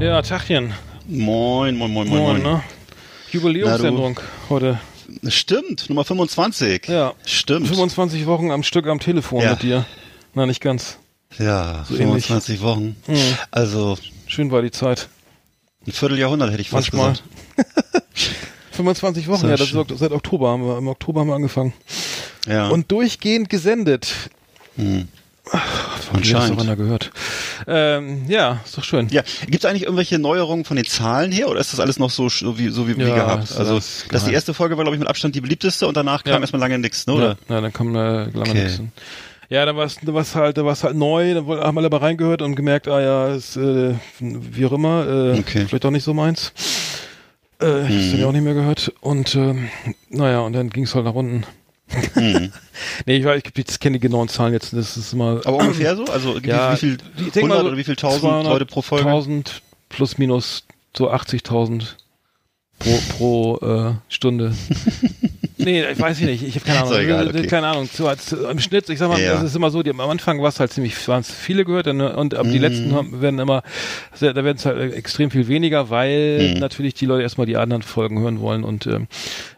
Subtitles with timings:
[0.00, 0.72] Ja, Tachchen.
[1.06, 2.42] Moin, moin, moin, moin, moin.
[2.42, 2.62] ne?
[3.32, 4.78] Jubiläumssendung heute.
[5.26, 6.86] Stimmt, Nummer 25.
[6.86, 7.14] Ja.
[7.24, 7.66] Stimmt.
[7.68, 9.50] 25 Wochen am Stück am Telefon Ja.
[9.52, 9.86] mit dir.
[10.34, 10.98] Na, nicht ganz.
[11.38, 12.26] Ja, So ähnlich.
[12.26, 12.96] 25 Wochen.
[13.06, 13.16] Mhm.
[13.50, 15.08] Also Schön war die Zeit.
[15.86, 17.16] ein Vierteljahrhundert hätte ich fast Manchmal.
[17.56, 18.04] gesagt.
[18.72, 21.72] 25 Wochen, Sehr ja, das ist seit Oktober haben wir, im Oktober haben wir angefangen.
[22.46, 22.68] Ja.
[22.68, 24.14] Und durchgehend gesendet.
[24.76, 25.08] Hm.
[26.12, 26.60] Anscheinend.
[26.60, 27.10] einer gehört.
[27.66, 29.08] Ähm, ja, ist doch schön.
[29.10, 32.10] Ja, gibt es eigentlich irgendwelche Neuerungen von den Zahlen her oder ist das alles noch
[32.10, 33.44] so, so wie, so wie, wie Ja, gehabt?
[33.44, 35.96] ist Also, alles das die erste Folge war, glaube ich, mit Abstand die beliebteste und
[35.96, 36.40] danach kam Ja.
[36.40, 37.12] erstmal lange nichts, ne?
[37.14, 37.36] Ja, Oder?
[37.48, 38.64] ja, dann kam äh, lange Okay.
[38.64, 38.80] nichts.
[39.50, 41.88] Ja, da war es da war's halt, da war's halt neu, da woll- haben alle
[41.88, 45.64] mal reingehört und gemerkt, ah ja, ist, äh, wie auch immer, äh, Okay.
[45.66, 46.52] vielleicht auch nicht so meins.
[47.60, 48.92] Äh, Ich hab's dann ja auch nicht mehr gehört.
[49.00, 49.68] Und ähm,
[50.10, 51.44] naja, und dann ging's halt nach unten.
[53.06, 55.40] Nee, ich, weiß, ich, kenne die genauen Zahlen jetzt, das ist immer.
[55.44, 56.04] Aber ungefähr so?
[56.04, 58.66] Also wie, Ja, wie viel ich denk mal 100 so oder wie viel tausend Leute
[58.66, 59.06] pro Folge?
[59.06, 60.64] 1000 plus minus
[60.96, 61.94] so 80.000
[62.78, 64.54] pro, pro äh, Stunde.
[65.58, 66.92] nee, ich weiß nicht, ich habe keine Ahnung.
[66.92, 67.46] Doch egal, okay.
[67.46, 67.90] Keine Ahnung.
[67.90, 69.34] Zu, zu, Im Schnitt, ich sag mal, Ja.
[69.34, 71.86] es ist immer so, die, am Anfang war es halt ziemlich, waren es viele gehört
[71.88, 72.62] und, und ab die Mhm.
[72.62, 73.62] letzten haben- werden immer,
[74.14, 76.60] sehr- da werden es halt extrem viel weniger, weil Mhm.
[76.60, 79.06] natürlich die Leute erstmal die anderen Folgen hören wollen und ähm,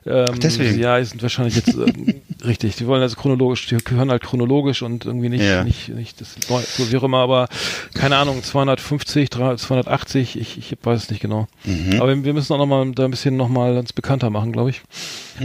[0.07, 0.79] ähm, deswegen.
[0.81, 2.15] ja, die sind wahrscheinlich jetzt ähm,
[2.45, 2.77] richtig.
[2.77, 5.63] Die wollen also chronologisch, die hören halt chronologisch und irgendwie nicht, Ja.
[5.65, 6.37] nicht, nicht das
[6.77, 7.49] so wie auch immer, aber
[7.95, 11.47] keine Ahnung, 250, 300, 280, ich, ich weiß es nicht genau.
[11.65, 12.01] Mhm.
[12.01, 14.71] Aber wir müssen auch noch mal da ein bisschen noch mal uns bekannter machen, glaube
[14.71, 14.81] ich.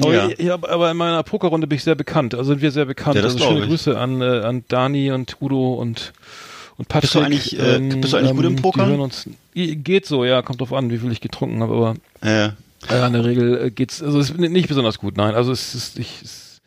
[0.02, 0.30] Aber, Ja.
[0.38, 2.34] ich, hab, aber in meiner Pokerrunde bin ich sehr bekannt.
[2.36, 3.16] Also sind wir sehr bekannt.
[3.16, 3.68] Ja, das also schöne ich.
[3.68, 6.14] Grüße an, äh, an Dani und Udo und
[6.78, 7.02] und Patrick.
[7.12, 8.90] Bist du eigentlich, äh, bist du eigentlich gut im Pokern?
[8.90, 12.54] hören uns, geht so, ja, kommt drauf an, wie viel ich getrunken habe, aber Ja.
[12.90, 15.36] äh, in der Regel äh, geht's, also es ist nicht besonders gut, nein.
[15.36, 16.62] Also es ist, ich, es,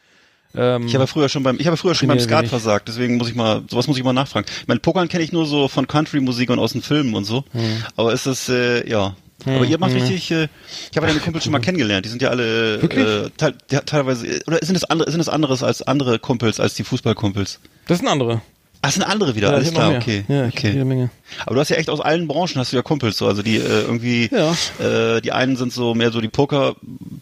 [0.54, 2.88] ähm, Ich habe ja früher schon beim, ich habe ja früher schon beim Skat versagt,
[2.88, 4.46] deswegen muss ich mal, sowas muss ich mal nachfragen.
[4.62, 7.44] Ich meine, Pokern kenne ich nur so von Country-Musik und aus den Filmen und so.
[7.52, 7.62] Hm.
[7.96, 9.14] Aber ist das, äh, ja.
[9.46, 10.48] Aber ihr macht richtig, äh,
[10.90, 13.54] ich habe ja deine Kumpels schon mal kennengelernt, die sind ja alle äh, te
[13.86, 17.60] teilweise, oder sind es andere, sind es anderes als andere Kumpels, als die Fußballkumpels?
[17.86, 18.40] das sind andere.
[18.80, 20.24] Ach, sind andere wieder, Ja, alles klar, okay.
[20.28, 20.70] Ja, okay.
[20.70, 21.10] jede Menge.
[21.46, 23.56] Aber du hast ja echt aus allen Branchen hast du ja Kumpels so, also die
[23.56, 24.54] äh, irgendwie Ja.
[24.78, 26.76] äh, die einen sind so mehr so die Poker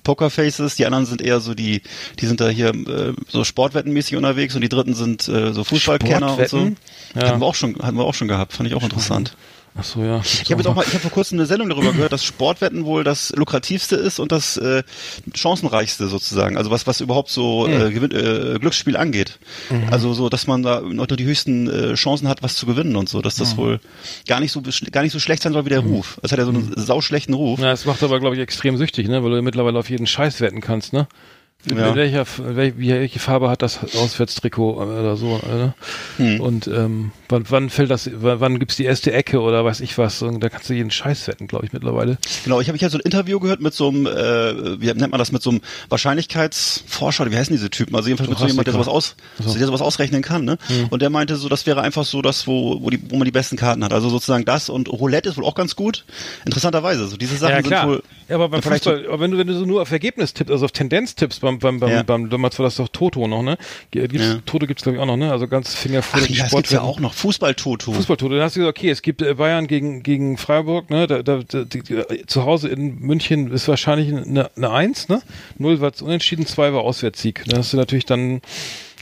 [0.05, 1.81] Pokerfaces, die anderen sind eher so die
[2.21, 6.37] die sind da hier äh, so Sportwettenmäßig unterwegs und die dritten sind äh, so Fußballkenner
[6.37, 6.71] und so.
[7.15, 7.29] Ja.
[7.29, 9.35] Hatten wir auch schon hatten wir auch schon gehabt, fand ich auch interessant.
[9.79, 10.23] Ach so, ja.
[10.25, 12.85] Ich habe jetzt auch mal ich habe vor kurzem eine Sendung darüber gehört, dass Sportwetten
[12.87, 14.83] wohl das lukrativste ist und das äh,
[15.35, 17.81] chancenreichste sozusagen, also was was überhaupt so Hm.
[17.87, 19.39] äh, Gewinn, äh, Glücksspiel angeht.
[19.71, 19.89] Mhm.
[19.91, 23.09] Also so, dass man da noch die höchsten äh, Chancen hat, was zu gewinnen und
[23.09, 23.41] so, dass Mhm.
[23.43, 23.81] das wohl
[24.27, 26.19] gar nicht so gar nicht so schlecht sein soll wie der Ruf.
[26.23, 27.61] Es hat ja so einen sauschlechten Ruf.
[27.61, 29.23] Ja, es macht aber, glaube ich, extrem süchtig, ne?
[29.23, 31.07] Weil du mittlerweile auf jeden Scheiß wetten kannst, ne?
[31.69, 31.97] Ja.
[31.97, 35.75] Welcher, welche Farbe hat das Auswärtstrikot oder so, ne?
[36.17, 36.41] Hm.
[36.41, 39.99] Und ähm, wann, wann fällt das, wann, wann gibt's die erste Ecke oder weiß ich
[39.99, 40.23] was?
[40.23, 42.19] Und da kannst du jeden Scheiß wetten, glaube ich, mittlerweile.
[42.45, 45.19] Genau, ich habe ich so ein Interview gehört mit so einem, äh, wie nennt man
[45.19, 47.97] das, mit so einem Wahrscheinlichkeitsforscher, oder wie heißen diese Typen?
[47.97, 49.53] Also jedenfalls mit so jemand, der sowas, aus, So.
[49.53, 50.59] der sowas ausrechnen kann, ne?
[50.91, 53.33] Und der meinte so, das wäre einfach so das, wo, wo, die, wo man die
[53.33, 53.93] besten Karten hat.
[53.93, 56.05] Also sozusagen das und Roulette ist wohl auch ganz gut.
[56.45, 57.09] Interessanterweise.
[57.09, 57.81] So diese Sachen ja, klar.
[57.81, 58.03] sind wohl.
[58.29, 60.65] ja, aber beim Fußball, aber wenn du, wenn du so nur auf Ergebnis tippst, also
[60.65, 62.03] auf Tendenz tippst, beim, beim, beim, Ja.
[62.03, 63.57] beim damals war das doch Toto noch, ne?
[63.93, 64.39] Gibt's, Ja.
[64.45, 65.31] Toto gibt's, glaube ich, auch noch, ne?
[65.31, 67.15] Also ganz Finger vor Ach ja, das gibt's ja auch noch.
[67.15, 67.93] Fußball-Toto.
[67.93, 68.35] Fußballtote.
[68.35, 71.07] Dann hast du gesagt, okay, es gibt äh, Bayern gegen, gegen Freiburg, ne?
[71.07, 75.23] Da, da, da, die, die, zu Hause in München ist wahrscheinlich eine, eine Eins, ne?
[75.59, 77.45] Null war unentschieden, zwei war Auswärtssieg.
[77.47, 78.41] Da hast du natürlich dann.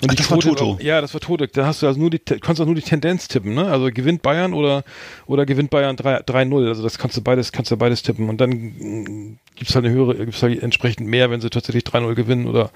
[0.05, 0.79] Und Ach, das war Toto.
[0.81, 1.47] Ja, das war Toto.
[1.47, 3.67] Da hast du also nur die, kannst auch nur die Tendenz tippen, ne?
[3.67, 4.85] Also gewinnt Bayern oder,
[5.27, 6.69] oder gewinnt Bayern 3 3-0.
[6.69, 8.29] Also das kannst du beides, kannst du beides tippen.
[8.29, 12.15] Und dann mm, gibt's halt eine höhere, gibt's halt entsprechend mehr, wenn sie tatsächlich 3-0
[12.15, 12.71] gewinnen oder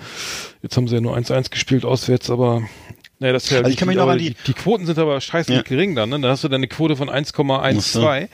[0.63, 2.63] jetzt haben sie ja nur 1-1 gespielt auswärts, aber
[3.21, 5.21] naja, das ist ja Also ich kann mich noch an die- die, Quoten sind aber
[5.21, 5.63] scheiße Ja.
[5.63, 6.21] gering dann, ne?
[6.21, 8.29] Da hast du dann eine Quote von 1,12, Ach so.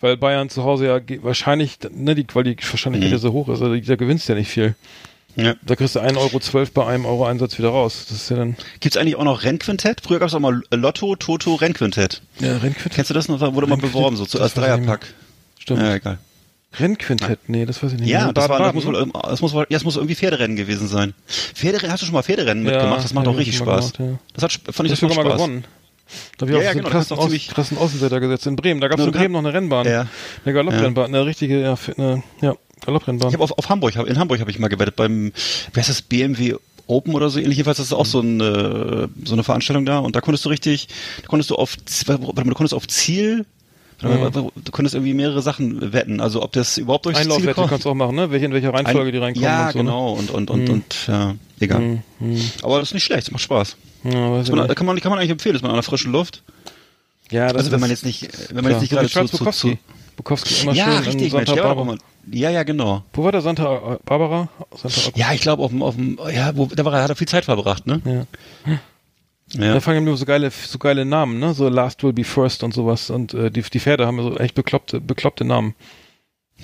[0.00, 3.12] weil Bayern zu Hause ja wahrscheinlich, ne, die, weil die Wahrscheinlichkeit Mhm.
[3.14, 4.74] ja so hoch ist, also da gewinnst du ja nicht viel.
[5.36, 5.54] Ja.
[5.62, 8.06] Da kriegst du 1,12 Euro bei einem Euro Einsatz wieder raus.
[8.08, 8.56] Das ist ja dann.
[8.80, 10.00] Gibt's eigentlich auch noch Rennquintett?
[10.02, 12.22] Früher gab's auch mal Lotto, Toto, Rennquintett.
[12.40, 12.92] Ja, Rennquintett.
[12.92, 13.40] Kennst du das noch?
[13.40, 14.54] Wurde mal beworben, so als.
[14.54, 15.06] Dreierpack.
[15.58, 15.80] Stimmt.
[15.82, 16.18] Ja, egal.
[16.78, 18.08] Rennquintett, nee, das weiß ich nicht.
[18.08, 18.32] Ja, mehr.
[18.32, 21.14] das, war, das, muss wohl, das muss wohl, ja, das muss irgendwie Pferderennen gewesen sein.
[21.26, 23.04] Pferderennen, hast du schon mal Pferderennen Ja, mitgemacht?
[23.04, 23.92] Das macht auch ich richtig Spaß.
[23.94, 24.18] gemacht, ja.
[24.34, 25.64] Das hat, fand ich Das sogar mal gewonnen.
[26.38, 28.80] Da habe ich Ja, auch ja, so genau, krassen, Aus, krassen Außenseiter gesetzt in Bremen.
[28.80, 29.86] Da gab es in Bremen noch eine Rennbahn.
[29.86, 30.06] Ja.
[30.44, 32.54] Eine Galopprennbahn, eine richtige, ja, eine, ja,
[32.84, 33.28] Galopprennbahn.
[33.28, 35.32] Ich habe auf, auf Hamburg, hab- in Hamburg habe ich mal gewettet beim,
[35.72, 36.54] wie heißt das, BMW
[36.86, 37.56] Open oder so ähnlich.
[37.58, 40.48] Jedenfalls das ist auch so, ein, äh, so eine Veranstaltung da und da konntest du
[40.48, 40.88] richtig,
[41.22, 43.44] da konntest du auf, warte mal, du konntest auf Ziel,
[44.02, 44.32] Mhm.
[44.32, 46.20] du konntest irgendwie mehrere Sachen wetten.
[46.22, 47.68] Also ob das überhaupt durchs Ziel Einlaufwette kommt.
[47.68, 48.30] kannst du auch machen, ne?
[48.30, 49.78] Welche, in welcher Reihenfolge die reinkommen Ja, und so.
[49.78, 49.84] Ne?
[49.84, 50.12] genau.
[50.14, 51.80] Und, und, und, und, ja, egal.
[51.80, 52.02] Mhm.
[52.18, 52.40] Mhm.
[52.62, 53.76] Aber das ist nicht schlecht, das macht Spaß.
[54.04, 56.42] Ja, Ist man, kann, man, kann man eigentlich empfehlen, ist man an der frischen Luft.
[57.30, 59.50] ja, das Also wenn ist- man jetzt nicht, wenn man jetzt nicht gerade zu, zu,
[59.50, 59.78] zu,
[60.22, 60.62] Bukowski.
[60.62, 61.96] Immer ja, schön richtig, in Mensch, Santa auch Barbara.
[62.30, 63.02] ja, ja, genau.
[63.12, 64.48] Wo war der Santa Barbara?
[64.76, 67.16] Santa Ja, ich glaube auf dem, auf dem, ja, wo, da war er, hat er
[67.16, 68.00] viel Zeit verbracht, ne?
[68.04, 68.76] Ja.
[69.52, 69.74] Ja.
[69.74, 71.54] Da fangen nur so geile, so geile Namen, ne?
[71.54, 73.10] So Last Will Be First und sowas.
[73.10, 75.74] Und äh, die, die Pferde haben so echt bekloppte, bekloppte Namen.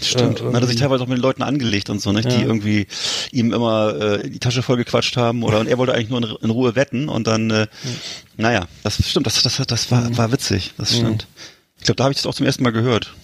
[0.00, 0.40] Stimmt.
[0.40, 2.30] Äh, Man hat er sich teilweise auch mit den Leuten angelegt und so, nicht?
[2.30, 2.46] Die Ja.
[2.46, 2.86] irgendwie
[3.32, 6.36] ihm immer äh, die Tasche voll gequatscht haben oder und er wollte eigentlich nur in,
[6.42, 7.66] in Ruhe wetten und dann, äh,
[8.36, 11.26] naja, das stimmt, das, das, das war, war witzig, das stimmt.
[11.78, 13.14] Ich glaube, da habe ich das auch zum ersten Mal gehört.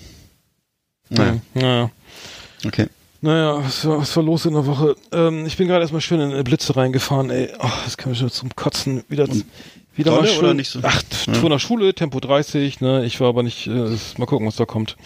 [1.16, 1.90] Naja, Naja.
[2.66, 2.86] okay.
[3.20, 4.96] Naja, was war, was war los in der Woche?
[5.12, 7.50] Ähm, ich bin gerade erstmal schön in eine Blitze reingefahren, ey.
[7.60, 9.28] Ach, das kann mich schon zum Kotzen wieder,
[9.94, 10.38] wieder dolle mal schön.
[10.40, 10.80] oder nicht so?
[10.82, 11.34] Ach, Ja.
[11.34, 13.04] vor der Schule, Tempo 30, ne?
[13.04, 13.70] Ich war aber nicht, äh,
[14.18, 14.96] mal gucken, was da kommt.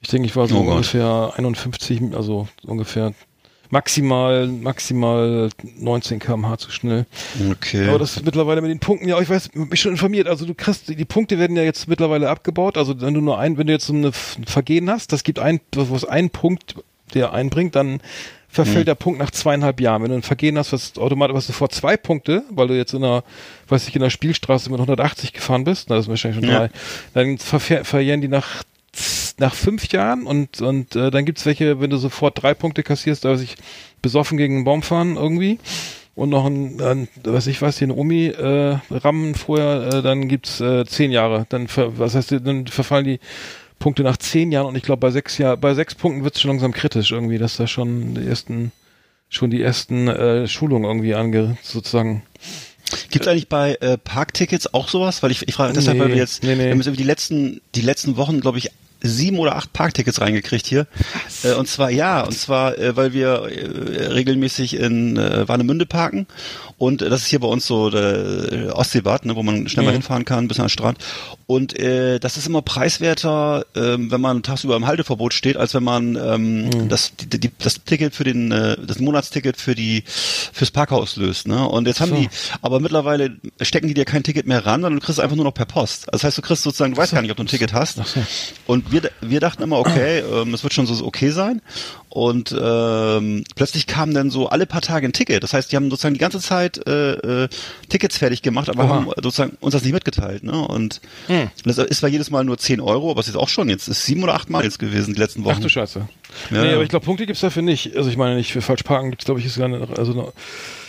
[0.00, 0.74] Ich denke, ich war so Oh Gott.
[0.76, 3.12] ungefähr 51, also ungefähr
[3.70, 7.06] maximal, maximal 19 km/h zu schnell.
[7.50, 7.88] Okay.
[7.88, 10.26] Aber das ist mittlerweile mit den Punkten, ja, ich weiß, ich bin schon informiert.
[10.28, 12.76] Also du kriegst, die Punkte werden ja jetzt mittlerweile abgebaut.
[12.76, 15.60] Also wenn du nur ein, wenn du jetzt so ein Vergehen hast, das gibt ein,
[15.74, 16.76] was ein Punkt,
[17.14, 18.00] der einbringt, dann
[18.50, 20.02] verfällt der Punkt nach zweieinhalb Jahren.
[20.02, 22.94] Wenn du ein Vergehen hast, was automatisch, was du vor zwei Punkte, weil du jetzt
[22.94, 23.22] in einer,
[23.68, 26.60] weiß ich, in der Spielstraße mit 180 gefahren bist, na, das ist wahrscheinlich schon Ja.
[26.60, 26.70] drei,
[27.12, 28.62] dann verfähr- verjähren die nach
[29.38, 33.24] nach fünf Jahren und und äh, dann gibt's welche, wenn du sofort drei Punkte kassierst,
[33.24, 33.56] da weiß ich
[34.02, 35.58] besoffen gegen einen Baum fahren irgendwie
[36.18, 40.60] und noch ein, ein was ich weiß, eine Omi äh, rammen vorher, äh, dann gibt's
[40.60, 41.46] äh, zehn Jahre.
[41.48, 43.20] Dann ver, was heißt, dann verfallen die
[43.78, 46.50] Punkte nach zehn Jahren und ich glaube bei sechs Jahr, bei sechs Punkten wird's schon
[46.50, 48.72] langsam kritisch irgendwie, dass da schon die ersten
[49.28, 52.22] schon die ersten äh, Schulungen irgendwie ange sozusagen.
[53.10, 55.22] Gibt es eigentlich bei äh, Parktickets auch sowas?
[55.22, 56.64] Weil ich, ich frage deshalb, Nee, weil wir jetzt, nee, nee.
[56.64, 60.20] wir haben jetzt irgendwie die letzten, die letzten Wochen, glaube ich, sieben oder acht Parktickets
[60.20, 60.86] reingekriegt hier.
[61.42, 66.26] Äh, und zwar ja, und zwar, äh, weil wir äh, regelmäßig in äh, Warnemünde parken
[66.78, 69.84] und äh, das ist hier bei uns so der äh, Ostseebad, ne, wo man schnell
[69.84, 69.94] mal Mhm.
[69.96, 70.98] hinfahren kann, ein bisschen am Strand.
[71.46, 75.82] Und äh, das ist immer preiswerter, ähm, wenn man tagsüber im Halteverbot steht, als wenn
[75.82, 76.88] man ähm, Mhm.
[76.88, 81.48] das, die, die, das Ticket für den, äh, das Monatsticket für die fürs Parkhaus löst.
[81.48, 81.66] Ne?
[81.68, 82.16] Und jetzt haben So.
[82.16, 82.28] die,
[82.62, 85.44] aber mittlerweile stecken die dir kein Ticket mehr ran, sondern du kriegst es einfach nur
[85.46, 86.06] noch per Post.
[86.12, 87.96] Das heißt, du kriegst sozusagen, du weißt gar nicht, ob du ein Ticket hast.
[87.96, 88.04] So.
[88.66, 91.62] Und wir, wir dachten immer, okay, ähm, es wird schon so okay sein.
[92.10, 95.42] Und ähm, plötzlich kam dann so alle paar Tage ein Ticket.
[95.42, 97.48] Das heißt, die haben sozusagen die ganze Zeit äh, äh,
[97.88, 98.90] Tickets fertig gemacht, aber Oha.
[98.94, 100.42] haben sozusagen uns das nicht mitgeteilt.
[100.44, 100.52] Ne?
[100.52, 101.50] Und Hm.
[101.64, 104.04] das ist zwar jedes Mal nur 10 Euro, aber es ist auch schon jetzt ist
[104.04, 105.54] sieben oder acht Mal jetzt gewesen die letzten Wochen.
[105.56, 106.06] Ach du Scheiße.
[106.50, 107.96] Ja, nee, aber ich glaube, Punkte gibt's dafür nicht.
[107.96, 110.32] Also ich meine nicht, für falsch parken gibt's glaube ich, ist gar nicht, also noch-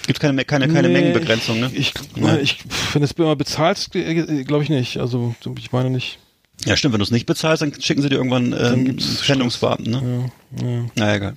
[0.05, 1.69] Gibt keine, keine, keine Nee, Mengenbegrenzung, ne?
[1.73, 2.35] Ich, Ja.
[2.37, 2.57] ich,
[2.93, 4.97] wenn du es immer bezahlst, glaube ich nicht.
[4.97, 6.17] Also ich meine nicht.
[6.65, 10.31] Ja, stimmt, wenn du es nicht bezahlst, dann schicken sie dir irgendwann äh, Sendungsbeamten, ne?
[10.61, 10.85] Ja, ja.
[10.95, 11.35] Na egal.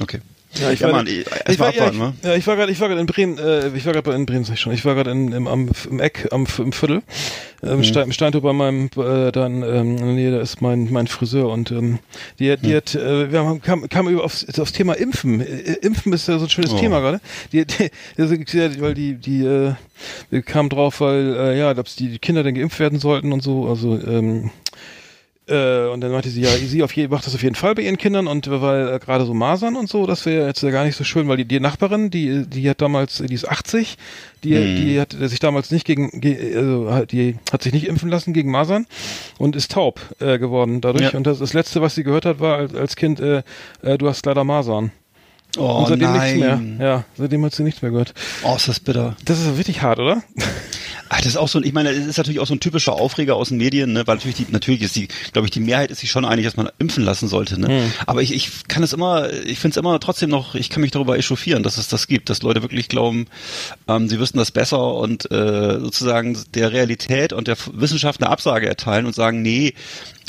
[0.00, 0.20] Okay.
[0.60, 2.14] Ja, ich Ja, war, Mann, ich, ich war, ja, abwarten, ich, ne?
[2.30, 4.44] ja, ich war gerade, ich war gerade in Bremen, äh, ich war gerade in Bremen,
[4.44, 4.72] sag ich schon.
[4.72, 7.02] Ich war gerade im, am, im Eck, am, im Viertel,
[7.62, 7.84] äh, im, Mhm.
[7.84, 11.70] Stein, im Steintor bei meinem, äh, dann, ähm, Nähe, da ist mein, mein Friseur und,
[11.72, 11.98] ähm,
[12.38, 12.76] die, hat- die Mhm.
[12.76, 15.40] hat, äh, wir haben, kam, kam über aufs, aufs Thema Impfen.
[15.40, 16.78] Äh, Impfen ist ja so ein schönes Oh.
[16.78, 17.20] Thema gerade.
[17.52, 19.74] Die, die, die, weil die, die, äh,
[20.42, 23.98] kamen drauf, weil, äh, ja, ob die Kinder denn geimpft werden sollten und so, also,
[24.06, 24.50] ähm,
[25.46, 27.82] äh, und dann meinte sie, ja, sie auf jeden, macht das auf jeden Fall bei
[27.82, 30.84] ihren Kindern und weil äh, gerade so Masern und so, das wäre jetzt ja gar
[30.84, 33.96] nicht so schön, weil die, die Nachbarin, die, die hat damals, die ist 80,
[34.42, 34.76] die, Hm.
[34.76, 38.50] die hat sich damals nicht gegen, ge, also, die hat sich nicht impfen lassen gegen
[38.50, 38.86] Masern
[39.38, 41.12] und ist taub äh, geworden dadurch.
[41.12, 41.18] Ja.
[41.18, 43.42] Und das, das letzte, was sie gehört hat, war als, als Kind, äh,
[43.82, 44.92] äh, du hast leider Masern.
[45.56, 46.56] Oh und seitdem nichts mehr.
[46.56, 46.78] nein.
[46.80, 48.12] Ja, seitdem hat sie nichts mehr gehört.
[48.42, 49.16] Oh, ist das bitter.
[49.24, 50.22] Das ist wirklich hart, oder?
[51.18, 53.36] Das ist auch so, ein- ich meine, es ist natürlich auch so ein typischer Aufreger
[53.36, 56.00] aus den Medien, ne, weil natürlich die, natürlich ist die, glaube ich, die Mehrheit ist
[56.00, 57.68] sich schon einig, dass man impfen lassen sollte, ne.
[57.68, 57.92] Hm.
[58.06, 60.90] Aber ich, ich kann es immer, ich finde es immer trotzdem noch, ich kann mich
[60.90, 63.26] darüber echauffieren, dass es das gibt, dass Leute wirklich glauben,
[63.88, 68.68] ähm, sie wüssten das besser und äh, sozusagen der Realität und der Wissenschaft eine Absage
[68.68, 69.74] erteilen und sagen, nee,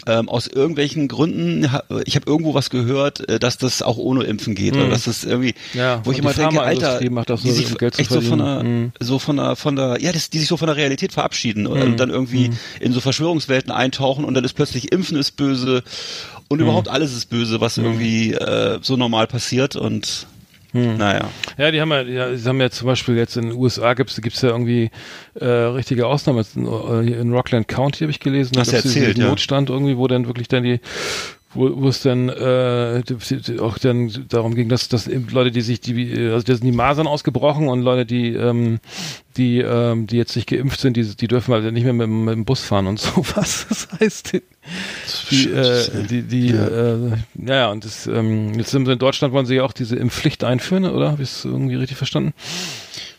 [0.05, 1.69] ähm, aus irgendwelchen Gründen,
[2.05, 5.23] ich habe irgendwo was gehört, äh, dass das auch ohne Impfen geht, oder dass das
[5.23, 5.55] irgendwie.
[5.73, 8.63] Ja, wo ich immer denke, Alter, das die sich echt so von der.
[8.63, 8.91] Mhm.
[8.99, 11.99] so von der, von der, ja, das, die sich so von der Realität verabschieden und
[11.99, 15.83] dann irgendwie in so Verschwörungswelten eintauchen und dann ist plötzlich Impfen ist böse
[16.47, 20.27] und überhaupt alles ist böse, was irgendwie äh, so normal passiert und
[20.75, 21.29] naja.
[21.57, 24.21] Ja, die haben ja, ja, die haben ja zum Beispiel jetzt in den USA gibt's
[24.21, 24.91] gibt's ja irgendwie
[25.35, 26.45] äh, richtige Ausnahmen.
[26.55, 29.27] In, äh, hier in Rockland County habe ich gelesen, da du gab's diesen erzählt, ja.
[29.29, 30.79] Notstand irgendwie, wo dann wirklich dann die
[31.55, 33.01] wo, wo es dann äh,
[33.59, 37.07] auch dann darum ging, dass, dass Leute, die sich die also da sind die Masern
[37.07, 38.79] ausgebrochen und Leute, die ähm,
[39.37, 42.25] die ähm, die jetzt nicht geimpft sind, die die dürfen halt nicht mehr mit, dem-
[42.25, 43.65] mit dem Bus fahren und sowas.
[43.69, 44.41] Das heißt, die,
[45.31, 46.67] die, äh, die, die Ja.
[46.67, 46.97] äh,
[47.45, 49.95] ja, ja, und das, ähm, jetzt sind sie in Deutschland wollen sie ja auch diese
[49.95, 51.11] Impfpflicht einführen, oder?
[51.11, 52.33] Habe ich es irgendwie richtig verstanden?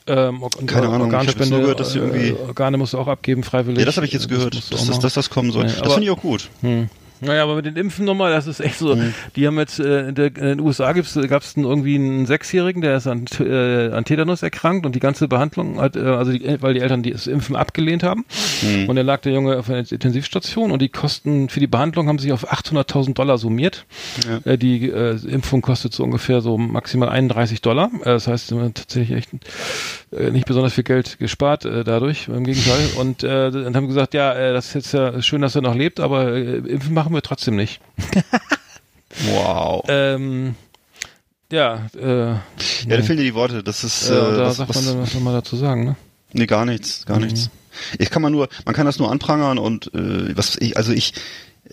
[0.08, 3.08] Ähm, Keine Ahnung, ich Organspende, nur gehört, dass sie irgendwie- äh, Organe musst du auch
[3.08, 3.80] abgeben, freiwillig.
[3.80, 5.64] Ja, das habe ich jetzt gehört, musst du dass, dass, das kommen soll.
[5.64, 6.48] Nee, das finde ich auch gut.
[6.60, 6.88] Hm.
[7.20, 8.94] Naja, aber mit den Impfen nochmal, das ist echt so.
[8.94, 9.14] Mhm.
[9.36, 12.96] Die haben jetzt, äh, in, der, in, den USA gab es irgendwie einen Sechsjährigen, der
[12.96, 16.74] ist an, äh, an Tetanus erkrankt und die ganze Behandlung hat, äh, also die, weil
[16.74, 18.24] die Eltern die, das Impfen abgelehnt haben.
[18.62, 18.88] Mhm.
[18.88, 22.18] Und dann lag der Junge auf einer Intensivstation und die Kosten für die Behandlung haben
[22.18, 23.86] sich auf 800.000 Dollar summiert.
[24.28, 24.52] Ja.
[24.52, 27.90] Äh, die äh, Impfung kostet so ungefähr so maximal 31 Dollar.
[28.00, 29.30] Äh, das heißt, tatsächlich echt
[30.12, 32.88] äh, nicht besonders viel Geld gespart äh, dadurch, im Gegenteil.
[32.98, 35.74] Und äh, dann haben gesagt, ja, äh, das ist jetzt ja schön, dass er noch
[35.74, 37.80] lebt, aber äh, impfen machen wir trotzdem nicht.
[39.32, 39.84] wow.
[39.88, 40.54] Ähm,
[41.50, 42.40] ja, äh, ja,
[42.88, 43.62] da fehlen dir die Worte.
[43.62, 44.10] Das ist.
[44.10, 45.96] Äh, da was, sagt was, man dann was nochmal dazu sagen, ne?
[46.32, 47.26] Nee, gar nichts, gar mhm.
[47.26, 47.50] nichts.
[47.98, 51.12] Ich kann man nur, man kann das nur anprangern und äh, was ich, also ich,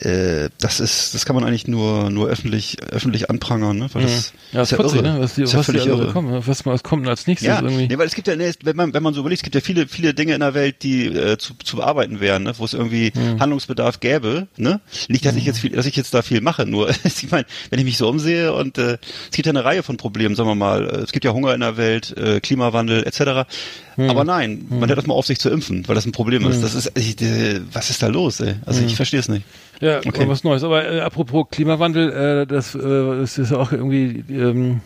[0.03, 3.87] äh, das ist, das kann man eigentlich nur, nur öffentlich, öffentlich anprangern, ne?
[3.93, 5.01] Weil das, ja, das ist ja irre.
[5.01, 5.15] ne?
[5.19, 6.11] Was, die, ist ja was völlig irre.
[6.11, 7.87] Kommen, was, was kommt als nächstes ja, irgendwie?
[7.87, 9.87] Nee, weil es gibt ja, wenn man, wenn man so überlegt, es gibt ja viele,
[9.87, 12.53] viele Dinge in der Welt, die äh, zu, zu bearbeiten wären, ne?
[12.57, 13.39] wo es irgendwie mhm.
[13.39, 14.81] Handlungsbedarf gäbe, ne?
[15.07, 17.79] Nicht, dass ich jetzt viel, dass ich jetzt da viel mache, nur, ich meine, wenn
[17.79, 18.97] ich mich so umsehe und äh,
[19.29, 21.61] es gibt ja eine Reihe von Problemen, sagen wir mal, es gibt ja Hunger in
[21.61, 23.47] der Welt, äh, Klimawandel, etc.
[23.95, 24.09] Mhm.
[24.09, 26.61] Aber nein, man hört das mal auf, sich zu impfen, weil das ein Problem ist.
[26.61, 28.55] Das ist, ich, äh, was ist da los, ey?
[28.65, 29.45] Also ich verstehe es nicht.
[29.83, 30.27] Ja, okay.
[30.27, 30.63] was Neues.
[30.63, 32.11] Aber äh, apropos Klimawandel,
[32.43, 34.79] äh, das, äh, das ist ja auch irgendwie ähm,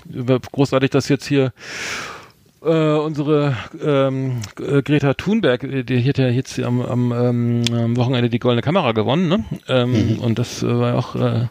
[0.51, 1.54] großartig, dass jetzt hier
[2.63, 7.96] äh, unsere ähm, äh, Greta Thunberg, äh, die hat ja jetzt am, am, ähm, am
[7.96, 9.46] Wochenende die Goldene Kamera gewonnen, ne?
[9.68, 10.20] Ähm, mhm.
[10.20, 11.46] Und das äh, war auch äh,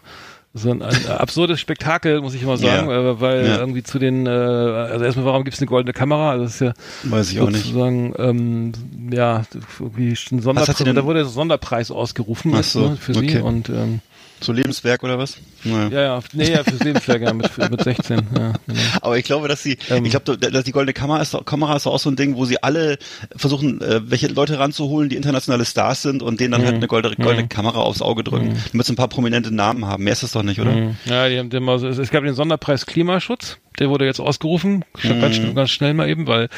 [0.56, 3.10] so ein, ein absurdes Spektakel, muss ich immer sagen, ja.
[3.10, 3.58] äh, weil ja.
[3.58, 6.30] irgendwie zu den, äh, also erstmal, warum gibt es eine goldene Kamera?
[6.30, 6.72] Also das ist ja
[7.04, 8.72] Weiß ich auch sozusagen, ähm,
[9.12, 9.42] ja,
[9.78, 13.28] irgendwie ein Sonderpreis, da wurde ein Sonderpreis ausgerufen so, ne, für okay.
[13.28, 14.00] sie und ähm,
[14.40, 15.38] so Lebenswerk oder was?
[15.64, 15.88] Naja.
[15.88, 18.16] Ja, ja, nee, ja, fürs Lebenswerk, ja, mit, mit 16.
[18.16, 18.22] Ja,
[18.66, 18.80] genau.
[19.00, 21.86] Aber ich glaube, dass sie, ähm, ich glaube, dass die goldene Kamera ist, Kamera ist
[21.86, 22.98] auch so ein Ding, wo sie alle
[23.34, 26.78] versuchen, äh, welche Leute ranzuholen, die internationale Stars sind und denen dann halt mhm.
[26.78, 27.48] eine goldene, goldene mhm.
[27.48, 28.48] Kamera aufs Auge drücken.
[28.48, 28.56] Mhm.
[28.72, 30.04] Damit sie ein paar prominente Namen haben.
[30.04, 30.72] Mehr ist das doch nicht, oder?
[30.72, 30.96] Mhm.
[31.06, 35.40] Ja, die haben immer so, es gab den Sonderpreis Klimaschutz, der wurde jetzt ausgerufen, ganz,
[35.54, 36.48] ganz schnell mal eben, weil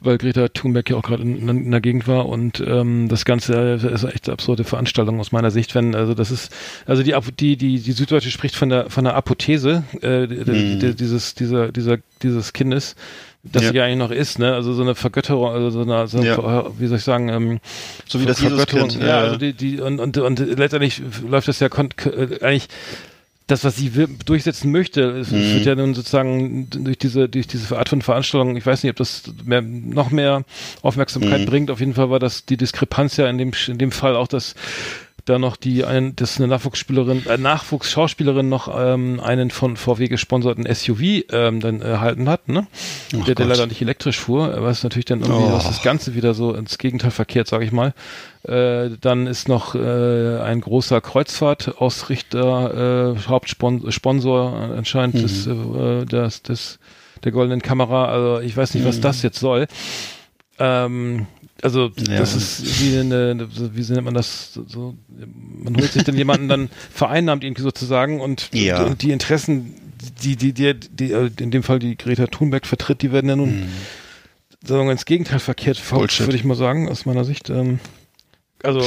[0.00, 3.54] weil Greta Thunberg ja auch gerade in, in, der Gegend war und ähm, das Ganze
[3.74, 6.52] ist echt eine absurde Veranstaltung aus meiner Sicht, wenn also das ist
[6.86, 10.96] also die die die die Süddeutsche spricht von der von der Apothese äh, mhm.
[10.96, 12.96] dieses dieser dieser dieses Kindes
[13.42, 13.72] das ja.
[13.72, 14.52] ja eigentlich noch ist, ne?
[14.52, 16.70] Also so eine Vergötterung, also so eine, so eine ja.
[16.78, 17.60] wie soll ich sagen, ähm,
[18.06, 21.58] so wie das Vergötterung, ja, ja, also die, die und, und und letztendlich läuft das
[21.58, 22.68] ja äh, eigentlich
[23.50, 23.90] das, was sie
[24.24, 25.54] durchsetzen möchte, es mhm.
[25.54, 28.96] wird ja nun sozusagen durch diese, durch diese Art von Veranstaltung, ich weiß nicht, ob
[28.96, 30.44] das mehr, noch mehr
[30.82, 31.46] Aufmerksamkeit mhm.
[31.46, 31.70] bringt.
[31.70, 34.54] Auf jeden Fall war das die Diskrepanz ja in dem, in dem Fall auch, dass
[35.24, 40.66] da noch die, ein, dass eine Nachwuchsspielerin, äh, Nachwuchsschauspielerin noch ähm, einen von VW gesponserten
[40.72, 42.66] SUV ähm, dann erhalten hat, ne?
[43.14, 45.52] Oh der, der leider nicht elektrisch fuhr, was natürlich dann irgendwie oh.
[45.52, 47.94] das Ganze wieder so ins Gegenteil verkehrt, sage ich mal.
[48.42, 55.22] Äh, dann ist noch äh, ein großer Kreuzfahrtausrichter, äh, Hauptsponsor anscheinend mhm.
[55.22, 56.78] des, äh, des, des,
[57.22, 58.06] der goldenen Kamera.
[58.06, 59.02] Also ich weiß nicht, was mhm.
[59.02, 59.66] das jetzt soll.
[60.58, 61.26] Ähm,
[61.62, 62.18] also ja.
[62.18, 64.54] das ist wie eine, wie nennt man das?
[64.54, 68.82] So, man holt sich dann jemanden dann vereinnahmt irgendwie sozusagen und, ja.
[68.84, 69.74] und die Interessen,
[70.22, 73.36] die, die, die, die, äh, in dem Fall die Greta Thunberg vertritt, die werden ja
[73.36, 73.68] nun mhm.
[74.64, 77.50] sagen wir ins Gegenteil verkehrt, würde ich mal sagen, aus meiner Sicht.
[77.50, 77.78] Ähm,
[78.62, 78.84] also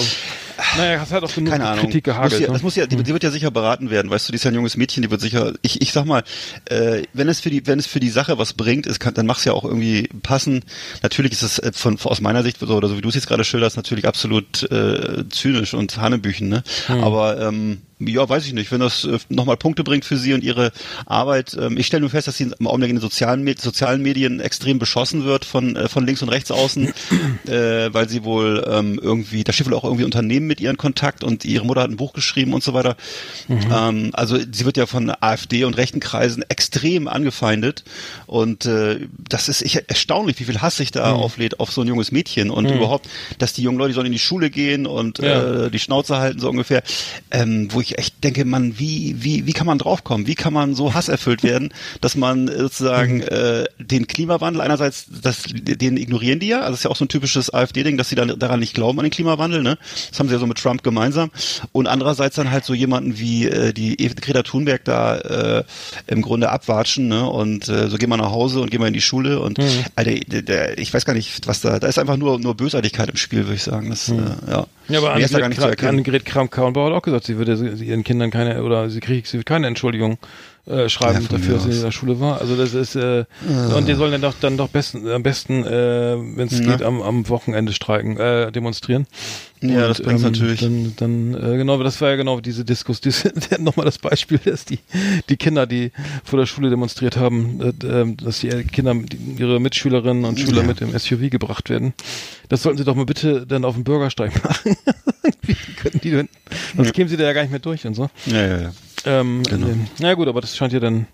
[0.77, 1.85] naja, hast halt auch genug Keine Ahnung.
[1.85, 2.31] Kritik gehagelt.
[2.33, 2.53] Muss ja, ne?
[2.53, 4.51] das muss ja, die, die, wird ja sicher beraten werden, weißt du, die ist ja
[4.51, 6.23] ein junges Mädchen, die wird sicher, ich, ich sag mal,
[6.65, 9.25] äh, wenn es für die, wenn es für die Sache was bringt, ist, kann, dann
[9.25, 10.63] mach's ja auch irgendwie passen.
[11.01, 13.43] Natürlich ist es äh, von, aus meiner Sicht, oder so wie du es jetzt gerade
[13.43, 16.63] schilderst, natürlich absolut äh, zynisch und Hanebüchen, ne?
[16.87, 17.03] Hm.
[17.03, 20.43] Aber ähm, ja, weiß ich nicht, wenn das äh, nochmal Punkte bringt für Sie und
[20.43, 20.71] Ihre
[21.05, 21.57] Arbeit.
[21.59, 24.39] Ähm, ich stelle nur fest, dass sie im Augenblick in den sozialen, Med sozialen Medien
[24.39, 26.93] extrem beschossen wird von, äh, von links und rechts außen,
[27.47, 31.23] äh, weil sie wohl ähm, irgendwie, da steht wohl auch irgendwie Unternehmen mit ihren Kontakt
[31.23, 32.95] und ihre Mutter hat ein Buch geschrieben und so weiter.
[33.47, 33.59] Mhm.
[33.71, 37.83] Ähm, also sie wird ja von AfD und rechten Kreisen extrem angefeindet
[38.27, 41.19] und äh, das ist ich, erstaunlich, wie viel Hass sich da mhm.
[41.21, 42.77] auflädt auf so ein junges Mädchen und mhm.
[42.77, 43.07] überhaupt,
[43.37, 45.65] dass die jungen Leute sollen in die Schule gehen und ja.
[45.65, 46.83] äh, die Schnauze halten so ungefähr,
[47.31, 50.27] ähm, wo ich echt denke, man, wie, wie, wie kann man draufkommen?
[50.27, 53.23] Wie kann man so hasserfüllt werden, dass man sozusagen mhm.
[53.23, 57.05] äh, den Klimawandel einerseits, das, den ignorieren die ja, also das ist ja auch so
[57.05, 59.77] ein typisches AfD-Ding, dass sie dann daran nicht glauben an den Klimawandel, ne?
[60.09, 61.31] Das haben sie ja so mit Trump gemeinsam.
[61.71, 65.63] Und andererseits dann halt so jemanden wie äh, die Greta Thunberg da äh,
[66.07, 67.27] im Grunde abwatschen, ne?
[67.27, 69.85] Und äh, so gehen wir nach Hause und gehen wir in die Schule und mhm.
[69.95, 73.09] Alter, der, der, ich weiß gar nicht, was da, da ist einfach nur nur Bösartigkeit
[73.09, 73.89] im Spiel, würde ich sagen.
[73.89, 74.19] Das, mhm.
[74.47, 74.67] äh, ja.
[74.89, 78.99] Ja, aber Annegret Kramp-Karrenbauer hat auch gesagt, sie würde, sie ihren Kindern keine oder sie
[78.99, 80.17] kriegt sie keine Entschuldigung
[80.65, 82.39] äh, schreiben Ja, dafür, dass sie in der Schule war.
[82.39, 83.25] Also das ist äh,
[83.75, 87.01] und die sollen dann doch dann doch besten am besten, äh, wenn es geht, am,
[87.01, 89.05] am Wochenende streiken, äh, demonstrieren.
[89.59, 90.59] Ja, das bringt's ähm, natürlich.
[90.61, 94.65] Dann, dann äh, genau, das war ja genau diese Diskus, diese, nochmal das Beispiel, dass
[94.65, 94.79] die
[95.29, 95.91] die Kinder, die
[96.23, 100.61] vor der Schule demonstriert haben, äh, äh, dass die Kinder, die, ihre Mitschülerinnen und Schüler
[100.61, 100.67] Ja.
[100.67, 101.93] mit dem SUV gebracht werden.
[102.47, 104.77] Das sollten sie doch mal bitte dann auf dem Bürgersteig machen.
[105.43, 106.29] Wie könnten die denn?
[106.75, 108.09] Sonst kämen sie da ja gar nicht mehr durch und so.
[108.25, 108.71] Ja, ja, ja.
[109.05, 109.67] Ähm, Genau.
[109.67, 111.07] ähm, na gut, aber das scheint ja dann,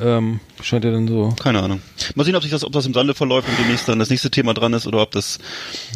[0.00, 1.34] ähm, scheint ja dann so.
[1.42, 1.80] Keine Ahnung.
[2.14, 4.30] Mal sehen, ob sich das, ob das im Sande verläuft und demnächst dann das nächste
[4.30, 5.38] Thema dran ist oder ob das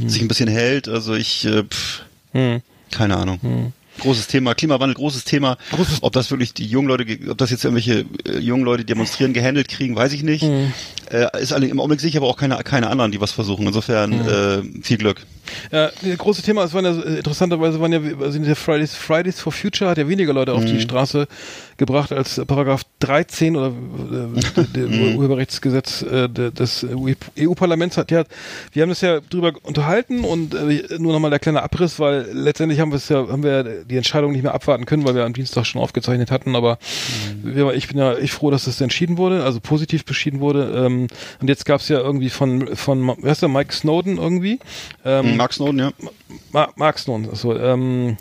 [0.04, 0.88] sich ein bisschen hält.
[0.88, 2.60] Also ich, äh, pff, Hm.
[2.90, 3.72] keine Ahnung.
[4.00, 5.56] Großes Thema, Klimawandel, großes Thema.
[5.72, 8.92] Großes- ob das wirklich die jungen Leute, ob das jetzt irgendwelche äh, jungen Leute die
[8.92, 10.44] demonstrieren, gehandelt kriegen, weiß ich nicht.
[10.44, 13.66] Äh, ist alle, im Augenblick ich aber auch keine, keine anderen, die was versuchen.
[13.66, 15.26] Insofern äh, viel Glück.
[15.72, 19.40] Ja, das große Thema, es waren ja äh, interessanterweise waren ja sind ja Fridays, Fridays
[19.40, 21.26] for Future hat ja weniger Leute auf die Straße
[21.78, 26.84] gebracht als Paragraph 13 oder äh, der Urheberrechtsgesetz äh, des
[27.38, 28.24] EU-Parlaments hat ja,
[28.72, 32.80] wir haben das ja drüber unterhalten und äh, nur nochmal der kleine Abriss, weil letztendlich
[32.80, 35.32] haben wir es ja, haben wir die Entscheidung nicht mehr abwarten können, weil wir am
[35.32, 36.78] Dienstag schon aufgezeichnet hatten, aber
[37.42, 40.84] wir, ich bin ja echt froh, dass das entschieden wurde, also positiv beschieden wurde.
[40.86, 41.06] Ähm,
[41.40, 44.58] und jetzt gab es ja irgendwie von, von, wer ist der, Mike Snowden irgendwie?
[45.04, 45.92] Ähm, Mark Snowden, ja.
[46.52, 48.16] Ma Mark Snowden, also, ähm,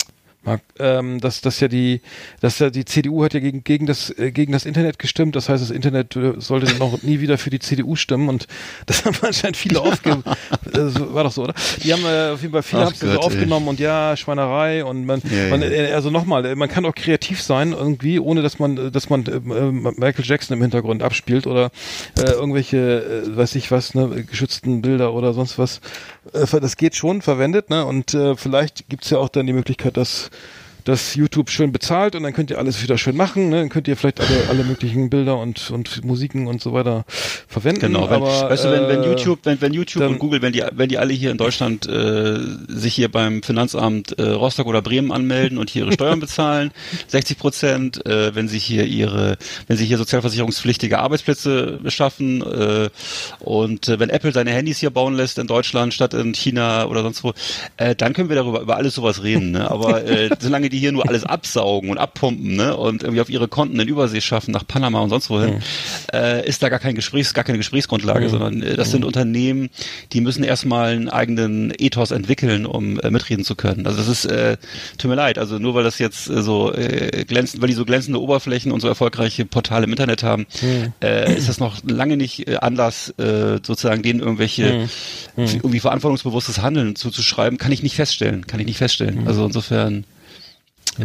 [0.47, 2.01] Mark, ähm, dass, dass ja die,
[2.39, 5.35] dass ja die CDU hat ja gegen, gegen das, äh, gegen das Internet gestimmt.
[5.35, 8.47] Das heißt, das Internet äh, sollte auch nie wieder für die CDU stimmen und
[8.85, 10.11] das haben anscheinend viele aufge,
[10.73, 11.53] äh, war doch so, oder?
[11.83, 13.25] Die haben äh, auf jeden Fall viele Ach haben es so Gott, ey.
[13.25, 16.95] aufgenommen und ja, Schweinerei und man, Ja, man äh, also nochmal, äh, man kann auch
[16.95, 21.71] kreativ sein irgendwie, ohne dass man, dass man äh, Michael Jackson im Hintergrund abspielt oder
[22.17, 25.81] äh, irgendwelche, äh, weiß ich was, ne, geschützten Bilder oder sonst was.
[26.33, 27.85] Äh, das geht schon verwendet, ne?
[27.85, 30.29] Und äh, vielleicht gibt's ja auch dann die Möglichkeit, dass
[30.87, 33.57] dass YouTube schön bezahlt und dann könnt ihr alles wieder schön machen, ne?
[33.57, 37.03] Dann könnt ihr vielleicht alle, alle möglichen Bilder und, und Musiken und so weiter
[37.49, 37.81] verwenden.
[37.81, 40.41] Genau, wenn, aber, weißt du, wenn, wenn äh, YouTube, wenn, wenn YouTube dann- und Google,
[40.41, 44.65] wenn die, wenn die alle hier in Deutschland äh, sich hier beim Finanzamt äh, Rostock
[44.65, 46.71] oder Bremen anmelden und hier ihre Steuern bezahlen,
[47.07, 52.89] 60 Prozent, äh, wenn sie hier ihre, wenn sie hier sozialversicherungspflichtige Arbeitsplätze schaffen äh,
[53.39, 57.01] und äh, wenn Apple seine Handys hier bauen lässt in Deutschland statt in China oder
[57.01, 57.33] sonst wo,
[57.75, 59.51] äh, dann können wir darüber über alles sowas reden.
[59.51, 59.69] Ne?
[59.69, 62.75] Aber äh, solange die hier nur alles absaugen und abpumpen ne?
[62.75, 65.61] und irgendwie auf ihre Konten in Übersee schaffen nach Panama und sonst wohin,
[66.13, 69.69] äh, ist da gar kein Gesprächs, gar keine Gesprächsgrundlage, sondern äh, das sind Unternehmen,
[70.13, 73.85] die müssen erstmal einen eigenen Ethos entwickeln, um äh, mitreden zu können.
[73.85, 74.57] Also das ist, äh,
[74.97, 77.85] tut mir leid, also nur weil das jetzt äh, so äh, glänzend, weil die so
[77.85, 80.45] glänzende Oberflächen und so erfolgreiche Portale im Internet haben,
[81.01, 84.87] äh, ist das noch lange nicht äh, Anlass, äh, sozusagen denen irgendwelche
[85.35, 89.27] irgendwie verantwortungsbewusstes Handeln zuzuschreiben, kann ich nicht feststellen, kann ich nicht feststellen.
[89.27, 90.05] Also insofern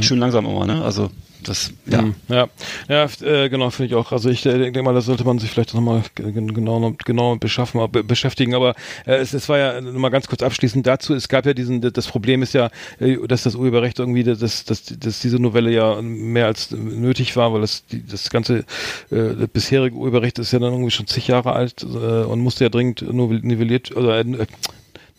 [0.00, 0.82] schön langsam immer, ne?
[0.84, 1.10] Also
[1.44, 2.02] das, ja.
[2.02, 2.46] Hm, Ja,
[2.88, 4.12] ja, äh, genau, finde ich auch.
[4.12, 8.04] Also ich äh, denke mal, da sollte man sich vielleicht nochmal genau, genau beschaffen, be
[8.04, 8.54] beschäftigen.
[8.54, 11.14] Aber äh, es, es war ja nur mal ganz kurz abschließend dazu.
[11.14, 14.84] Es gab ja diesen, das Problem ist ja, äh, dass das Urheberrecht irgendwie, dass, dass,
[14.84, 18.64] dass diese Novelle ja mehr als nötig war, weil das, die, das ganze äh,
[19.10, 22.70] das bisherige Urheberrecht ist ja dann irgendwie schon zig Jahre alt äh, und musste ja
[22.70, 23.02] dringend
[23.42, 24.46] nivelliert oder äh,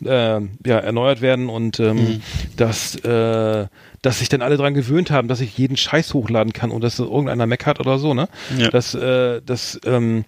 [0.06, 2.22] äh, ja, erneuert werden und ähm, Mhm.
[2.56, 3.66] dass, äh,
[4.04, 6.98] dass sich dann alle dran gewöhnt haben, dass ich jeden Scheiß hochladen kann und dass
[6.98, 8.28] irgendeiner hat oder so, ne?
[8.58, 8.68] Ja.
[8.68, 10.26] Das, äh, das ähm,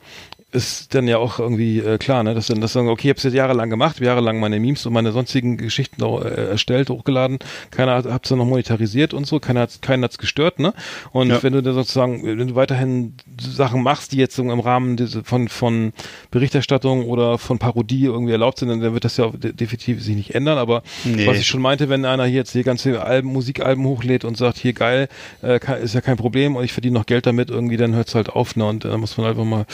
[0.56, 2.34] ist dann ja auch irgendwie äh, klar, ne?
[2.34, 4.92] Dass dann das sagen, okay, ich habe es jetzt jahrelang gemacht, jahrelang meine Memes und
[4.92, 7.38] meine sonstigen Geschichten auch, äh, erstellt, hochgeladen,
[7.70, 10.72] keiner hat es dann noch monetarisiert und so, keiner hat keinen hat's gestört, ne?
[11.12, 11.42] Und Ja.
[11.42, 15.48] wenn du dann sozusagen, wenn du weiterhin Sachen machst, die jetzt so im Rahmen von
[15.48, 15.92] von
[16.30, 20.58] Berichterstattung oder von Parodie irgendwie erlaubt sind, dann wird das ja definitiv sich nicht ändern.
[20.58, 21.26] Aber Nee.
[21.26, 24.58] was ich schon meinte, wenn einer hier jetzt die ganze Alben, Musikalben hochlädt und sagt,
[24.58, 25.08] hier geil,
[25.42, 28.30] äh, ist ja kein Problem und ich verdiene noch Geld damit, irgendwie, dann hört's halt
[28.30, 28.64] auf, ne?
[28.66, 29.66] Und dann muss man einfach mal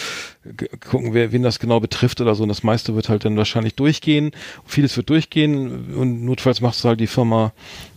[0.81, 2.42] gucken, wer, wen das genau betrifft oder so.
[2.42, 4.33] Und das meiste wird halt dann wahrscheinlich durchgehen.
[4.66, 7.52] Vieles wird durchgehen und notfalls machst du halt die Firma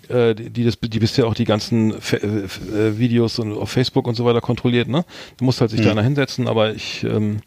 [0.09, 3.71] äh, die, die das, die bisher auch die ganzen Fe äh, äh, Videos und auf
[3.71, 5.05] Facebook und so weiter kontrolliert, ne?
[5.37, 7.39] Da muss halt sich da einer hinsetzen, aber ich, ähm,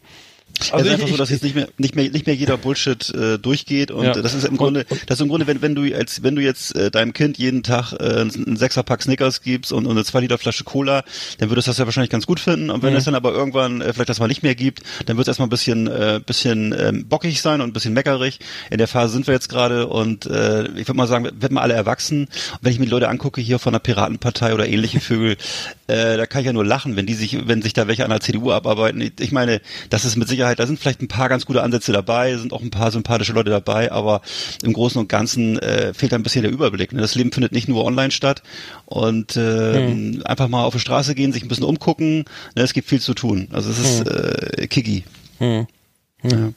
[0.71, 3.09] Also es ist einfach so, dass jetzt nicht mehr, nicht mehr, nicht mehr jeder Bullshit
[3.13, 4.13] äh, durchgeht und Ja.
[4.13, 6.41] das ist im Und- Grunde, das ist im Grunde, wenn, wenn du als, wenn du
[6.41, 10.19] jetzt äh, deinem Kind jeden Tag äh, einen Sechserpack Snickers gibst und, und eine zwei
[10.21, 11.03] Liter Flasche Cola,
[11.37, 12.97] dann würdest du das ja wahrscheinlich ganz gut finden und wenn Mhm.
[12.97, 15.47] es dann aber irgendwann äh, vielleicht das mal nicht mehr gibt, dann wird es erstmal
[15.47, 18.39] ein bisschen, äh, bisschen ähm, bockig sein und ein bisschen meckerig.
[18.69, 21.53] In der Phase sind wir jetzt gerade und äh, ich würde mal sagen, wir werden
[21.53, 22.23] mal alle erwachsen.
[22.23, 22.29] Und
[22.61, 25.37] wenn ich mir die Leute angucke hier von der Piratenpartei oder ähnliche Vögel,
[25.87, 28.09] äh, da kann ich ja nur lachen, wenn die sich, wenn sich da welche an
[28.09, 29.11] der CDU abarbeiten.
[29.19, 31.91] Ich meine, das ist mit Sicherheit Sicherheit, da sind vielleicht ein paar ganz gute Ansätze
[31.91, 34.21] dabei, sind auch ein paar sympathische Leute dabei, aber
[34.63, 36.91] im Großen und Ganzen äh, fehlt ein bisschen der Überblick.
[36.91, 37.01] Ne?
[37.01, 38.41] Das Leben findet nicht nur online statt
[38.85, 40.21] und äh, hm.
[40.25, 42.25] einfach mal auf die Straße gehen, sich ein bisschen umgucken.
[42.55, 42.63] Ne?
[42.63, 43.47] Es gibt viel zu tun.
[43.51, 44.63] Also es ist hm.
[44.63, 45.03] äh, Kiki.
[45.39, 45.67] Hm.
[46.23, 46.49] Ja.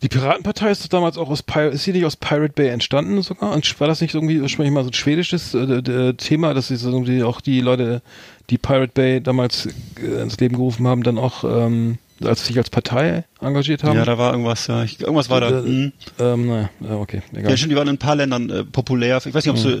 [0.00, 3.52] Die Piratenpartei ist damals auch aus Pir ist sie nicht aus Pirate Bay entstanden sogar?
[3.52, 7.24] Und war das nicht irgendwie ursprünglich mal so ein schwedisches äh, Thema, dass sie irgendwie
[7.24, 8.00] auch die Leute,
[8.48, 9.68] die Pirate Bay damals
[10.00, 13.96] äh, ins Leben gerufen haben, dann auch ähm, als sich als Partei engagiert haben?
[13.96, 14.82] Ja, da war irgendwas, ja.
[14.82, 15.48] Ich, irgendwas war da.
[15.48, 15.92] Äh, mhm.
[16.18, 17.50] ähm, naja, okay, egal.
[17.50, 19.18] Ja, stimmt, die waren in ein paar Ländern äh, populär.
[19.18, 19.80] Ich weiß nicht, ob mhm.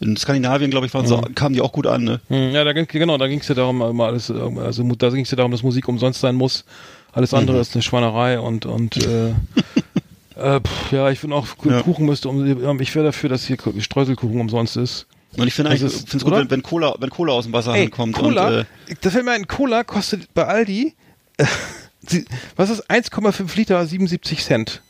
[0.00, 1.34] in Skandinavien, glaube ich, waren so, mhm.
[1.34, 2.20] kamen die auch gut an, ne?
[2.28, 5.24] Mhm, ja, da ging, genau, da ging es ja darum, mal alles, also da ging
[5.24, 6.64] es ja darum, dass Musik umsonst sein muss.
[7.12, 7.62] Alles andere mhm.
[7.62, 9.28] ist eine Schweinerei und, und äh,
[10.36, 11.82] äh, pff, ja, ich finde auch, ja.
[11.82, 15.06] Kuchen müsste um, ich wäre dafür, dass hier Streuselkuchen umsonst ist.
[15.36, 17.74] Und ich finde eigentlich, finde es gut, wenn, wenn, Cola, wenn Cola aus dem Wasser
[17.74, 18.16] Ey, kommt.
[18.16, 18.64] Cola, und, äh,
[19.00, 20.92] das fällt mir ein, Cola kostet bei Aldi, äh,
[22.56, 24.82] was ist 1,5 Liter 77 Cent.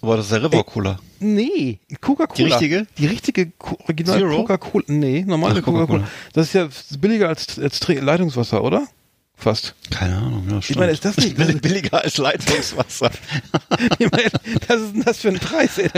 [0.00, 1.00] Aber das ist der River Cola.
[1.18, 2.36] nee, Coca-Cola.
[2.36, 2.86] Die richtige?
[2.98, 3.52] Die richtige
[3.84, 4.84] Original Coca-Cola.
[4.86, 6.06] Nee, normale Coca-Cola.
[6.32, 8.86] Das ist ja billiger als, als Leitungswasser, oder?
[9.34, 9.76] Fast.
[9.90, 10.70] Keine Ahnung, ja, stimmt.
[10.70, 13.10] Ich meine, ist das nicht das billiger als Leitungswasser?
[13.98, 14.30] ich meine,
[14.66, 15.78] das ist denn das für ein Preis?
[15.78, 15.88] Ey?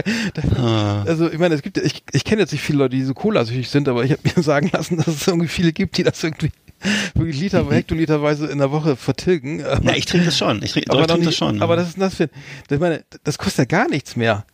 [0.56, 1.02] Ah.
[1.04, 3.70] Also ich meine, es gibt, ich, ich kenne jetzt nicht viele Leute, die so Cola-süchtig
[3.70, 6.52] sind, aber ich habe mir sagen lassen, dass es irgendwie viele gibt, die das irgendwie
[7.14, 9.60] wirklich Liter, hektoliterweise in der Woche vertilgen.
[9.60, 10.62] Ja, ich trinke das schon.
[10.62, 11.62] Ich, trinke, aber ich trinke das schon.
[11.62, 12.28] Aber das ist das für,
[12.70, 14.44] ich meine, das kostet ja gar nichts mehr.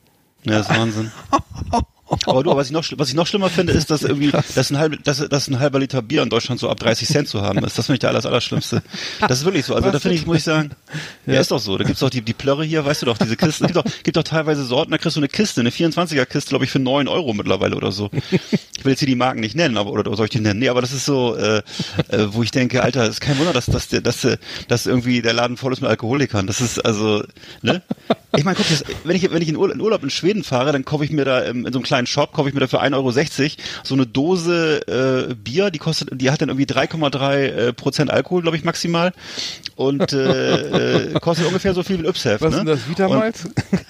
[0.45, 1.13] Ja, das ist Wahnsinn.
[2.27, 4.79] Aber du, was ich noch, was ich noch schlimmer finde, ist, dass irgendwie, dass ein,
[4.79, 7.65] halb, dass, dass ein halber Liter Bier in Deutschland so ab 30 Cent zu haben
[7.65, 7.77] ist.
[7.77, 8.83] Das finde ich der alles, Allerschlimmste.
[9.21, 9.75] Das ist wirklich so.
[9.75, 10.71] Also da finde ich, muss ich sagen,
[11.27, 11.35] ja.
[11.35, 11.77] ja, ist doch so.
[11.77, 13.65] Da gibt's doch die, die Plörre hier, weißt du doch, diese Kisten.
[13.65, 16.51] Es gibt doch, gibt doch teilweise Sorten, da kriegst du eine Kiste, eine 24er Kiste,
[16.51, 18.11] glaube ich, für 9 Euro mittlerweile oder so.
[18.79, 20.61] Ich will jetzt hier die Marken nicht nennen, aber, oder soll ich die nennen?
[20.61, 21.63] Nee, aber das ist so, äh,
[22.09, 24.27] äh, wo ich denke, Alter, ist kein Wunder, dass, dass, dass,
[24.69, 26.47] dass irgendwie der Laden voll ist mit Alkoholikern.
[26.47, 27.25] Das ist also,
[27.63, 27.83] ne?
[28.37, 31.05] Ich meine, guck, das, wenn ich, wenn ich in Urlaub in Schweden fahre, dann kaufe
[31.05, 32.95] ich mir da in, in so einem kleinen Shop, kaufe ich mir da für 1,60
[32.95, 33.13] Euro
[33.83, 38.43] so eine Dose äh, Bier, die kostet, die hat dann irgendwie 3,3 äh, Prozent Alkohol,
[38.43, 39.13] glaube ich, maximal.
[39.77, 42.41] Und äh, äh, kostet ungefähr so viel wie Ypshef.
[42.41, 42.59] Was ne?
[42.59, 43.45] ist das, Vitamalz?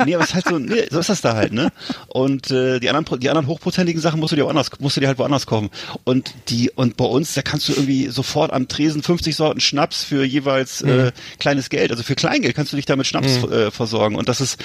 [0.04, 1.70] nee, aber es ist halt so, nee, so ist das da halt, ne?
[2.08, 5.06] Und äh, die anderen, die anderen hochprozentigen Sachen musst du dir woanders, musst du dir
[5.06, 5.70] halt woanders kaufen.
[6.04, 10.04] Und die, und bei uns, da kannst du irgendwie sofort am Tresen 50 Sorten Schnaps
[10.04, 11.06] für jeweils äh, mhm.
[11.06, 13.52] äh, kleines Geld, also für Kleingeld kannst du dich da mit Schnaps mhm.
[13.52, 14.16] äh, versorgen.
[14.16, 14.60] Und das ist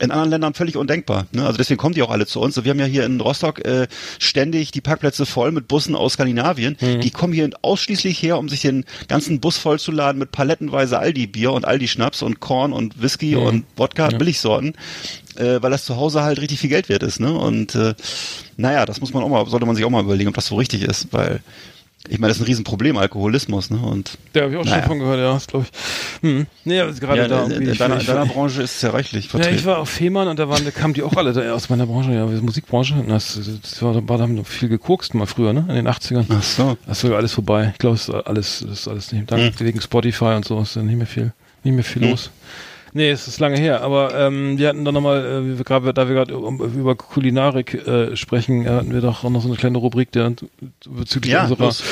[0.00, 1.26] in anderen Ländern völlig undenkbar.
[1.32, 1.44] Ne?
[1.46, 2.58] Also deswegen kommen die auch alle zu uns.
[2.58, 3.86] Und wir haben ja hier in Rostock äh,
[4.18, 6.76] ständig die Parkplätze voll mit Bussen aus Skandinavien.
[6.80, 7.00] Mhm.
[7.00, 11.64] Die kommen hier ausschließlich her, um sich den ganzen Bus vollzuladen mit palettenweise Aldi-Bier und
[11.64, 13.42] Aldi-Schnaps und Korn und Whisky mhm.
[13.42, 14.18] und Wodka, ja.
[14.18, 14.74] Billigsorten
[15.36, 17.32] äh, weil das zu Hause halt richtig viel Geld wert ist, ne?
[17.32, 17.94] Und äh,
[18.56, 20.56] naja, das muss man auch mal, sollte man sich auch mal überlegen, ob das so
[20.56, 21.40] richtig ist, weil
[22.08, 23.78] ich meine, das ist ein Riesenproblem, Alkoholismus, ne?
[23.78, 24.76] Und, ja, habe ich auch naja.
[24.76, 26.20] schon von gehört, ja, das glaube ich.
[26.28, 26.46] Hm.
[26.64, 27.44] Nee, gerade ja, da.
[27.44, 29.54] In, in, deiner, in deiner Branche ist es ja reichlich vertreten.
[29.54, 31.70] Ja, ich war auf Fehmarn und da waren, da kamen die auch alle da, aus
[31.70, 33.02] meiner Branche, ja, Musikbranche.
[33.08, 35.64] Das, das war, da haben wir viel gekokst mal früher, ne?
[35.68, 36.26] In den 80ern.
[36.28, 36.76] Ach so.
[36.86, 37.70] Das ist alles vorbei.
[37.72, 39.30] Ich glaube, es ist alles, das ist alles nicht.
[39.30, 39.66] Dank, hm.
[39.66, 42.10] wegen Spotify und so ist nicht mehr viel, nicht mehr viel hm.
[42.10, 42.30] los.
[42.96, 46.14] Nee, es ist lange her, aber ähm, wir hatten dann nochmal, äh, grad, da wir
[46.14, 50.12] gerade um, über Kulinarik äh, sprechen, hatten wir doch auch noch so eine kleine Rubrik
[50.12, 50.32] der,
[50.88, 51.82] bezüglich ja, unserer los.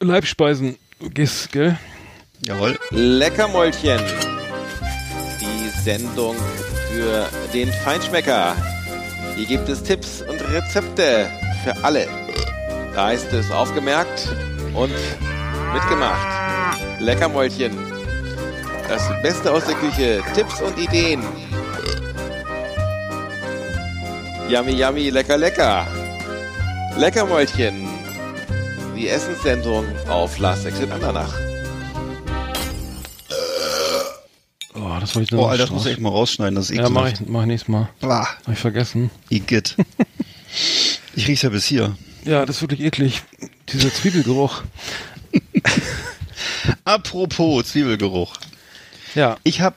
[0.00, 0.76] Leibspeisen
[1.14, 1.78] gehst, gell?
[2.44, 2.76] Jawohl.
[2.90, 4.00] Leckermäulchen.
[5.40, 6.34] Die Sendung
[6.90, 8.56] für den Feinschmecker.
[9.36, 11.30] Hier gibt es Tipps und Rezepte
[11.62, 12.08] für alle.
[12.92, 14.34] Da ist es aufgemerkt
[14.74, 14.90] und
[15.72, 16.28] mitgemacht.
[16.98, 17.99] Leckermäulchen.
[18.90, 20.20] Das Beste aus der Küche.
[20.34, 21.22] Tipps und Ideen.
[24.48, 25.86] Yummy, yummy, lecker, lecker.
[26.98, 27.88] Leckermäulchen
[28.96, 31.32] die Essenssendung auf Last Exit Andernach.
[34.74, 36.72] Oh, das wollte ich noch Oh, Alter, das muss ich echt mal rausschneiden, das ist
[36.72, 36.92] ekelhaft.
[36.92, 37.90] Ja, mach ich, mach ich nächstes Mal.
[38.02, 38.26] Ah.
[38.44, 39.12] Hab ich vergessen.
[39.28, 39.76] Igitt.
[41.14, 41.96] ich riech's ja bis hier.
[42.24, 43.22] Ja, das ist wirklich eklig.
[43.72, 44.64] Dieser Zwiebelgeruch.
[46.84, 48.32] Apropos Zwiebelgeruch.
[49.14, 49.36] Ja.
[49.44, 49.76] Ich habe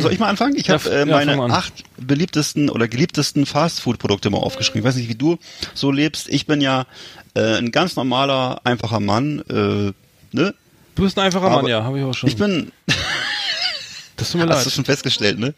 [0.00, 0.56] soll ich mal anfangen?
[0.56, 4.82] Ich habe äh, meine ja, acht beliebtesten oder geliebtesten Fastfood-Produkte mal aufgeschrieben.
[4.82, 5.38] Ich weiß nicht, wie du
[5.74, 6.28] so lebst.
[6.28, 6.86] Ich bin ja
[7.34, 9.40] äh, ein ganz normaler, einfacher Mann.
[9.48, 9.92] Äh,
[10.36, 10.54] ne?
[10.94, 12.28] Du bist ein einfacher Aber Mann, ja, habe ich auch schon.
[12.28, 12.72] Ich bin.
[14.16, 14.58] das tut mir leid.
[14.58, 15.54] Hast du schon festgestellt, ne?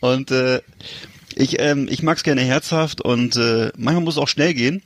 [0.00, 0.60] Und äh,
[1.34, 4.82] ich, ähm, ich mag's gerne herzhaft und äh, manchmal muss es auch schnell gehen.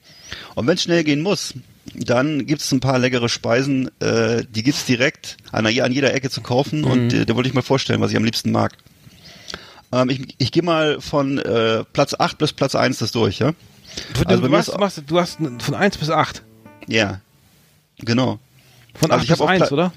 [0.54, 1.54] Und wenn es schnell gehen muss,
[1.94, 6.40] dann gibt's ein paar leckere Speisen, äh, die gibt's direkt an, an jeder Ecke zu
[6.40, 6.86] kaufen mhm.
[6.86, 8.76] und äh, da wollte ich mal vorstellen, was ich am liebsten mag.
[9.92, 13.52] Ähm, ich ich gehe mal von äh, Platz 8 bis Platz 1 das durch, ja?
[14.14, 16.42] Du, also du, machst, machst, du hast von 1 bis 8.
[16.88, 17.20] Ja,
[17.98, 18.40] genau.
[18.94, 19.92] Von 8 also bis 1, oder?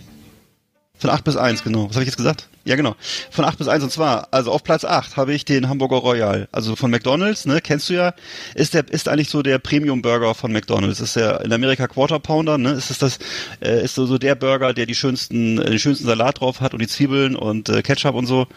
[0.98, 1.90] Von 8 bis 1, genau.
[1.90, 2.48] Was habe ich jetzt gesagt?
[2.68, 2.98] Ja, genau.
[3.32, 6.50] Von 8 bis 1 und zwar, also auf Platz 8 habe ich den Hamburger Royal,
[6.52, 8.14] also von McDonald's, ne, kennst du ja,
[8.56, 11.00] ist der ist eigentlich so der Premium Burger von McDonald's.
[11.00, 12.72] Ist ja in Amerika Quarter Pounder, ne?
[12.72, 13.20] Ist es das
[13.62, 16.74] äh, ist so, so der Burger, der die schönsten äh, den schönsten Salat drauf hat
[16.74, 18.48] und die Zwiebeln und äh, Ketchup und so.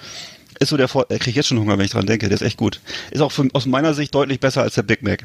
[0.59, 2.35] Ist so der Vor äh, krieg ich jetzt schon Hunger, wenn ich dran denke, der
[2.35, 2.81] ist echt gut.
[3.13, 5.25] Ist auch von, aus meiner Sicht deutlich besser als der Big Mac.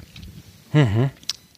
[0.73, 1.09] Mhm.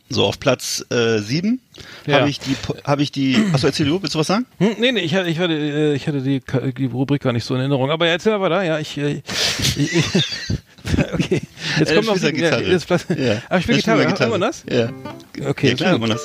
[0.09, 1.59] So, auf Platz äh, 7
[2.05, 2.19] Ja.
[2.21, 4.45] habe ich die habe ich die Achso, erzähl du, willst du was sagen?
[4.57, 6.41] Hm, nee, nee, ich hatte, ich hatte, äh, ich hatte die,
[6.77, 7.91] die Rubrik gar nicht so in Erinnerung.
[7.91, 9.21] Aber erzähl mal weiter, ja, ich, äh,
[9.59, 10.03] ich, ich
[11.13, 11.41] okay.
[11.79, 12.63] Jetzt Äh, kommt noch spielst ja Gitarre.
[12.63, 13.41] jetzt Platz, Ja.
[13.49, 14.29] Aber ich spiele Da Gitarre, Gitarre.
[14.31, 14.63] man das?
[14.71, 14.89] Ja.
[15.49, 16.21] Okay, ja, klar, man das.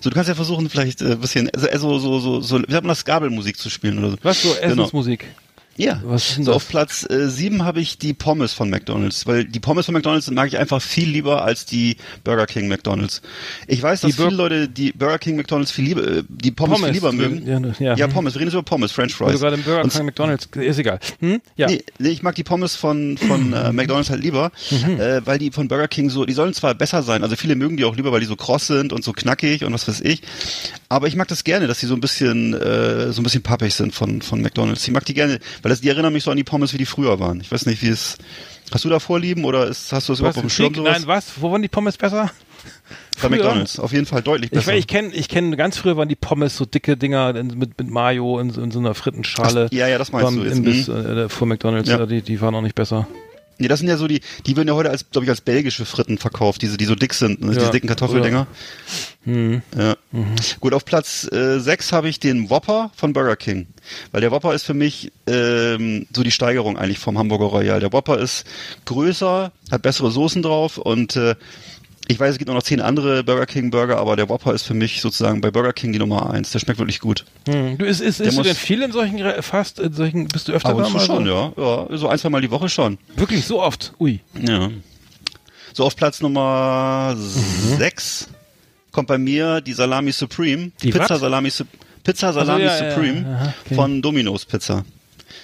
[0.00, 2.84] So, du kannst ja versuchen, vielleicht ein bisschen, also, so, so, so, so, wie sagt
[2.84, 4.16] man das, Gabelmusik zu spielen oder so.
[4.22, 4.88] Was, so Genau.
[5.76, 6.00] Ja.
[6.16, 9.94] So, auf Platz äh, 7 habe ich die Pommes von McDonalds, weil die Pommes von
[9.94, 13.22] McDonalds mag ich einfach viel lieber als die Burger King McDonalds.
[13.66, 16.50] Ich weiß, dass Die Bur- viele Leute die Burger King McDonalds viel lieber, äh, die
[16.50, 17.46] Pommes, viel lieber mögen.
[17.46, 17.94] Ja, ne, ja.
[17.96, 19.40] Ja, Pommes, wir reden jetzt über Pommes, French Fries.
[19.40, 20.98] gerade im Burger King McDonalds, ist egal.
[21.20, 21.40] Hm?
[21.56, 21.68] Ja.
[21.68, 25.00] Nee, nee, ich mag die Pommes von, von äh, McDonalds halt lieber, Mhm.
[25.00, 27.76] äh, weil die von Burger King so, die sollen zwar besser sein, also viele mögen
[27.76, 30.22] die auch lieber, weil die so kross sind und so knackig und was weiß ich,
[30.88, 33.72] aber ich mag das gerne, dass die so ein bisschen, äh, so ein bisschen pappig
[33.74, 34.86] sind von, von McDonalds.
[34.86, 36.86] Ich mag die gerne, weil das, die erinnern mich so an die Pommes, wie die
[36.86, 37.40] früher waren.
[37.40, 38.18] Ich weiß nicht, wie es,
[38.72, 40.98] hast du da Vorlieben oder ist, hast du das überhaupt auf dem Schirm sowas?
[40.98, 41.32] Nein, was?
[41.40, 42.30] Wo waren die Pommes besser?
[43.20, 43.28] Bei?
[43.28, 44.72] McDonalds, auf jeden Fall deutlich Ich, besser.
[44.72, 47.78] weiß, ich kenne, ich kenne, ganz früher waren die Pommes so dicke Dinger in, mit,
[47.78, 49.66] mit Mayo in, so- in so einer Frittenschale.
[49.70, 50.56] Ach, ja, ja, das meinst du jetzt.
[50.58, 51.06] Imbiss, Mhm.
[51.18, 52.04] äh, vor McDonalds, ja.
[52.06, 53.06] die, die waren auch nicht besser.
[53.58, 55.84] Nee, das sind ja so die, die werden ja heute als, glaube ich, als belgische
[55.84, 57.52] Fritten verkauft, diese, die so dick sind, ne?
[57.52, 57.58] Ja.
[57.60, 58.46] diese dicken Kartoffeldinger.
[59.24, 59.62] Hm.
[59.76, 59.96] Ja.
[60.60, 63.68] Gut, auf Platz äh, 6 habe ich den Whopper von Burger King.
[64.10, 67.80] Weil der Whopper ist für mich ähm, so die Steigerung eigentlich vom Hamburger Royal.
[67.80, 68.44] Der Whopper ist
[68.84, 71.36] größer, hat bessere Soßen drauf und äh,
[72.08, 74.64] ich weiß, es gibt auch noch zehn andere Burger King Burger, aber der Whopper ist
[74.64, 76.50] für mich sozusagen bei Burger King die Nummer eins.
[76.50, 77.24] Der schmeckt wirklich gut.
[77.48, 77.78] Hm.
[77.78, 80.52] Du, ist, ist, Der isst du denn viel in solchen, fast, in solchen, bist du
[80.52, 81.30] öfter Aber da mal schon, so?
[81.30, 81.52] ja.
[81.56, 81.96] ja.
[81.96, 82.98] So ein, zwei Mal die Woche schon.
[83.16, 83.92] Wirklich so oft?
[84.00, 84.20] Ui.
[84.40, 84.70] Ja.
[85.72, 88.28] So auf Platz Nummer 6
[88.90, 90.72] kommt bei mir die Salami Supreme.
[90.82, 91.20] Die Pizza was?
[91.20, 91.50] Salami,
[92.04, 93.74] Pizza Salami ja, ja, Supreme aha, okay.
[93.74, 94.84] von Domino's Pizza.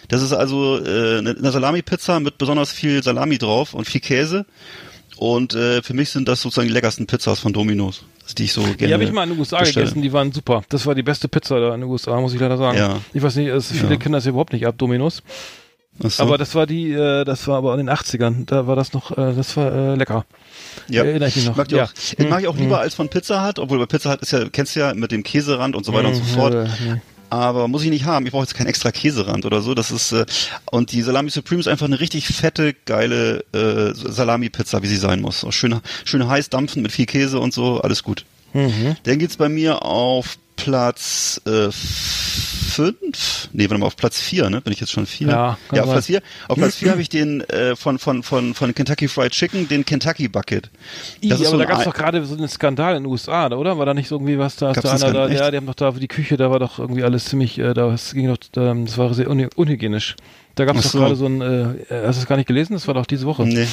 [0.08, 4.46] Das ist also äh, eine eine Salami-Pizza mit besonders viel Salami drauf und viel Käse.
[5.18, 8.04] Und äh, für mich sind das sozusagen die leckersten Pizzas von Domino's,
[8.36, 9.84] die ich so gerne Die habe ich mal in den USA bestelle.
[9.86, 10.62] gegessen, die waren super.
[10.68, 12.78] Das war die beste Pizza da in den USA, muss ich leider sagen.
[12.78, 12.98] Ja.
[13.12, 13.96] Ich weiß nicht, es, viele Ja.
[13.96, 15.22] kennen das ja überhaupt nicht ab, Dominos.
[16.00, 16.22] So.
[16.22, 18.44] Aber das war die, äh, das war aber in den 80ern.
[18.46, 20.24] Da war das noch, äh, das war äh, lecker.
[20.88, 21.02] Ja.
[21.02, 21.56] Erinnere ich mich noch.
[21.56, 21.84] Mag, die Ja.
[21.86, 24.30] auch, den mag ich auch lieber als von Pizza Hut, obwohl bei Pizza Hut ist
[24.30, 26.54] ja, kennst du ja mit dem Käserand und so weiter und so fort.
[26.54, 27.00] Äh, nee.
[27.30, 28.26] Aber muss ich nicht haben.
[28.26, 29.74] Ich brauche jetzt keinen extra Käserand oder so.
[29.74, 30.24] Das ist äh,
[30.70, 35.20] und die Salami Supreme ist einfach eine richtig fette, geile äh, Salami-Pizza, wie sie sein
[35.20, 35.44] muss.
[35.50, 38.24] Schön, schön heiß dampfen mit viel Käse und so, alles gut.
[38.52, 38.96] Mhm.
[39.04, 43.48] Dann geht's bei mir auf Platz äh, fünf.
[43.52, 44.60] Nee, warte mal, auf Platz vier, ne?
[44.60, 45.28] Bin ich jetzt schon vier?
[45.28, 45.90] Ja, kann ja auf.
[45.90, 46.20] Platz vier.
[46.48, 49.84] Auf Platz vier habe ich den äh, von, von, von, von Kentucky Fried Chicken, den
[49.84, 50.70] Kentucky Bucket.
[51.22, 53.10] I, Das ist aber so da gab es doch gerade so einen Skandal in den
[53.10, 53.78] USA, oder?
[53.78, 54.72] War da nicht so irgendwie was da?
[54.72, 56.78] Ist Gab's da einer da, ja, die haben doch da die Küche, da war doch
[56.78, 60.16] irgendwie alles ziemlich, äh, da es ging doch, ähm, das war sehr un unhygienisch.
[60.56, 62.72] Da gab es doch gerade so ein, äh, hast du es gar nicht gelesen?
[62.74, 63.44] Das war doch diese Woche.
[63.46, 63.68] Nee.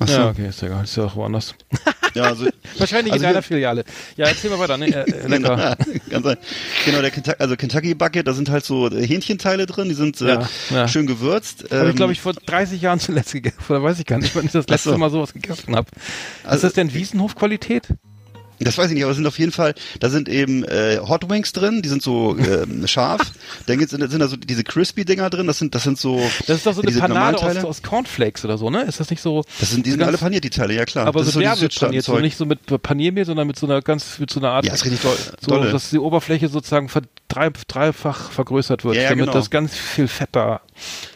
[0.00, 0.14] Ach so.
[0.14, 1.54] Ja, okay, ist ja egal, ist ja auch woanders.
[2.12, 3.84] Ja, also, Wahrscheinlich Also in deiner Filiale.
[4.16, 4.86] Ja, erzähl mal weiter, ne?
[4.88, 5.76] Äh, äh, lecker.
[5.78, 6.36] Genau, ganz ein-
[6.84, 10.20] genau der Kentucky, also Kentucky Bucket, da sind halt so äh, Hähnchenteile drin, die sind
[10.20, 10.88] äh, Ja, ja.
[10.88, 11.66] schön gewürzt.
[11.70, 13.58] Habe ich, Ähm, glaube ich, vor 30 Jahren zuletzt gegessen.
[13.68, 14.98] Oder weiß ich gar nicht, wann ich das letzte so.
[14.98, 15.86] Mal sowas gegessen habe.
[15.94, 17.86] ist Also- das denn Wiesenhof-Qualität?
[18.60, 21.28] Das weiß ich nicht, aber es sind auf jeden Fall, da sind eben äh, Hot
[21.30, 23.32] Wings drin, die sind so ähm, scharf.
[23.66, 26.20] Dann gibt's, sind da so diese Crispy-Dinger drin, das sind, das sind so.
[26.46, 28.82] Das ist doch so eine Panade aus, aus Cornflakes oder so, ne?
[28.82, 29.44] Ist das nicht so?
[29.58, 31.06] Das sind, die sind ganz- alle paniert, die Teile, ja klar.
[31.06, 33.66] Aber das so ist derbe dieses paniert, so nicht so mit Paniermehl, sondern mit so
[33.66, 35.70] einer ganz, mit so einer Art, Ja, ist richtig doll, so, dolle.
[35.72, 39.32] dass die Oberfläche sozusagen ver, drei, dreifach vergrößert wird, Ja, damit genau.
[39.32, 40.60] das ganz viel Fett da.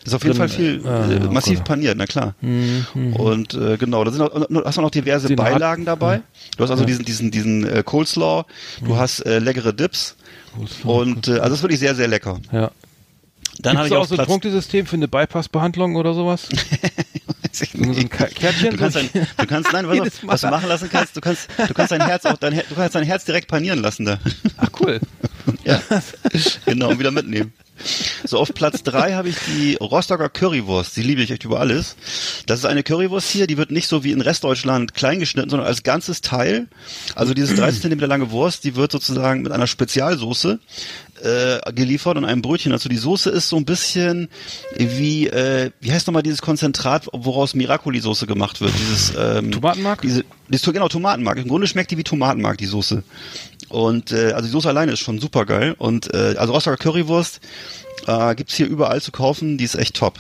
[0.05, 1.69] Das ist auf jeden drin, Fall viel äh, äh, massiv Gott.
[1.69, 2.35] paniert, na klar.
[2.41, 2.87] Mhm.
[3.17, 6.23] Und äh, genau, da sind auch, hast du noch diverse Den Beilagen hat- dabei.
[6.57, 6.87] Du hast also Ja.
[6.87, 8.45] diesen diesen diesen äh, Coleslaw,
[8.83, 10.17] du hast äh, leckere Dips
[10.85, 12.39] und äh, also das ist wirklich sehr sehr lecker.
[12.53, 12.71] Ja.
[13.61, 16.49] Dann habe Gibt's auch so ein Punktesystem für eine Bypass-Behandlung oder sowas?
[17.55, 18.11] Weiß ich So ein nicht.
[18.11, 18.71] Kärtchen?
[18.71, 20.11] Du kannst, dein, du kannst, nein, was, Mal.
[20.23, 22.95] was du machen lassen kannst, du kannst, du kannst dein Herz auch, dein, du kannst
[22.95, 24.19] dein Herz direkt panieren lassen da.
[24.57, 25.01] Ach cool.
[25.65, 25.81] Ja,
[26.65, 27.53] genau, und wieder mitnehmen.
[28.25, 30.97] So, auf Platz drei habe ich die Rostocker Currywurst.
[30.97, 31.97] Die liebe ich echt über alles.
[32.47, 35.67] Das ist eine Currywurst hier, die wird nicht so wie in Restdeutschland klein geschnitten, sondern
[35.69, 36.67] als ganzes Teil.
[37.15, 40.61] Also diese 30 Zentimeter lange Wurst, die wird sozusagen mit einer Spezialsoße
[41.25, 42.73] äh, geliefert und einem Brötchen.
[42.73, 44.29] Also die Soße ist so ein bisschen
[44.77, 48.73] wie, äh, wie heißt nochmal dieses Konzentrat, woraus Miracoli-Soße gemacht wird?
[48.79, 50.03] Dieses ähm, Tomatenmark?
[50.03, 51.39] Diese, dieses, genau, Tomatenmark.
[51.39, 53.03] Im Grunde schmeckt die wie Tomatenmark, die Soße.
[53.69, 55.75] Und äh, also die Soße alleine ist schon super geil.
[55.79, 57.41] Und äh, also Rostocker Currywurst
[58.07, 60.19] äh, gibt's hier überall zu kaufen, die ist echt top.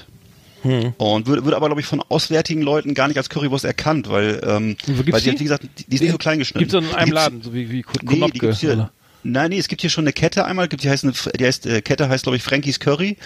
[0.62, 0.94] Hm.
[0.96, 4.40] Und wird, wird aber, glaube ich, von auswärtigen Leuten gar nicht als Currywurst erkannt, weil,
[4.46, 5.40] ähm, weil die, die?
[5.40, 6.66] wie gesagt, die, die ist nicht so klein geschnitten.
[6.66, 8.92] Gibt es in einem Laden, so wie, wie Konopke, nee, die gibt's hier, oder?
[9.24, 11.66] Nein, nee, es gibt hier schon eine Kette einmal, gibt die heißt, eine, die heißt
[11.66, 13.16] äh, Kette heißt glaube ich Frankie's Curry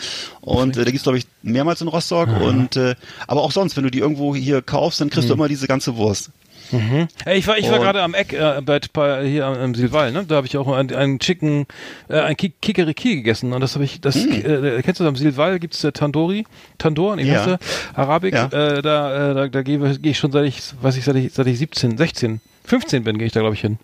[0.40, 2.40] und äh, da gibt's glaube ich mehrmals in Rostock Aha.
[2.40, 2.94] und äh,
[3.26, 5.28] aber auch sonst, wenn du die irgendwo hier kaufst, dann kriegst hm.
[5.28, 6.30] du immer diese ganze Wurst.
[6.70, 7.08] Mhm.
[7.26, 10.24] Ich war, ich war gerade am Eck äh, bei, bei hier am Silval, ne?
[10.26, 11.66] Da habe ich auch einen, einen Chicken,
[12.08, 14.32] äh, ein Kikeriki gegessen und das habe ich, das mhm.
[14.32, 16.44] äh, kennst du am Silval gibt's äh, Tandoori,
[16.76, 17.58] Tandoor, nee, ja.
[17.94, 18.46] Arabik, ja.
[18.46, 21.32] äh, da, äh, da, da gehe geh ich schon seit ich, weiß ich, seit ich,
[21.32, 23.78] seit ich 17, 16, 15 bin, gehe ich da glaube ich hin.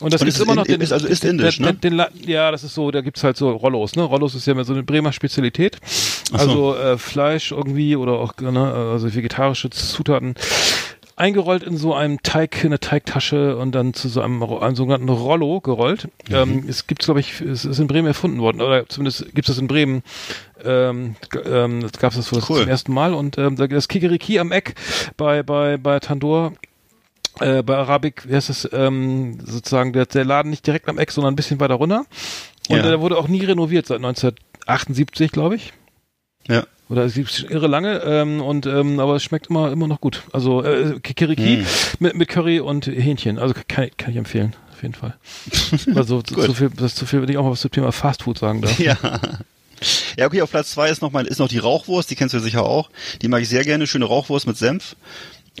[0.00, 1.74] Und das und ist immer noch den, ist also ist indisch, den, ne?
[1.74, 4.02] Den, den, ja, das ist so, da gibt's halt so Rollos, ne?
[4.02, 5.78] Rollos ist ja mehr so eine Bremer Spezialität.
[6.30, 6.36] So.
[6.36, 10.34] Also äh, Fleisch irgendwie oder auch ne, also vegetarische Zutaten
[11.18, 15.60] eingerollt in so einem Teig, eine Teigtasche und dann zu so einem, einem sogenannten Rollo
[15.60, 16.08] gerollt.
[16.28, 16.34] Mhm.
[16.34, 19.56] Ähm, es gibt, glaube ich, es ist in Bremen erfunden worden, oder zumindest gibt es
[19.56, 20.02] das in Bremen.
[20.64, 22.60] Ähm, ähm, das gab es das cool.
[22.60, 24.74] zum ersten Mal und ähm, das Kikeriki am Eck
[25.16, 26.52] bei bei bei Tandoor
[27.40, 31.10] äh, bei Arabik, wie heißt es, ähm, sozusagen der, der Laden nicht direkt am Eck,
[31.10, 32.04] sondern ein bisschen weiter runter.
[32.68, 32.82] Und ja.
[32.82, 35.72] der wurde auch nie renoviert seit 1978, glaube ich.
[36.46, 36.64] Ja.
[36.88, 40.22] Oder es gibt irre lange, ähm, und ähm, aber es schmeckt immer immer noch gut.
[40.32, 41.66] Also äh, Kikiriki mm.
[41.98, 43.38] mit, mit Curry und Hähnchen.
[43.38, 45.14] Also kann, kann ich empfehlen, auf jeden Fall.
[45.94, 48.62] also zu viel, das zu viel, wenn ich auch mal was zum Thema Fastfood sagen
[48.62, 48.78] darf.
[48.78, 48.96] Ja.
[50.16, 52.40] Ja, okay, auf Platz zwei ist noch mal, ist noch die Rauchwurst, die kennst du
[52.40, 52.90] sicher auch.
[53.22, 54.96] Die mag ich sehr gerne, schöne Rauchwurst mit Senf.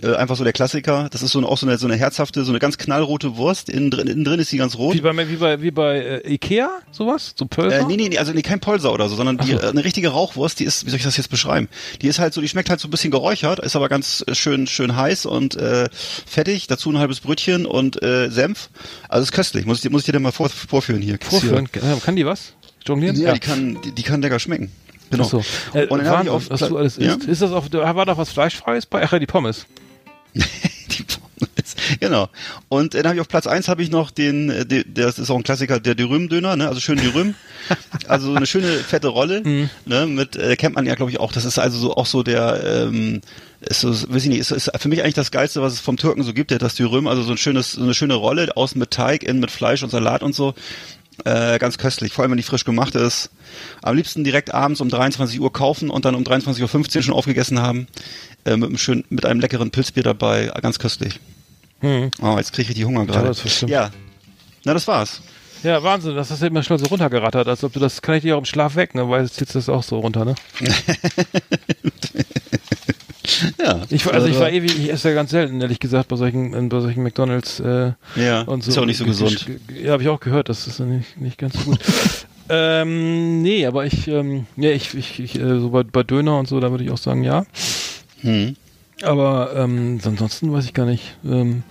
[0.02, 1.08] Äh, einfach so der Klassiker.
[1.10, 3.68] Das ist so eine, auch so eine, so eine herzhafte, so eine ganz knallrote Wurst.
[3.68, 4.94] Innen drin, innen drin ist die ganz rot.
[4.94, 7.34] Wie bei, wie bei, wie bei äh, Ikea, sowas?
[7.36, 7.80] So Pölser?
[7.80, 9.58] Äh, nee, nee, nee, also nee, kein Polser oder so, sondern die, so.
[9.58, 11.68] äh, eine richtige Rauchwurst, die ist, wie soll ich das jetzt beschreiben?
[12.00, 14.34] Die ist halt so, die schmeckt halt so ein bisschen geräuchert, ist aber ganz äh,
[14.34, 16.66] schön, schön heiß und äh, fettig.
[16.68, 18.70] Dazu ein halbes Brötchen und äh, Senf.
[19.08, 19.66] Also ist köstlich.
[19.66, 21.18] Muss ich, dir, muss ich dir denn mal vor, vorführen hier.
[21.20, 21.68] Vorführen?
[21.72, 22.00] Hier.
[22.04, 22.52] Kann die was?
[22.86, 23.16] Jonglieren?
[23.16, 24.70] Ja, ja, die kann, die, die kann lecker schmecken.
[25.10, 25.24] Genau.
[25.24, 25.44] Ach so.
[25.72, 27.14] Äh, und dann Wahnsinn, ich was du alles ja?
[27.14, 27.24] isst.
[27.24, 29.02] Ist das auf, war doch was Fleischfreies bei?
[29.02, 29.66] Ach ja, die Pommes.
[30.90, 31.98] die Pommes.
[32.00, 32.28] Genau.
[32.68, 35.30] Und dann habe ich auf Platz eins habe ich noch den, äh, der, das ist
[35.30, 36.68] auch ein Klassiker, der Dürüm-Döner, ne?
[36.68, 37.34] Also schön Dürüm.
[38.08, 39.70] also eine schöne fette Rolle, mhm.
[39.84, 40.06] ne?
[40.06, 41.32] Mit äh, kennt man ja, glaube ich, auch.
[41.32, 43.20] Das ist also so auch so der ähm,
[43.60, 45.96] ist so, weiß ich nicht, ist, ist für mich eigentlich das Geilste, was es vom
[45.96, 48.78] Türken so gibt, der das Dürüm, also so ein schönes, so eine schöne Rolle, außen
[48.78, 50.54] mit Teig, innen mit Fleisch und Salat und so.
[51.24, 53.30] Äh, ganz köstlich, vor allem wenn die frisch gemacht ist.
[53.82, 57.60] Am liebsten direkt abends um 23 Uhr kaufen und dann um 23.15 Uhr schon aufgegessen
[57.60, 57.88] haben.
[58.44, 61.18] Äh, mit, einem schönen, mit einem leckeren Pilzbier dabei, ganz köstlich.
[61.80, 62.10] Hm.
[62.22, 63.32] Oh, jetzt kriege ich die Hunger gerade.
[63.62, 63.90] Ja, ja,
[64.64, 65.20] na das war's.
[65.62, 68.22] Ja, Wahnsinn, das hast du immer schnell so runtergerattert, als ob du das, kann ich
[68.22, 70.36] dir auch im Schlaf weg, ne, weil jetzt zieht das auch so runter, ne?
[73.62, 73.82] ja.
[73.90, 76.80] Ich, also ich war ewig, ich esse ja ganz selten, ehrlich gesagt, bei solchen, bei
[76.80, 78.70] solchen McDonalds, äh, ja, und so.
[78.70, 79.46] Ist auch nicht so gesund.
[79.82, 81.80] Ja, habe ich auch gehört, das ist nicht, nicht ganz so gut.
[82.48, 86.48] ähm, nee, aber ich, ähm, ja, ich, ich, ich äh, so bei, bei Döner und
[86.48, 87.44] so, da würde ich auch sagen, ja.
[88.20, 88.56] Hm.
[89.02, 91.16] Aber ähm, ansonsten weiß ich gar nicht.
[91.24, 91.62] Ähm,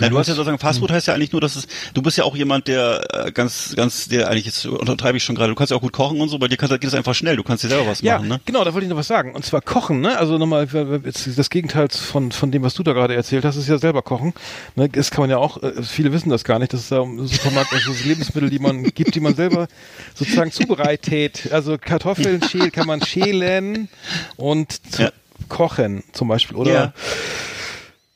[0.00, 2.24] Nein, du hast ja sozusagen Fastfood heißt ja eigentlich nur, dass es, du bist ja
[2.24, 5.70] auch jemand, der äh, ganz, ganz, der eigentlich jetzt untertreibe ich schon gerade, du kannst
[5.70, 7.64] ja auch gut kochen und so, bei dir kann, geht es einfach schnell, du kannst
[7.64, 8.40] dir selber was ja, machen, ne?
[8.44, 9.34] Genau, da wollte ich noch was sagen.
[9.34, 10.18] Und zwar kochen, ne?
[10.18, 13.78] Also nochmal, das Gegenteil von, von dem, was du da gerade erzählt hast, ist ja
[13.78, 14.34] selber kochen.
[14.74, 14.88] Ne?
[14.88, 17.26] Das kann man ja auch, äh, viele wissen das gar nicht, dass es da im
[17.26, 19.68] Supermarkt also Lebensmittel, die man gibt, die man selber
[20.14, 21.48] sozusagen zubereitet.
[21.52, 23.88] Also Kartoffeln schälen, kann man schälen
[24.36, 25.10] und ja.
[25.48, 26.72] kochen zum Beispiel, oder?
[26.72, 26.92] Ja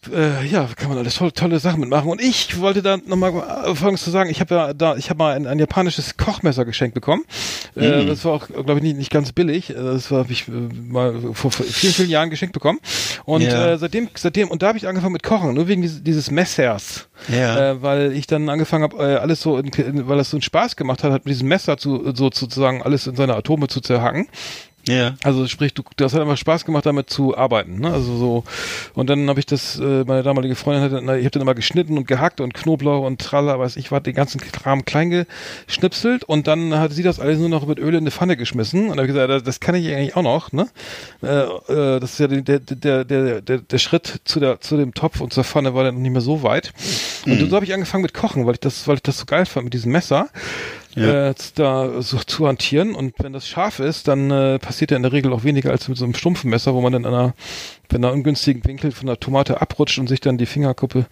[0.09, 2.11] äh, ja, kann man alles tolle, tolle Sachen mitmachen.
[2.11, 4.31] Und ich wollte da nochmal äh, Folgendes zu sagen.
[4.31, 7.25] Ich habe ja da, ich habe mal ein, ein, japanisches Kochmesser geschenkt bekommen.
[7.75, 7.83] Mhm.
[7.83, 9.71] Äh, das war auch, glaube ich, nicht, nicht ganz billig.
[9.71, 12.79] Äh, das habe ich äh, mal vor vielen, vielen Jahren geschenkt bekommen.
[13.27, 13.73] Und ja.
[13.73, 17.07] äh, seitdem, seitdem, und da habe ich angefangen mit Kochen, nur wegen dieses, dieses Messers.
[17.29, 17.73] Ja.
[17.73, 20.43] Äh, weil ich dann angefangen habe, äh, alles so, in, in, weil das so einen
[20.43, 23.81] Spaß gemacht hat, hat mit diesem Messer zu, so sozusagen alles in seine Atome zu
[23.81, 24.29] zerhacken.
[24.91, 25.15] Ja.
[25.23, 27.81] Also sprich, du, das hat einfach Spaß gemacht, damit zu arbeiten.
[27.81, 27.93] Ne?
[27.93, 28.45] Also so
[28.95, 31.97] und dann habe ich das, äh, meine damalige Freundin hat, ich habe dann immer geschnitten
[31.97, 35.27] und gehackt und Knoblauch und Tralla, weiß ich, war den ganzen Kram klein
[35.67, 38.89] geschnipselt und dann hat sie das alles nur noch mit Öl in eine Pfanne geschmissen
[38.89, 40.53] und habe gesagt, das, das kann ich eigentlich auch noch.
[40.53, 40.69] Ne?
[41.23, 44.95] Äh, äh, das ist ja der, der, der, der, der Schritt zu der zu dem
[44.95, 46.73] Topf und zur Pfanne war dann noch nicht mehr so weit.
[47.27, 47.49] Und mhm.
[47.49, 49.65] so habe ich angefangen mit Kochen, weil ich das, weil ich das so geil fand
[49.65, 50.29] mit diesem Messer
[50.95, 51.31] ja.
[51.31, 52.95] äh, da so zu hantieren.
[52.95, 55.89] Und wenn das scharf ist, dann äh, passiert ja in der Regel auch weniger als
[55.89, 57.35] mit so einem stumpfen Messer, wo man dann in einer,
[57.89, 61.07] wenn einer ungünstigen Winkel von der Tomate abrutscht und sich dann die Fingerkuppe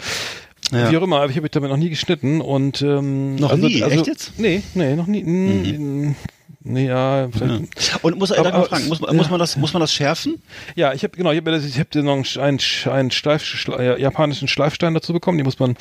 [0.71, 0.91] Ja.
[0.91, 3.67] Wie auch immer, aber ich habe mich damit noch nie geschnitten und ähm, Noch also,
[3.67, 3.83] nie?
[3.83, 4.39] Also, Echt jetzt?
[4.39, 5.23] Nee, nee, noch nie.
[5.25, 6.15] Mhm.
[6.65, 7.23] Nee, ja.
[7.27, 7.29] Ja.
[8.03, 9.17] Und muss, äh, Aber- fragen, muss, man- ja.
[9.17, 10.43] muss man das, muss man das schärfen?
[10.75, 12.61] Ja, ich habe genau, ich habe hab noch einen,
[12.93, 13.67] einen, Schleif,
[13.99, 15.39] japanischen Schleifstein dazu bekommen.
[15.39, 15.77] Die muss man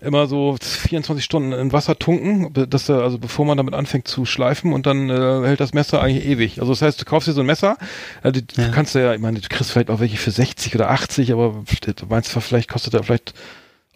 [0.00, 4.24] immer so 24 Stunden in Wasser tunken, dass er, also bevor man damit anfängt zu
[4.24, 6.60] schleifen und dann äh, hält das Messer eigentlich ewig.
[6.60, 7.76] Also das heißt, du kaufst dir so ein Messer,
[8.24, 8.64] äh, die, Ja.
[8.66, 11.62] du kannst ja, ich meine, du kriegst vielleicht auch welche für 60 oder 80, aber
[11.80, 13.32] du meinst zwar, vielleicht kostet er vielleicht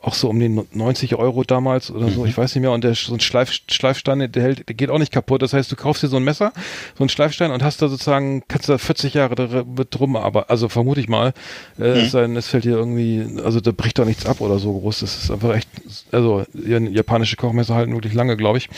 [0.02, 2.72] auch so um die 90 Euro damals oder so, ich weiß nicht mehr.
[2.72, 5.42] Und der so ein Schleif, Schleifstein, der hält, der geht auch nicht kaputt.
[5.42, 6.52] Das heißt, du kaufst dir so ein Messer,
[6.96, 11.00] so einen Schleifstein und hast da sozusagen, kannst da 40 Jahre drum, aber also vermute
[11.00, 11.32] ich mal,
[11.78, 14.58] äh, es sei denn, es fällt dir irgendwie, also da bricht doch nichts ab oder
[14.58, 15.00] so groß.
[15.00, 15.68] Das ist einfach echt,
[16.12, 18.68] also ja, japanische Kochmesser halten wirklich lange, glaube ich.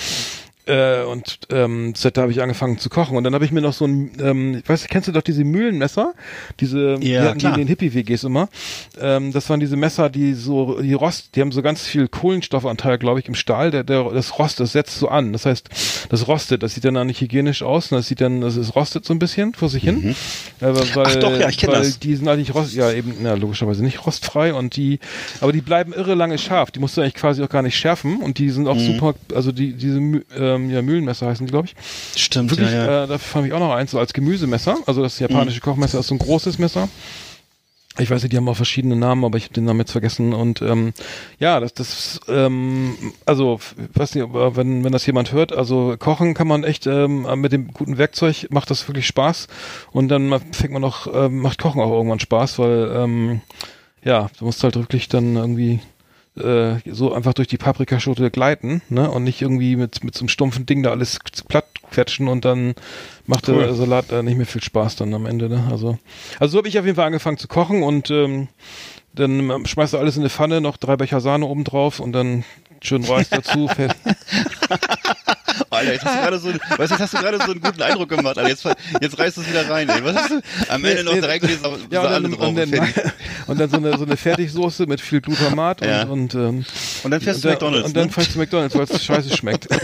[0.67, 3.17] Äh, und ähm, seit da habe ich angefangen zu kochen.
[3.17, 5.43] Und dann habe ich mir noch so ein, ähm, ich weiß, kennst du doch diese
[5.43, 6.15] Mühlenmesser?
[6.61, 7.55] Diese, die Ja, hatten die klar.
[7.55, 8.49] in den Hippie-WGs immer.
[9.01, 12.99] Ähm, das waren diese Messer, die so, die rost, die haben so ganz viel Kohlenstoffanteil,
[12.99, 13.71] glaube ich, im Stahl.
[13.73, 15.33] Der, der, das Rost, das setzt so an.
[15.33, 15.69] Das heißt,
[16.11, 16.63] das rostet.
[16.63, 17.91] Das sieht dann auch nicht hygienisch aus.
[17.91, 20.15] Und das sieht dann, das ist rostet so ein bisschen vor sich hin.
[20.61, 21.99] Äh, weil, Ach doch, ja, ich kenn weil das.
[21.99, 25.01] Die sind eigentlich rost, ja eben, na, logischerweise nicht rostfrei und die,
[25.41, 26.71] aber die bleiben irre lange scharf.
[26.71, 28.87] Die musst du eigentlich quasi auch gar nicht schärfen und die sind auch Mhm.
[28.93, 30.23] super, also die, diese Mü-
[30.55, 32.21] ähm, ja, Mühlenmesser heißen die, glaube ich.
[32.21, 33.05] Stimmt, Wirklich, ja, ja.
[33.05, 34.77] Äh, dafür fand ich auch noch eins, so als Gemüsemesser.
[34.87, 35.63] Also das japanische Mhm.
[35.63, 36.89] Kochmesser ist so ein großes Messer.
[37.99, 40.33] Ich weiß nicht, die haben auch verschiedene Namen, aber ich habe den Namen jetzt vergessen.
[40.33, 40.95] Und ähm,
[41.39, 42.97] ja, das, das, ähm,
[43.27, 43.61] also,
[43.93, 47.53] weiß nicht, aber wenn, wenn das jemand hört, also kochen kann man echt ähm, mit
[47.53, 49.47] dem guten Werkzeug macht das wirklich Spaß.
[49.91, 53.43] Und dann fängt man auch, ähm, macht Kochen auch irgendwann Spaß, weil ähm,
[54.03, 55.81] ja, du musst halt wirklich dann irgendwie
[56.37, 59.11] äh, so einfach durch die Paprikaschote gleiten, ne?
[59.11, 61.19] Und nicht irgendwie mit, mit so einem stumpfen Ding da alles
[61.49, 62.75] platt quetschen und dann
[63.27, 63.59] macht Cool.
[63.59, 65.69] der Salat äh, nicht mehr viel Spaß dann am Ende, ne?
[65.71, 65.99] Also,
[66.39, 68.49] also so habe ich auf jeden Fall angefangen zu kochen und ähm,
[69.15, 72.45] dann schmeißt du alles in eine Pfanne, noch drei Becher Sahne oben drauf und dann
[72.81, 73.69] schön Reis dazu.
[75.83, 77.83] Alter, jetzt hast du gerade so, weißt, du, jetzt hast du gerade so einen guten
[77.83, 78.49] Eindruck gemacht, Alter.
[78.49, 78.65] Jetzt,
[79.01, 80.05] jetzt reißt es wieder rein, ey.
[80.05, 80.41] Was hast du?
[80.69, 82.93] Am Ende noch Nee, drei Gläser ja, und drauf dann, und, und dann,
[83.47, 86.03] und dann so eine, so eine Fertigsoße mit viel Glutamat Ja.
[86.05, 86.65] und, und, ähm,
[87.03, 88.13] Und dann fährst du und, zu McDonalds, Und dann ne?
[88.13, 89.69] fährst du zu McDonalds, weil es scheiße schmeckt.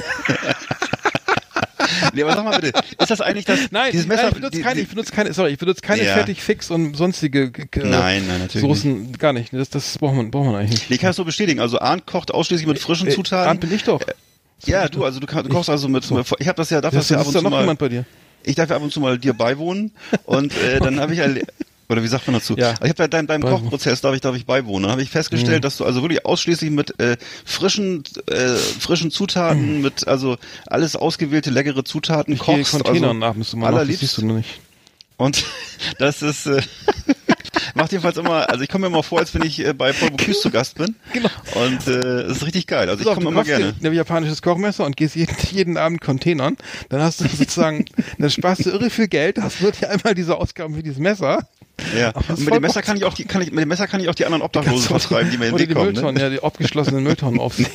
[2.13, 4.23] Nee, aber sag mal bitte, ist das eigentlich das, Nein, dieses Messer?
[4.25, 6.15] nein ich benutze die- keine, ich benutze keine, sorry, ich benutze keine Ja.
[6.15, 9.53] Fertigfix und sonstige äh, Nein, nein, natürlich Soßen, gar nicht.
[9.53, 10.91] Das, das braucht man, braucht man eigentlich nicht.
[10.91, 11.61] Nee, ich kann es so bestätigen.
[11.61, 13.49] Also Arndt kocht ausschließlich mit frischen Äh, Zutaten.
[13.49, 14.01] Arndt bin ich doch.
[14.67, 16.05] Ja, du, also du, kann- du kochst also mit,
[16.39, 17.61] ich habe das ja, darf das, Das ja ab ist und da zu noch mal,
[17.61, 18.05] jemand bei dir.
[18.43, 19.93] ich darf ja ab und zu mal dir beiwohnen
[20.25, 21.47] und äh, dann habe ich halt
[21.91, 22.55] oder wie sagt man dazu?
[22.57, 22.71] Ja.
[22.73, 23.63] Also ich habe ja deinem, deinem Beiwohnen.
[23.63, 24.83] Kochprozess darf ich darf ich beiwohnen.
[24.83, 29.81] Dann habe ich festgestellt, dass du also wirklich ausschließlich mit äh, frischen äh, frischen Zutaten,
[29.81, 30.37] mit also
[30.67, 32.73] alles ausgewählte leckere Zutaten Ich kochst.
[32.73, 34.01] Container also, musst du mal nach, das allerliebst.
[34.01, 34.61] siehst du noch nicht.
[35.19, 35.45] Und
[35.99, 36.63] das ist äh,
[37.75, 40.11] macht jedenfalls immer, also ich komme mir immer vor, als wenn ich äh, bei Paul
[40.11, 40.97] Bocuse zu Gast bin.
[41.13, 41.31] Genau.
[41.55, 42.89] Und äh, es ist richtig geil.
[42.89, 43.75] Also So, ich komme immer gerne.
[43.83, 46.57] ein japanisches Kochmesser und gehst jeden, jeden Abend Containern,
[46.91, 47.87] dann hast du sozusagen,
[48.19, 51.49] dann sparst du irre viel Geld, hast dir einmal diese Ausgaben für dieses Messer.
[51.97, 52.11] Ja.
[52.29, 54.09] Und mit dem Messer kann ich auch die, kann ich, mit dem Messer kann ich
[54.09, 55.87] auch die anderen Obdachlosen vertreiben, die mir in den Weg die kommen.
[55.93, 56.21] Mülltonnen, Ne?
[56.23, 57.71] ja, die abgeschlossenen Mülltonnen aufnehmen.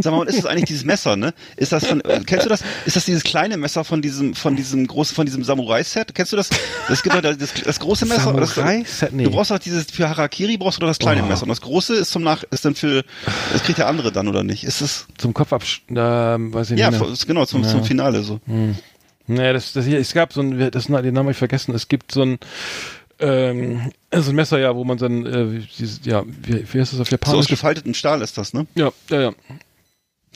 [0.00, 1.32] Sag mal, und ist das eigentlich dieses Messer, ne?
[1.56, 2.62] Ist das von, äh, kennst du das?
[2.86, 6.14] Ist das dieses kleine Messer von diesem, von diesem großen, von diesem Samurai-Set?
[6.14, 6.50] Kennst du das?
[6.88, 8.30] Das gibt doch das, das große Messer.
[8.30, 9.12] oder das- Samurai-Set?
[9.12, 9.24] Nee.
[9.24, 11.26] Du brauchst doch dieses, für Harakiri brauchst du doch das kleine Oh.
[11.26, 11.42] Messer.
[11.44, 13.04] Und das große ist zum Nach, ist dann für,
[13.52, 14.64] das kriegt der andere dann, oder nicht?
[14.64, 15.82] Ist es, Zum Kopf absch...
[15.90, 17.10] Ähm, weiß ich ja, nicht mehr.
[17.12, 17.68] ist genau, zum, Ja.
[17.70, 18.40] zum Finale so.
[19.30, 21.88] Nee, das, das hier, es gab so ein, das, den Namen habe ich vergessen, es
[21.88, 22.38] gibt so ein,
[23.20, 27.00] ähm, so ein Messer, ja, wo man dann, äh, dieses, ja, wie, wie heißt das
[27.00, 27.48] auf So aus Japanisch?
[27.48, 28.66] gefaltetem Stahl ist das, ne?
[28.74, 29.32] ja, ja, ja.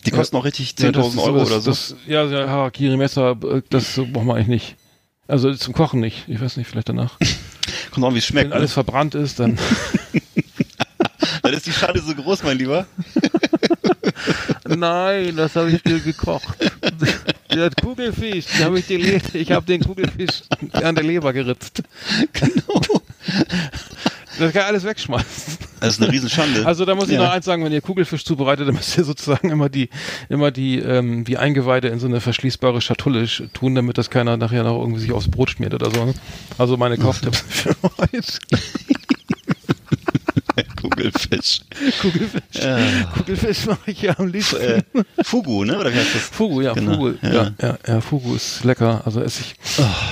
[0.05, 1.71] Die kosten auch richtig Ja, 10.000 das ist Euro das, oder so.
[1.71, 4.77] Das, ja, ja, Harakiri-Messer, äh, das braucht man eigentlich nicht.
[5.29, 6.25] Also zum Kochen nicht.
[6.29, 7.19] Ich weiß nicht, vielleicht danach.
[7.93, 8.51] Kommt auch, wie es schmeckt.
[8.51, 9.53] Wenn alles verbrannt ist, dann.
[9.53, 9.59] Ne?
[11.43, 12.87] Dann ist die Schale so groß, mein Lieber.
[14.69, 16.57] Nein, das habe ich dir gekocht.
[17.55, 20.43] Der Kugelfisch, den habe ich le- ich habe den Kugelfisch
[20.73, 21.83] an der Leber geritzt.
[22.33, 22.81] genau.
[24.39, 25.59] Das kann alles wegschmeißen.
[25.81, 26.65] Das ist eine Riesenschande.
[26.65, 27.25] Also da muss ich Ja.
[27.25, 29.91] noch eins sagen, wenn ihr Kugelfisch zubereitet, dann müsst ihr sozusagen immer die,
[30.31, 34.37] immer die, ähm, die Eingeweide in so eine verschließbare Schatulle sch- tun, damit das keiner
[34.39, 36.05] nachher noch irgendwie sich aufs Brot schmiert oder so.
[36.05, 36.15] ne?
[36.57, 38.23] Also meine Kochtipps für heute.
[40.81, 41.63] Kugelfisch.
[42.01, 42.43] Kugelfisch.
[42.55, 42.79] Ja.
[43.15, 44.57] Kugelfisch mache ich ja am liebsten.
[44.61, 44.83] Äh,
[45.25, 45.79] Fugu, ne?
[45.79, 46.23] Oder wie heißt das?
[46.23, 47.15] Fugu, ja, Genau, Fugu.
[47.23, 47.33] ja.
[47.33, 47.53] Ja.
[47.61, 49.03] Ja, ja, Fugu ist lecker.
[49.05, 49.55] Also esse ich,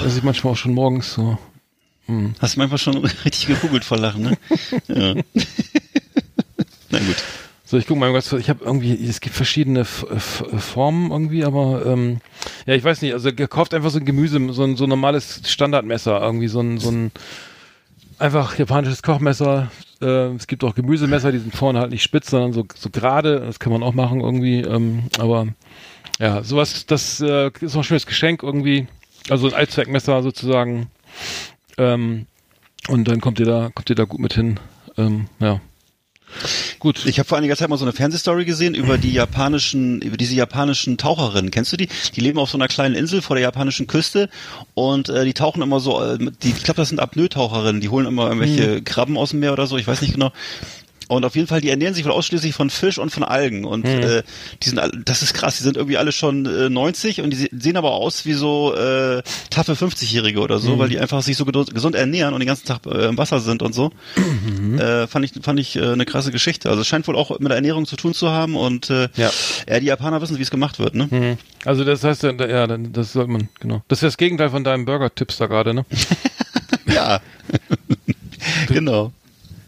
[0.07, 1.39] esse ich manchmal auch schon morgens so.
[2.41, 4.39] Hast du manchmal schon richtig gekugelt vor Lachen, ne?
[4.89, 5.15] Ja.
[6.91, 7.17] Na gut.
[7.65, 11.45] So, ich guck mal ganz, ich habe irgendwie, es gibt verschiedene F F Formen irgendwie,
[11.45, 12.19] aber ähm,
[12.67, 15.43] ja, ich weiß nicht, also gekauft einfach so ein Gemüse, so ein so ein normales
[15.45, 17.13] Standardmesser, irgendwie so ein, so ein
[18.21, 19.71] einfach japanisches Kochmesser.
[20.01, 23.41] Äh, es gibt auch Gemüsemesser, die sind vorne halt nicht spitz, sondern so, so gerade.
[23.41, 24.61] Das kann man auch machen irgendwie.
[24.61, 25.49] Ähm, aber
[26.19, 28.87] ja, sowas, das äh, ist noch ein schönes Geschenk irgendwie.
[29.29, 30.89] Also ein Allzweckmesser sozusagen.
[31.79, 32.27] Ähm,
[32.89, 34.59] und dann kommt ihr da, kommt ihr da gut mit hin.
[34.97, 35.61] Ähm, ja.
[36.79, 37.05] Gut.
[37.07, 40.35] Ich habe vor einiger Zeit mal so eine Fernsehstory gesehen über die japanischen, über diese
[40.35, 41.51] japanischen Taucherinnen.
[41.51, 41.89] Kennst du die?
[42.15, 44.29] Die leben auf so einer kleinen Insel vor der japanischen Küste
[44.75, 48.07] und äh, die tauchen immer so, äh, die, ich glaube, das sind Apnoe-Taucherinnen, die holen
[48.07, 48.85] immer irgendwelche hm.
[48.85, 50.33] Krabben aus dem Meer oder so, ich weiß nicht genau.
[51.11, 53.65] Und auf jeden Fall, die ernähren sich wohl ausschließlich von Fisch und von Algen.
[53.65, 54.01] Und mhm.
[54.01, 54.23] äh,
[54.63, 57.77] die sind, das ist krass, die sind irgendwie alle schon äh, 90 und die sehen
[57.77, 60.79] aber aus wie so äh, taffe 50-Jährige oder so, mhm.
[60.79, 63.63] weil die einfach sich so gesund ernähren und den ganzen Tag äh, im Wasser sind
[63.63, 63.91] und so.
[64.17, 64.79] Mhm.
[64.79, 66.71] Äh, fand ich, fand ich äh, eine krasse Geschichte.
[66.71, 69.31] Also es scheint wohl auch mit der Ernährung zu tun zu haben und äh, ja.
[69.69, 71.09] ja die Japaner wissen, wie es gemacht wird, ne?
[71.11, 71.39] Mhm.
[71.65, 73.83] Also das heißt, ja, das sollte man, genau.
[73.89, 75.85] Das ist das Gegenteil von deinem Burger-Tipps da gerade, ne?
[76.87, 77.21] ja.
[78.69, 79.13] genau.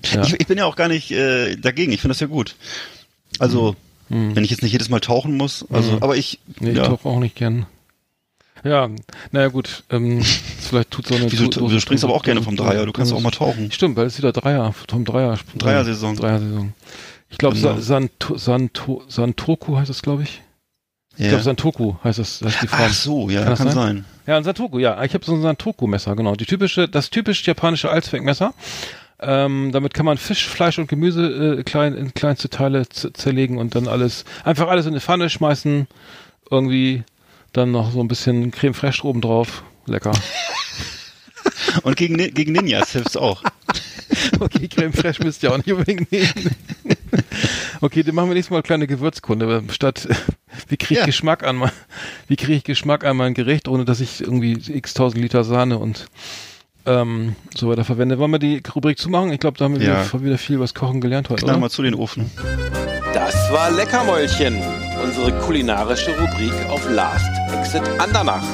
[0.05, 0.22] Ja.
[0.22, 1.92] Ich, ich, bin ja auch gar nicht äh, dagegen.
[1.92, 2.57] Ich finde das ja gut.
[3.38, 3.76] Also,
[4.09, 4.34] mhm.
[4.34, 5.64] wenn ich jetzt nicht jedes Mal tauchen muss.
[5.70, 6.03] Also, mhm.
[6.03, 6.40] aber ich.
[6.61, 6.86] Nee, ich ja.
[6.86, 7.66] tauche auch nicht gern.
[8.64, 8.88] Ja,
[9.32, 10.22] naja gut, ähm,
[10.61, 11.30] vielleicht tut so eine...
[11.32, 13.72] Wieso, du, du springst aber auch gerne vom Dreier, du kannst auch mal tauchen.
[13.72, 15.36] Stimmt, weil es wieder Dreier, vom Dreier.
[15.57, 16.14] Dreier-Saison.
[16.14, 16.72] Dreier-Saison.
[17.28, 17.80] Ich glaube, genau.
[17.80, 20.42] Santo, Santo, Santoku heißt es, glaube ich.
[21.16, 21.24] Ja.
[21.24, 22.80] Ich glaube, Santoku heißt das, heißt die Form.
[22.84, 23.74] Ach so, ja, kann, kann sein?
[23.74, 24.05] sein?
[24.26, 25.03] Ja, ein Santoku, ja.
[25.03, 26.36] Ich habe so ein Santoku-Messer, genau.
[26.36, 28.55] Die typische, das typisch japanische Allzweckmesser.
[29.22, 33.74] Ähm, damit kann man Fisch, Fleisch und Gemüse äh, klein, in kleinste Teile zerlegen und
[33.74, 35.86] dann alles, einfach alles in eine Pfanne schmeißen.
[36.50, 37.04] Irgendwie
[37.52, 39.62] dann noch so ein bisschen Creme fraiche oben drauf.
[39.86, 40.12] Lecker.
[41.82, 43.42] und gegen, gegen Ninjas hilft's auch.
[44.40, 46.56] okay, Creme fraiche müsst ihr auch nicht unbedingt nehmen.
[47.80, 49.62] okay, dann machen wir nächstes Mal eine kleine Gewürzkunde.
[49.70, 50.08] Statt,
[50.68, 51.06] wie kriege ich ja.
[51.06, 51.72] Geschmack an mein,
[52.28, 55.78] wie kriege ich Geschmack an mein Gericht, ohne dass ich irgendwie x tausend Liter Sahne
[55.78, 56.06] und
[56.86, 58.18] ähm, so weiter verwendet.
[58.18, 59.32] Wollen wir die Rubrik zumachen?
[59.32, 60.04] Ich glaube, da haben wir ja.
[60.04, 61.44] wieder, wieder, viel was Kochen gelernt heute.
[61.44, 62.30] Knall mal zu den Ofen.
[63.14, 64.58] Das war Leckermäulchen,
[65.02, 68.44] unsere kulinarische Rubrik auf Last Exit Andernach.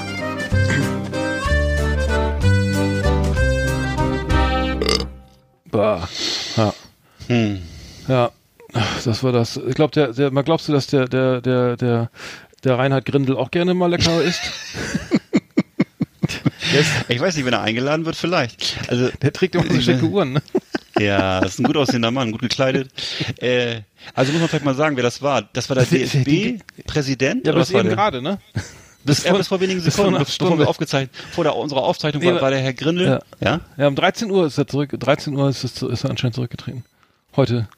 [5.70, 6.08] Bah.
[6.56, 6.74] Ja.
[7.28, 7.58] Hm.
[8.08, 8.30] Ja.
[9.04, 9.56] Das war das.
[9.56, 12.10] Ich glaube, der, der, mal glaubst du, dass der, der, der, der,
[12.64, 14.42] der Reinhard Grindel auch gerne mal lecker isst?
[17.08, 18.76] ich weiß nicht, wenn er eingeladen wird, vielleicht.
[18.88, 20.42] Also, der trägt immer so schicke Uhren, ne?
[20.98, 22.90] Ja, das ist ein gut aussehender Mann, gut gekleidet.
[23.36, 23.82] Äh,
[24.14, 25.42] also muss man vielleicht mal sagen, wer das war.
[25.52, 27.46] Das war der DFB-Präsident?
[27.46, 28.38] Ja, das eben gerade, ne?
[29.04, 32.42] Bis, vor, bis vor wenigen Sekunden, bevor wir aufgezeichnet, vor der, unserer Aufzeichnung nee, war,
[32.42, 33.06] war, der Herr Grindel.
[33.06, 33.20] Ja.
[33.40, 33.60] ja.
[33.76, 36.84] Ja, um 13 Uhr ist er zurück, 13 Uhr ist, es, ist er anscheinend zurückgetreten.
[37.36, 37.68] Heute.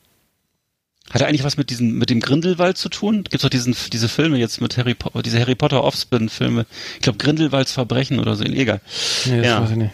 [1.10, 3.24] Hat er eigentlich was mit diesem, mit dem Grindelwald zu tun?
[3.24, 6.66] Gibt's doch diesen, diese Filme jetzt mit Harry Potter, diese Harry Potter Offspin-Filme.
[6.94, 8.80] Ich glaube Grindelwalds Verbrechen oder so, egal.
[9.26, 9.62] Nee, das ja.
[9.62, 9.92] weiß ich nicht.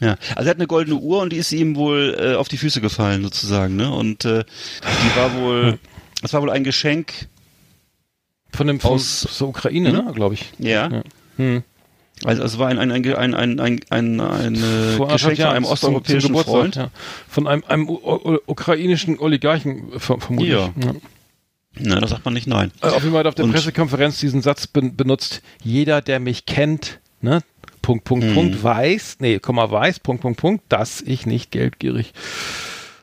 [0.00, 2.56] Ja, also er hat eine goldene Uhr und die ist ihm wohl äh, auf die
[2.56, 3.92] Füße gefallen sozusagen, ne?
[3.92, 4.44] Und äh,
[4.82, 5.78] die war wohl,
[6.20, 7.28] das war wohl ein Geschenk
[8.52, 10.04] von dem aus, aus der Ukraine, hm?
[10.06, 10.12] ne?
[10.12, 10.50] Glaube ich.
[10.58, 10.88] Ja.
[10.90, 11.02] ja.
[11.36, 11.62] Hm.
[12.24, 14.56] Also es war ein, ein, ein, ein, ein, ein, ein,
[14.96, 16.76] Vor Geschenk von einem osteuropäischen Freund.
[16.76, 16.90] Ja.
[17.28, 20.50] Von einem, einem ukrainischen Oligarchen vermutlich.
[20.50, 20.72] Ja.
[20.82, 20.94] ja.
[21.76, 22.70] Na, da sagt man nicht nein.
[22.82, 26.20] Äh, auf jeden Fall hat auf der Und Pressekonferenz diesen Satz ben benutzt, jeder, der
[26.20, 27.42] mich kennt, ne,
[27.82, 28.34] Punkt, Punkt, hm.
[28.34, 32.12] Punkt, weiß, nee, Komma, weiß, Punkt, Punkt, Punkt, dass ich nicht geldgierig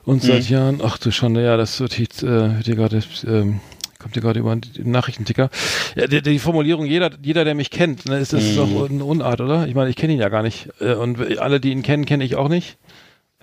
[0.03, 0.53] und seit hm.
[0.53, 3.59] Jahren, ach du Schande, ja, das wird jetzt, äh, wird hier gerade, ähm,
[4.01, 5.49] kommt hier gerade über den Nachrichtenticker.
[5.95, 8.55] Ja, die, die, Formulierung, jeder, jeder, der mich kennt, ne, ist das mhm.
[8.55, 9.67] doch eine Unart, oder?
[9.67, 10.69] Ich meine, ich kenne ihn ja gar nicht.
[10.79, 12.77] Äh, und alle, die ihn kennen, kenne ich auch nicht.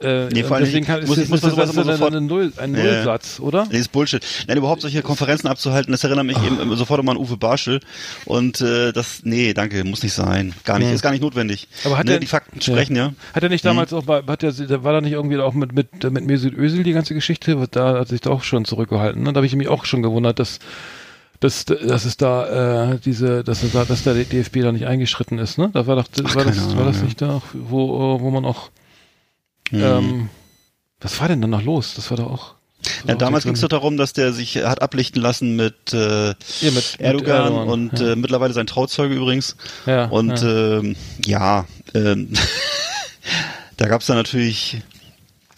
[0.01, 2.53] Äh, nee, vor allem deswegen kann, muss, ist, muss man das, das sofort, ein, Null,
[2.57, 3.67] ein Nullsatz, oder?
[3.71, 4.25] Nee, ist Bullshit.
[4.47, 6.47] Nein, überhaupt solche Konferenzen abzuhalten, das erinnert mich Ach.
[6.47, 7.81] eben sofort immer an Uwe Barschel.
[8.25, 10.55] Und äh, das, nee, danke, muss nicht sein.
[10.65, 10.95] Gar nicht, hm.
[10.95, 11.69] ist gar nicht notwendig.
[11.85, 13.07] Aber hat ne, er, die Fakten sprechen, ja.
[13.07, 13.15] ja.
[13.35, 13.99] Hat er nicht damals hm.
[13.99, 16.93] auch, bei, hat er, war da nicht irgendwie auch mit, mit, mit Mesut Özil die
[16.93, 17.57] ganze Geschichte?
[17.71, 19.23] Da hat sich doch schon zurückgehalten.
[19.23, 19.33] Ne?
[19.33, 20.61] Da habe ich mich auch schon gewundert, dass
[21.41, 25.39] dass, dass es da äh, diese, dass, es da, dass der DFB da nicht eingeschritten
[25.39, 25.71] ist, ne?
[25.73, 28.71] Da war doch, Ach, war, das, Ahnung, war das nicht da, wo, wo man auch
[29.71, 29.83] hm.
[29.83, 30.31] ähm,
[31.01, 31.95] was war denn dann noch los?
[31.95, 32.55] Das war doch auch.
[33.07, 36.71] Ja, damals ging es doch darum, dass der sich hat ablichten lassen mit, äh, ja,
[36.71, 38.13] mit Erdogan, Erdogan und ja.
[38.13, 39.57] äh, mittlerweile sein Trauzeuge übrigens.
[39.87, 42.33] Ja, und ja, ähm, ja ähm,
[43.77, 44.79] da gab es dann natürlich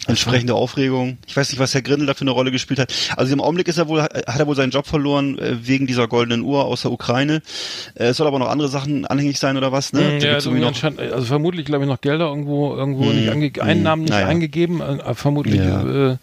[0.07, 1.17] entsprechende Aufregung.
[1.27, 2.93] Ich weiß nicht, was Herr Grindel da für eine Rolle gespielt hat.
[3.17, 6.07] Also im Augenblick ist er wohl, hat er wohl seinen Job verloren äh, wegen dieser
[6.07, 7.41] goldenen Uhr aus der Ukraine.
[7.95, 9.93] Äh, es soll aber noch andere Sachen anhängig sein oder was?
[9.93, 10.19] Ne?
[10.19, 14.03] Ja, also, also vermutlich, glaube ich, noch Gelder irgendwo irgendwo mm, nicht ange mm, Einnahmen
[14.03, 14.27] nicht naja.
[14.27, 14.81] eingegeben.
[14.81, 16.11] Äh, vermutlich ja.
[16.13, 16.17] äh,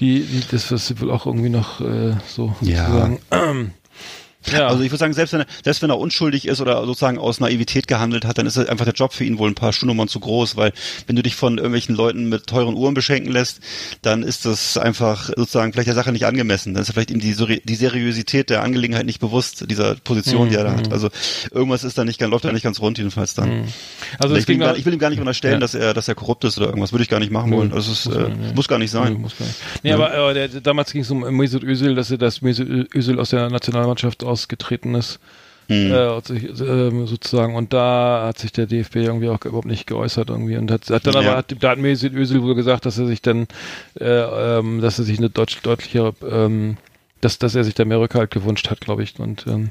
[0.00, 2.86] die, die das was wohl auch irgendwie noch äh, so ja.
[2.86, 3.20] sozusagen.
[4.52, 4.68] Ja.
[4.68, 7.40] Also ich würde sagen, selbst wenn, er, selbst wenn er unschuldig ist oder sozusagen aus
[7.40, 10.20] Naivität gehandelt hat, dann ist einfach der Job für ihn wohl ein paar Stundennummern zu
[10.20, 10.72] groß, weil
[11.06, 13.60] wenn du dich von irgendwelchen Leuten mit teuren Uhren beschenken lässt,
[14.02, 16.74] dann ist das einfach sozusagen vielleicht der Sache nicht angemessen.
[16.74, 17.34] Dann ist vielleicht ihm die,
[17.64, 20.50] die Seriosität der Angelegenheit nicht bewusst, dieser Position, mhm.
[20.50, 20.86] die er da hat.
[20.86, 20.92] Mhm.
[20.92, 21.08] Also
[21.50, 23.60] irgendwas ist da nicht, läuft da nicht ganz rund jedenfalls dann.
[23.60, 23.64] Mhm.
[24.18, 25.60] Also ich will, gar, ich will, ihm gar nicht unterstellen, ja.
[25.60, 26.92] dass er, dass er korrupt ist oder irgendwas.
[26.92, 27.72] Würde ich gar nicht machen wollen.
[27.72, 29.14] Also es muss, äh, muss gar nicht sein.
[29.14, 29.58] Nee, muss gar nicht.
[29.82, 29.96] Nee, ja.
[29.96, 33.30] aber, aber der, damals ging es um Mesut Özil, dass er das Mesut Özil aus
[33.30, 35.20] der Nationalmannschaft ausgetreten ist.
[35.68, 35.92] Mhm.
[35.92, 40.28] Äh, sich, äh, sozusagen und da hat sich der DFB irgendwie auch überhaupt nicht geäußert
[40.28, 41.20] irgendwie und hat, hat dann ja.
[41.20, 43.46] aber hat, da hat Mesut Özil wohl gesagt, dass er sich dann
[43.98, 46.76] äh, ähm, dass er sich eine deutlich deutlichere ähm,
[47.22, 49.70] dass dass er sich da mehr Rückhalt gewünscht hat, glaube ich und ähm,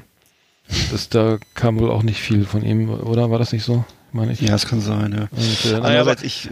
[0.90, 3.84] das da kam wohl auch nicht viel von ihm, oder war das nicht so?
[4.14, 4.40] Meine ich.
[4.40, 5.28] Ja, das kann sein, ja.
[5.30, 6.48] Und, äh, naja, aber, ich,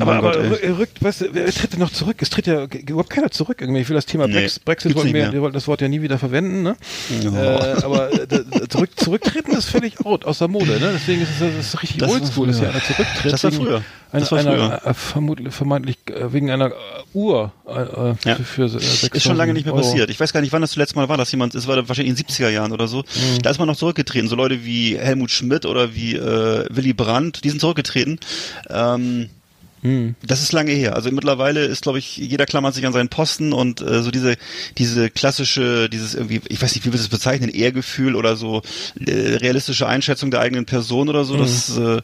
[0.00, 2.16] aber, aber Gott, rückt, weißt du, wer tritt denn noch zurück?
[2.20, 3.80] Es tritt ja überhaupt keiner zurück irgendwie.
[3.80, 6.18] Ich will das Thema nee, Brexit, wollten wir, wir wollten das Wort ja nie wieder
[6.18, 6.76] verwenden, ne?
[7.24, 7.36] Oh.
[7.36, 10.90] Äh, aber äh, zurück, zurücktreten ist völlig out, aus der Mode, ne?
[10.94, 13.32] Deswegen ist es das ist richtig oldschool, dass ja einer zurücktritt.
[13.32, 13.82] Das war früher.
[14.12, 14.52] Das war früher.
[14.52, 16.72] Einer, äh, vermutlich, vermeintlich äh, wegen einer
[17.14, 17.70] Uhr äh,
[18.28, 18.34] ja.
[18.36, 19.82] für, für Ist schon lange nicht mehr Euro.
[19.82, 20.10] passiert.
[20.10, 22.16] Ich weiß gar nicht, wann das zuletzt mal war, dass jemand, es war wahrscheinlich in
[22.16, 23.42] den 70er Jahren oder so, mhm.
[23.42, 24.28] da ist man noch zurückgetreten.
[24.28, 28.18] So Leute wie Helmut Schmidt oder wie äh, Willy Brandt, die sind zurückgetreten.
[28.68, 29.30] Ähm,
[29.82, 30.14] hm.
[30.26, 30.96] das ist lange her.
[30.96, 34.36] Also mittlerweile ist, glaube ich, jeder klammert sich an seinen Posten und äh, so diese
[34.78, 38.62] diese klassische, dieses irgendwie, ich weiß nicht, wie wir das bezeichnen, Ehrgefühl oder so
[38.98, 41.38] äh, realistische Einschätzung der eigenen Person oder so, mhm.
[41.38, 42.00] das äh,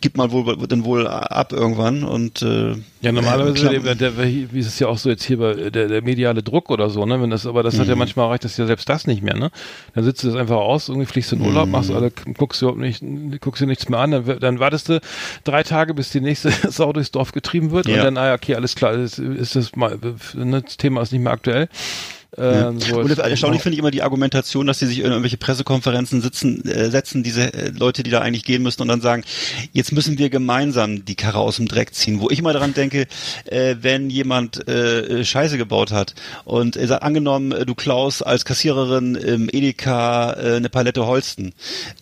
[0.00, 4.66] gibt man wohl dann wohl ab irgendwann und äh, ja normalerweise der, der, wie ist
[4.66, 7.30] es ja auch so jetzt hier bei der, der mediale Druck oder so ne wenn
[7.30, 7.80] das aber das mhm.
[7.80, 8.00] hat ja mhm.
[8.00, 9.50] manchmal reicht das ja selbst das nicht mehr ne
[9.94, 11.72] dann sitzt du das einfach aus irgendwie fliegst du in Urlaub mhm.
[11.72, 13.02] machst alle guckst du überhaupt nicht
[13.40, 15.00] guckst dir nichts mehr an dann, dann wartest du
[15.44, 17.96] drei Tage bis die nächste Sau durchs Dorf getrieben wird ja.
[17.96, 19.98] und dann ah okay alles klar ist, ist das mal
[20.34, 21.68] ne, das Thema ist nicht mehr aktuell
[22.38, 26.20] ähm, so und erstaunlich finde ich immer die Argumentation, dass sie sich in irgendwelche Pressekonferenzen
[26.20, 29.24] sitzen, äh, setzen, diese äh, Leute, die da eigentlich gehen müssen und dann sagen,
[29.72, 32.20] jetzt müssen wir gemeinsam die Karre aus dem Dreck ziehen.
[32.20, 33.06] Wo ich immer daran denke,
[33.46, 36.14] äh, wenn jemand äh, Scheiße gebaut hat
[36.44, 41.52] und äh, angenommen, äh, du klaust als Kassiererin im Edeka äh, eine Palette Holsten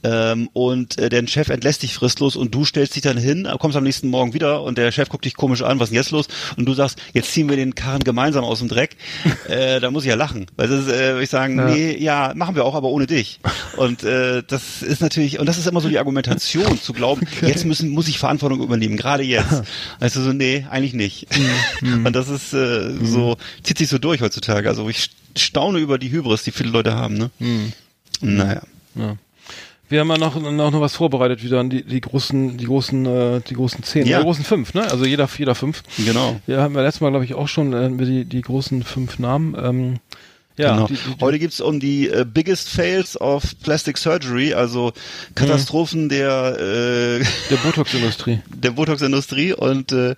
[0.02, 3.76] ähm, und äh, der Chef entlässt dich fristlos und du stellst dich dann hin, kommst
[3.76, 6.10] am nächsten Morgen wieder und der Chef guckt dich komisch an, was ist denn jetzt
[6.10, 6.28] los?
[6.56, 8.96] Und du sagst, jetzt ziehen wir den Karren gemeinsam aus dem Dreck.
[9.48, 10.25] äh, da muss ich ja lachen.
[10.56, 11.66] Weil das ist, äh, ich sagen, ja.
[11.66, 13.40] nee, ja, machen wir auch, aber ohne dich.
[13.76, 17.48] Und äh, das ist natürlich, und das ist immer so die Argumentation, zu glauben, okay.
[17.48, 19.62] jetzt müssen, muss ich Verantwortung übernehmen, gerade jetzt.
[20.00, 21.26] Also so, nee, eigentlich nicht.
[21.80, 22.06] Mhm.
[22.06, 23.06] Und das ist äh, mhm.
[23.06, 24.68] so, zieht sich so durch heutzutage.
[24.68, 27.30] Also ich staune über die Hybris, die viele Leute haben, ne?
[27.38, 27.72] Mhm.
[28.20, 28.62] Naja.
[28.94, 29.16] Ja.
[29.88, 33.06] Wir haben ja noch, noch, noch was vorbereitet wieder an die, die großen, die großen,
[33.06, 34.18] äh, die großen zehn, ja.
[34.18, 34.82] die großen fünf, ne?
[34.82, 35.82] Also jeder, jeder fünf.
[36.04, 36.40] Genau.
[36.46, 39.54] Ja, haben wir letztes Mal, glaube ich, auch schon äh, die, die großen fünf Namen.
[39.60, 39.98] Ähm,
[40.58, 40.86] ja, genau.
[40.86, 44.92] die, die, Heute gibt's um die äh, Biggest Fails of Plastic Surgery, also
[45.34, 46.08] Katastrophen mhm.
[46.08, 48.40] der äh, der Botox-Industrie.
[48.48, 50.16] Der Botox-Industrie und äh,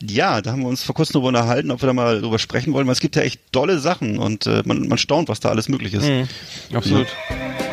[0.00, 2.72] ja, da haben wir uns vor kurzem darüber unterhalten, ob wir da mal drüber sprechen
[2.72, 5.48] wollen, weil es gibt ja echt tolle Sachen und äh, man, man staunt, was da
[5.48, 6.06] alles möglich ist.
[6.06, 6.28] Mhm.
[6.72, 7.08] Absolut.
[7.28, 7.69] Ja.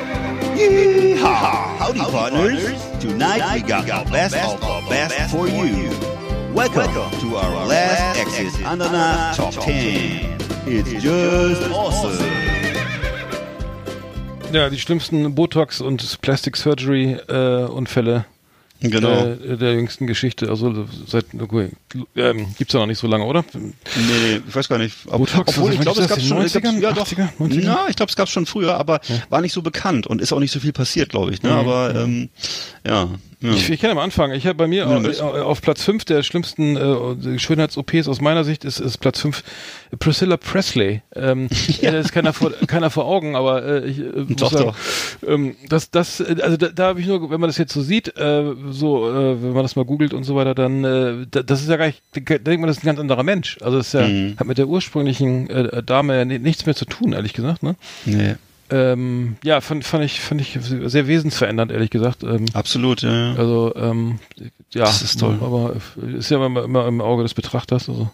[0.57, 1.77] Yeehaw!
[1.77, 2.63] Howdy, Howdy partners.
[2.63, 3.03] partners.
[3.03, 5.91] Tonight we got the best of the best for you.
[6.51, 10.35] Welcome to our last Exit Ananas Top 10.
[10.65, 12.17] It's just awesome.
[14.51, 18.36] Ja, die schlimmsten Botox- und Plastic Surgery-Unfälle äh,
[18.79, 19.23] genau.
[19.23, 20.49] der, der jüngsten Geschichte.
[20.49, 21.71] Also seit okay,
[22.15, 23.43] ähm, gibt's ja noch nicht so lange, oder?
[23.53, 24.95] Nee, nee ich weiß gar nicht.
[25.07, 27.61] Ob, Botox, obwohl ich glaube, es gab schon 90ern, ja, 80er, 90er?
[27.61, 29.15] Ja, ich glaube, es gab schon früher, aber ja.
[29.29, 31.41] war nicht so bekannt und ist auch nicht so viel passiert, glaube ich.
[31.43, 31.51] Ne?
[31.51, 31.57] Mhm.
[31.57, 32.29] Aber ähm,
[32.85, 33.09] ja,
[33.39, 33.51] ja.
[33.51, 34.31] Ich, ich kann am Anfang.
[34.31, 38.43] Ich habe bei mir ja, auf, auf, Platz 5 der schlimmsten äh, Schönheits-OPs aus meiner
[38.43, 39.43] Sicht ist, ist Platz 5
[39.99, 41.01] Priscilla Presley.
[41.15, 41.47] Ähm,
[41.81, 41.91] ja.
[41.91, 44.65] Das ist keiner vor, keiner vor Augen, aber äh, ich äh, doch, sagen,
[45.21, 45.29] doch.
[45.29, 48.17] Ähm, das, das, also da, da habe ich nur, wenn man das jetzt so sieht,
[48.17, 51.69] äh, so, äh, wenn man das mal googelt und so weiter, dann äh, das ist
[51.69, 53.57] ja gar nicht, da denkt man, das ist ein ganz anderer Mensch.
[53.61, 54.35] Also das ist ja, mhm.
[54.37, 57.75] hat mit der ursprünglichen äh, Dame nichts mehr zu tun, ehrlich gesagt, ne?
[58.05, 58.35] Nee.
[58.69, 62.23] Ähm, ja, fand, fand ich fand ich sehr wesensverändernd, ehrlich gesagt.
[62.23, 63.33] Ähm, Absolut, ja.
[63.35, 64.19] Also ähm,
[64.73, 65.37] ja, das ist toll.
[65.41, 65.75] Aber
[66.17, 67.87] ist ja immer, immer im Auge des Betrachters.
[67.87, 68.11] Also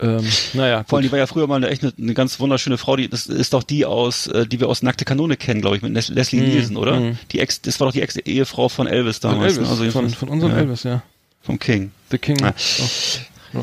[0.00, 2.78] ähm, naja, vor allem, die war ja früher mal eine echt eine, eine, ganz wunderschöne
[2.78, 2.96] Frau.
[2.96, 5.82] Die das ist doch die aus, äh, die wir aus Nackte Kanone kennen, glaube ich,
[5.82, 6.98] mit Leslie mm, Nielsen, oder?
[6.98, 7.18] Mm.
[7.30, 9.54] Die Ex, das war doch die Ex-Ehefrau von Elvis damals.
[9.54, 9.86] Von, Elvis, ne?
[9.86, 10.58] also von, von unserem ja.
[10.58, 11.02] Elvis, ja.
[11.42, 11.92] Vom King.
[12.10, 12.38] The King.
[12.40, 12.54] Ja.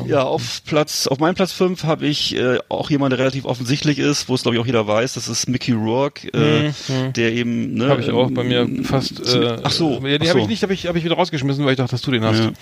[0.06, 3.98] Ja, auf Platz, auf meinem Platz 5 habe ich äh, auch jemand, der relativ offensichtlich
[3.98, 7.12] ist, wo es glaube ich auch jeder weiß, das ist Mickey Rourke, äh, mhm.
[7.12, 9.20] der eben, ne, habe ich auch bei mir fast.
[9.34, 10.44] Äh, ach so, ja, den habe so.
[10.44, 12.38] ich nicht, habe ich, hab ich wieder rausgeschmissen, weil ich dachte, dass du den hast.
[12.38, 12.52] Ja.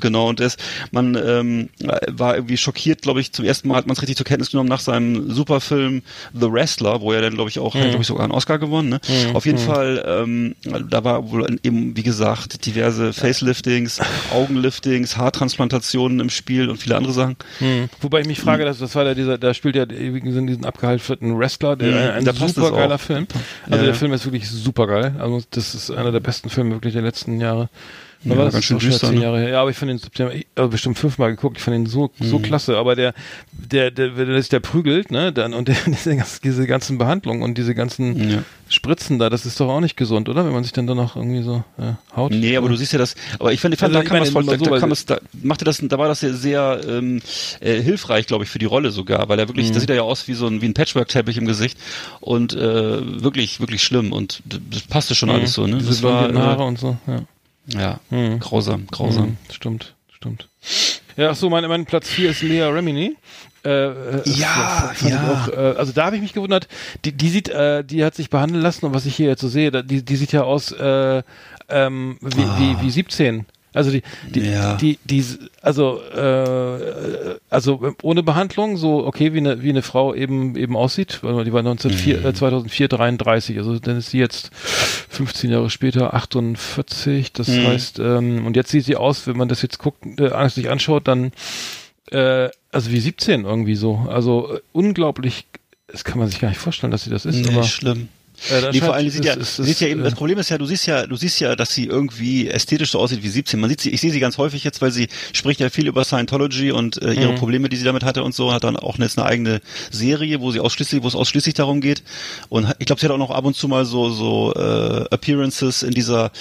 [0.00, 0.56] Genau, und das,
[0.90, 1.68] man ähm,
[2.08, 4.68] war irgendwie schockiert, glaube ich, zum ersten Mal hat man es richtig zur Kenntnis genommen
[4.68, 7.80] nach seinem Superfilm The Wrestler, wo er dann, glaube ich, auch, mhm.
[7.80, 8.88] glaube ich, sogar einen Oscar gewonnen.
[8.88, 9.00] Ne?
[9.06, 9.36] Mhm.
[9.36, 9.66] Auf jeden mhm.
[9.66, 10.54] Fall, ähm,
[10.88, 14.00] da war wohl eben, wie gesagt, diverse Faceliftings,
[14.32, 17.36] Augenliftings, Haartransplantationen im Spiel und viele andere Sachen.
[17.60, 17.88] Mhm.
[18.00, 21.38] Wobei ich mich frage, das, das war der, dieser, da spielt ja in diesen abgehalfterten
[21.38, 22.28] Wrestler, der mhm.
[22.28, 23.26] ein, ein super geiler Film.
[23.66, 23.84] Also ja.
[23.84, 25.14] der Film ist wirklich super geil.
[25.18, 27.68] Also das ist einer der besten Filme wirklich der letzten Jahre.
[28.24, 29.24] Ja, war das ganz schön düster, zehn ne?
[29.24, 29.48] Jahre her.
[29.48, 30.00] Ja, aber ich fand den
[30.32, 31.58] ich habe bestimmt fünfmal geguckt.
[31.58, 32.42] Ich fand den so so mhm.
[32.42, 32.76] klasse.
[32.78, 33.14] Aber der
[33.50, 35.32] der der der, der prügelt, ne?
[35.32, 35.76] Dann und der,
[36.42, 38.42] diese ganzen Behandlungen und diese ganzen ja.
[38.68, 40.46] Spritzen da, das ist doch auch nicht gesund, oder?
[40.46, 42.32] Wenn man sich dann da noch irgendwie so äh, haut.
[42.32, 43.14] Nee, aber du siehst ja das.
[43.38, 45.04] Aber ich fand, ich fand also, da kam es voll, da, so, da, kam es,
[45.04, 47.20] da machte das, da war das ja sehr ähm,
[47.60, 49.74] äh, hilfreich, glaube ich, für die Rolle sogar, weil er wirklich, mhm.
[49.74, 51.76] das sieht ja aus wie so ein wie ein Patchwork-Teppich im Gesicht
[52.20, 55.34] und äh, wirklich wirklich schlimm und das passte schon mhm.
[55.34, 55.66] alles so.
[55.66, 55.78] Ne?
[55.78, 56.96] Diese das war Haare äh, und so.
[57.06, 57.22] Ja.
[57.66, 58.40] Ja, hm.
[58.40, 59.24] grausam, grausam.
[59.24, 60.48] Hm, stimmt, stimmt.
[61.16, 63.16] Ja, ach so, mein, mein Platz 4 ist Lea Remini.
[63.64, 65.30] Äh, äh ja, ja.
[65.30, 66.68] Auch, äh, also da habe ich mich gewundert,
[67.04, 69.48] die, die sieht, äh, die hat sich behandeln lassen und was ich hier jetzt so
[69.48, 71.22] sehe, die, die sieht ja aus äh,
[71.68, 72.56] ähm, wie, ah.
[72.58, 73.46] wie, wie 17.
[73.74, 74.76] Also die, die, ja.
[74.76, 75.24] die, die,
[75.62, 81.20] also, äh, also ohne Behandlung, so okay, wie eine, wie eine Frau eben eben aussieht,
[81.22, 82.26] weil die war 1904, mhm.
[82.26, 87.66] äh, 2004 33, also dann ist sie jetzt 15 Jahre später 48, das mhm.
[87.66, 91.08] heißt, ähm, und jetzt sieht sie aus, wenn man das jetzt guckt, äh, sich anschaut,
[91.08, 91.32] dann,
[92.10, 95.46] äh, also wie 17 irgendwie so, also äh, unglaublich,
[95.86, 98.08] das kann man sich gar nicht vorstellen, dass sie das ist, nee, aber schlimm.
[98.50, 100.58] Äh, nee, vor allem sieht ja, ist, sieht ja eben, äh, das Problem ist ja,
[100.58, 103.60] du siehst ja, du siehst ja, dass sie irgendwie ästhetisch so aussieht wie 17.
[103.60, 106.04] Man sieht sie, ich sehe sie ganz häufig jetzt, weil sie spricht ja viel über
[106.04, 107.36] Scientology und äh, ihre mhm.
[107.36, 110.50] Probleme, die sie damit hatte und so, hat dann auch jetzt eine eigene Serie, wo
[110.50, 112.02] sie ausschließlich, wo es ausschließlich darum geht.
[112.48, 115.82] Und ich glaube, sie hat auch noch ab und zu mal so so äh, Appearances
[115.82, 116.32] in dieser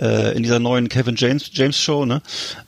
[0.00, 2.22] äh, in dieser neuen Kevin James James Show, ne?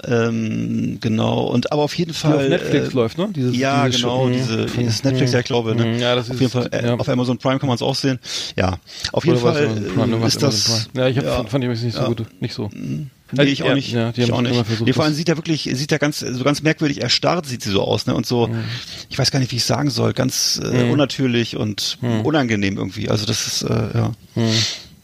[0.07, 1.45] Ähm, genau.
[1.45, 2.32] Und aber auf jeden Fall.
[2.32, 3.28] Die auf Netflix äh, läuft, ne?
[3.34, 4.26] Dieses, ja, diese genau.
[4.26, 4.30] Show.
[4.30, 4.78] Diese, mhm.
[4.78, 5.84] dieses Netflix, ja, ich glaube, ne?
[5.84, 5.99] Mhm.
[5.99, 6.68] Ja, das ist, auf jeden Fall.
[6.72, 6.95] Äh, ja.
[6.95, 8.18] Auf Amazon Prime kann man es auch sehen.
[8.57, 8.78] Ja.
[9.12, 10.88] Auf jeden Oder Fall Prime, ist das.
[10.94, 12.06] Ja, ich hab, ja, fand, ich nicht so ja.
[12.06, 12.68] gut, nicht so.
[12.68, 13.10] Mhm.
[13.32, 13.92] Nee, ich auch nicht.
[13.92, 14.54] Ja, die ich haben auch nicht.
[14.66, 17.62] Versucht, nee, vor allem sieht er wirklich, sieht er ganz, so ganz merkwürdig erstarrt sieht
[17.62, 18.14] sie so aus, ne?
[18.14, 18.64] Und so, mhm.
[19.08, 20.90] ich weiß gar nicht, wie ich sagen soll, ganz äh, mhm.
[20.90, 22.20] unnatürlich und mhm.
[22.22, 23.08] unangenehm irgendwie.
[23.08, 24.50] Also das ist, äh, ja, mhm.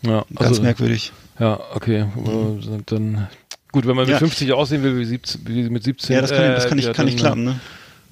[0.02, 1.12] ja ganz also, merkwürdig.
[1.38, 2.04] Ja, okay.
[2.04, 2.84] Mhm.
[2.86, 3.28] Dann
[3.72, 4.18] gut, wenn man mit ja.
[4.18, 6.14] 50 aussehen will wie, 17, wie mit 17.
[6.14, 7.60] Ja, das kann, äh, das kann nicht, kann nicht klappen, ne?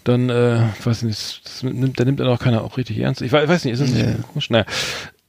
[0.04, 3.22] Dann, äh, weiß nicht, das nimmt, da nimmt er auch keiner auch richtig ernst.
[3.22, 4.06] Ich weiß, weiß nicht, ist das nee.
[4.06, 4.50] nicht komisch?
[4.50, 4.64] Naja.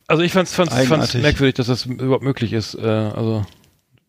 [0.08, 2.76] Also ich fand's, fand's, fand's merkwürdig, dass das überhaupt möglich ist.
[2.76, 3.46] Äh, also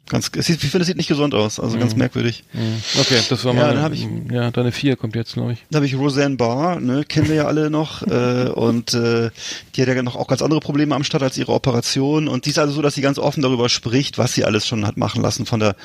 [0.09, 1.81] Ganz, es sieht, ich finde, es sieht nicht gesund aus, also mhm.
[1.81, 2.45] ganz merkwürdig.
[2.55, 2.83] Mhm.
[2.99, 3.61] Okay, das war mal.
[3.61, 5.67] Ja, dann hab ich, ja, deine vier kommt jetzt, glaube ich.
[5.71, 9.31] Da habe ich Roseanne Barr, ne, kennen wir ja alle noch, äh, und äh,
[9.75, 12.27] die hat ja noch auch ganz andere Probleme am Start als ihre Operation.
[12.27, 14.87] Und die ist also so, dass sie ganz offen darüber spricht, was sie alles schon
[14.87, 15.77] hat machen lassen von der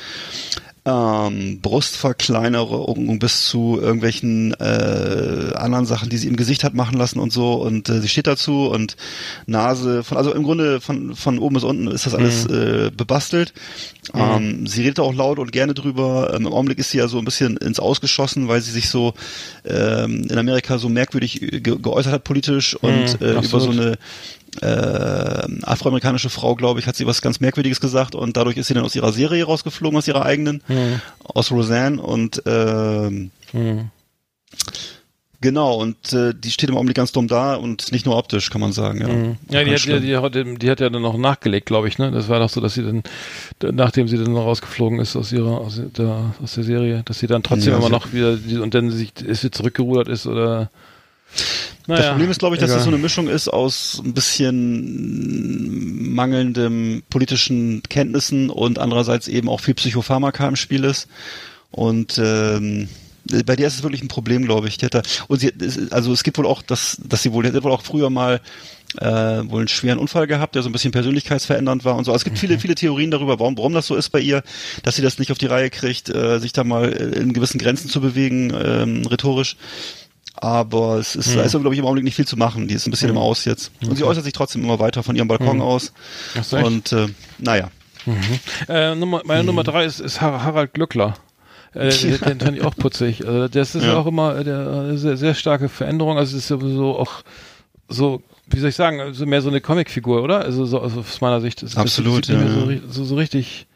[0.85, 7.19] ähm, Brustverkleinerung bis zu irgendwelchen äh, anderen Sachen, die sie im Gesicht hat machen lassen
[7.19, 8.97] und so und äh, sie steht dazu und
[9.45, 12.53] Nase von also im Grunde von von oben bis unten ist das alles mhm.
[12.53, 13.53] äh, bebastelt.
[14.13, 14.19] Mhm.
[14.19, 16.33] Ähm, sie redet auch laut und gerne drüber.
[16.35, 19.13] Ähm, Im Augenblick ist sie ja so ein bisschen ins Ausgeschossen, weil sie sich so
[19.65, 23.97] ähm, in Amerika so merkwürdig ge geäußert hat politisch und mhm, äh, über so eine
[24.61, 28.73] äh, afroamerikanische Frau, glaube ich, hat sie was ganz Merkwürdiges gesagt und dadurch ist sie
[28.73, 31.01] dann aus ihrer Serie rausgeflogen, aus ihrer eigenen, mhm.
[31.23, 33.89] aus Roseanne und äh, mhm.
[35.43, 38.61] Genau, und äh, die steht im Augenblick ganz dumm da und nicht nur optisch, kann
[38.61, 39.01] man sagen.
[39.01, 39.35] Ja, mhm.
[39.49, 41.97] ja die, hat, die, die, die, hat ja dann noch nachgelegt, glaube ich.
[41.97, 42.11] Ne?
[42.11, 43.03] Das war doch so, dass sie dann,
[43.73, 47.43] nachdem sie dann rausgeflogen ist aus ihrer aus der, aus der Serie, dass sie dann
[47.43, 50.69] trotzdem ja, immer noch wieder und dann sich ist sie zurückgerudert ist oder
[51.87, 52.77] naja, das Problem ist, glaube ich, dass egal.
[52.77, 59.59] das so eine Mischung ist aus ein bisschen mangelndem politischen Kenntnissen und andererseits eben auch
[59.59, 61.07] viel Psychopharmaka im Spiel ist.
[61.71, 62.87] Und ähm,
[63.45, 64.77] bei der ist es wirklich ein Problem, glaube ich.
[64.77, 65.51] Die hat da, und sie,
[65.91, 68.41] also es gibt wohl auch, dass, dass sie wohl, die hat wohl auch früher mal
[68.99, 72.11] äh, wohl einen schweren Unfall gehabt, der so ein bisschen persönlichkeitsverändernd war und so.
[72.11, 72.59] Also es gibt viele, mhm.
[72.59, 74.43] viele Theorien darüber, warum, warum das so ist bei ihr,
[74.83, 77.89] dass sie das nicht auf die Reihe kriegt, äh, sich da mal in gewissen Grenzen
[77.89, 79.55] zu bewegen, ähm, rhetorisch.
[80.35, 81.37] Aber es ist, mhm.
[81.37, 82.67] da ist, glaube ich, im Augenblick nicht viel zu machen.
[82.67, 83.17] Die ist ein bisschen mhm.
[83.17, 83.71] im Aus jetzt.
[83.81, 83.97] Und okay.
[83.97, 85.61] sie äußert sich trotzdem immer weiter von ihrem Balkon mhm.
[85.61, 85.93] aus.
[86.37, 87.07] Ach, so und äh,
[87.37, 87.69] naja.
[88.05, 88.39] Mhm.
[88.67, 91.15] Äh, Nummer, meine Nummer drei ist, ist Harald Glückler.
[91.75, 92.17] Äh, ja.
[92.17, 93.25] Den fand ich auch putzig.
[93.25, 93.95] Also das ist ja.
[93.95, 96.17] auch immer äh, der, sehr, sehr starke Veränderung.
[96.17, 97.23] Also es ist sowieso auch
[97.87, 100.39] so, wie soll ich sagen, also mehr so eine Comicfigur, oder?
[100.39, 101.63] Also so also aus meiner Sicht.
[101.63, 102.53] Ist, Absolut, das, das ja.
[102.53, 103.67] So, so, so, richtig.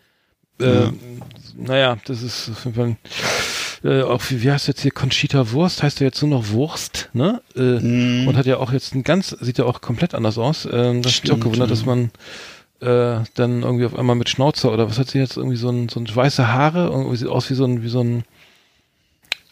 [0.60, 0.94] Äh, ja.
[1.56, 2.96] Naja, das ist auf jeden Fall
[3.84, 7.10] äh, auch wie, wie heißt jetzt hier Conchita Wurst, heißt er jetzt nur noch Wurst,
[7.14, 7.42] ne?
[7.56, 8.28] Äh, mm.
[8.28, 10.68] Und hat ja auch jetzt ein ganz, sieht ja auch komplett anders aus.
[10.72, 11.76] Ähm, das Stimmt, ist auch gewundert, ja.
[11.76, 12.12] dass man
[12.82, 15.90] äh, dann irgendwie auf einmal mit Schnauzer oder was hat sie jetzt irgendwie so ein,
[15.90, 18.24] so ein weiße Haare, irgendwie sieht aus wie so ein, wie so ein,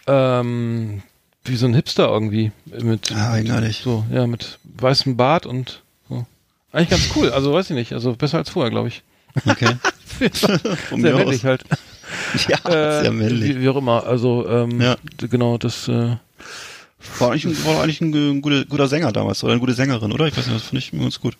[0.08, 1.02] ähm,
[1.44, 3.82] wie so ein Hipster irgendwie mit, Ah, eigenartig.
[3.84, 6.26] so, ja, mit weißem Bart und so.
[6.72, 9.04] Eigentlich ganz cool, also weiß ich nicht, also besser als vorher, glaube ich.
[9.46, 9.76] Okay.
[10.90, 11.64] Sehr männlich halt.
[12.48, 13.56] Ja, Äh, sehr männlich.
[13.56, 14.96] Wie, wie auch immer, also, ähm, Ja.
[15.18, 16.18] genau, das, äh,
[17.20, 20.26] War eigentlich ein, war eigentlich ein, guter, guter Sänger damals oder eine gute Sängerin, oder?
[20.28, 21.38] Ich weiß nicht, das finde ich ganz gut.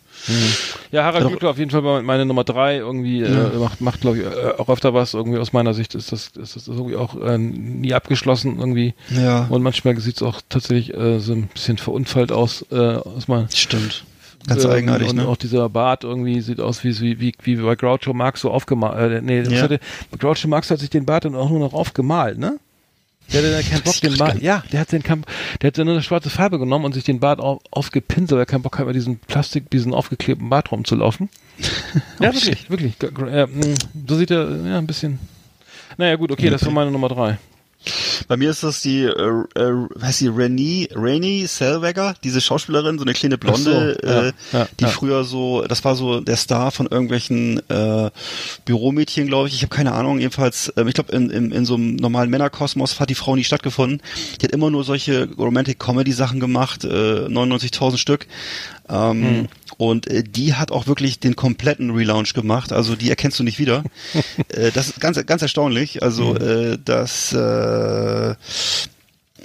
[0.92, 1.30] Ja, Harald Doch.
[1.30, 3.48] Glückler auf jeden Fall meine Nummer drei irgendwie Ja.
[3.50, 6.28] äh, macht, macht glaube ich äh, auch öfter was irgendwie aus meiner Sicht ist das
[6.36, 10.94] ist das irgendwie auch äh, nie abgeschlossen irgendwie Ja, und manchmal sieht es auch tatsächlich
[10.96, 14.04] äh, so ein bisschen verunfallt aus äh, aus meiner stimmt.
[14.46, 15.26] Ganz ähm, eigenartig, und ne?
[15.28, 19.12] auch dieser Bart irgendwie sieht aus wie wie wie, wie bei Groucho Marx so aufgemalt
[19.12, 19.62] äh, nee Ja.
[19.62, 19.80] hatte,
[20.18, 22.58] Groucho Marx hat sich den Bart dann auch nur noch aufgemalt ne
[23.32, 25.26] der hatte dann keinen Bock, den Bart, ja, der hat den Kamp,
[25.60, 28.38] der hat dann nur eine schwarze Farbe genommen und sich den Bart auf, aufgepinselt, weil
[28.40, 31.28] er keinen Bock hat, mit diesem Plastik, diesen aufgeklebten Bart rumzulaufen.
[32.20, 32.98] ja, wirklich, wirklich.
[32.98, 33.48] Gr- äh,
[34.08, 35.18] so sieht er, ja, ein bisschen.
[35.96, 37.38] Naja, gut, okay, das war meine Nummer drei.
[38.28, 43.04] Bei mir ist das die, äh, äh, heißt die Renée, Renée Zellweger, diese Schauspielerin, so
[43.04, 44.90] eine kleine Blonde, so, ja, äh, ja, die ja.
[44.90, 48.10] früher so, das war so der Star von irgendwelchen äh,
[48.64, 49.54] Büromädchen, glaube ich.
[49.54, 50.18] Ich habe keine Ahnung.
[50.18, 53.44] Jedenfalls, ähm, ich glaube, in, in, in so einem normalen Männerkosmos hat die Frau nie
[53.44, 54.02] stattgefunden.
[54.40, 58.26] Die hat immer nur solche Romantic-Comedy-Sachen gemacht, äh, 99.000 Stück.
[58.88, 59.48] Ähm, Hm.
[59.78, 62.72] Und äh, die hat auch wirklich den kompletten Relaunch gemacht.
[62.72, 63.84] Also die erkennst du nicht wieder.
[64.48, 66.02] äh, das ist ganz, ganz erstaunlich.
[66.02, 66.72] Also Hm.
[66.74, 68.34] äh, das äh,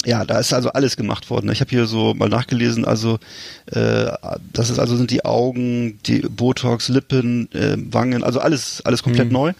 [0.03, 1.51] ja, da ist also alles gemacht worden.
[1.51, 3.19] Ich habe hier so mal nachgelesen, also
[3.67, 4.05] äh,
[4.51, 9.27] das ist also sind die Augen, die Botox, Lippen, äh, Wangen, also alles alles komplett
[9.27, 9.33] Hm.
[9.33, 9.53] neu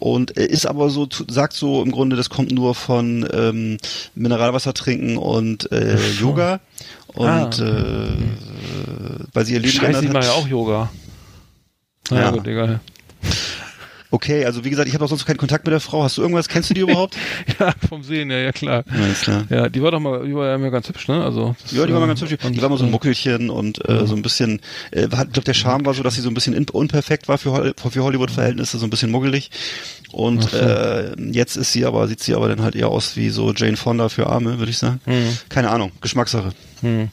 [0.00, 3.78] und äh, ist aber so sagt so im Grunde, das kommt nur von ähm,
[4.16, 6.58] Mineralwasser trinken und äh, Yoga
[7.14, 7.50] und Ah.
[7.50, 8.16] äh,
[9.32, 10.90] weil sie ihr Leben Scheiße, ich geändert mache ja auch Yoga.
[12.10, 12.30] Naja, Ja.
[12.30, 12.80] gut, egal.
[14.10, 16.02] Okay, also wie gesagt, ich habe auch sonst keinen Kontakt mit der Frau.
[16.02, 16.48] Hast du irgendwas?
[16.48, 17.16] Kennst du die überhaupt?
[17.58, 18.84] Ja, vom Sehen, ja, ja, klar.
[18.90, 19.44] Alles klar.
[19.50, 21.22] Ja, die war doch mal, die war ja immer ganz hübsch, ne?
[21.22, 22.36] Also, das, Ja, die war mal äh, ganz hübsch.
[22.50, 24.60] Die war mal so ein Muckelchen und äh, so ein bisschen,
[24.92, 27.74] äh, ich glaube, der Charme war so, dass sie so ein bisschen unperfekt war für,
[27.76, 29.50] für Hollywood-Verhältnisse, so ein bisschen muggelig.
[30.10, 30.56] Und so.
[30.56, 33.76] äh, jetzt ist sie aber, sieht sie aber dann halt eher aus wie so Jane
[33.76, 35.00] Fonda für Arme, würde ich sagen.
[35.04, 35.36] Hm.
[35.50, 36.52] Keine Ahnung, Geschmackssache.
[36.80, 37.10] Hm.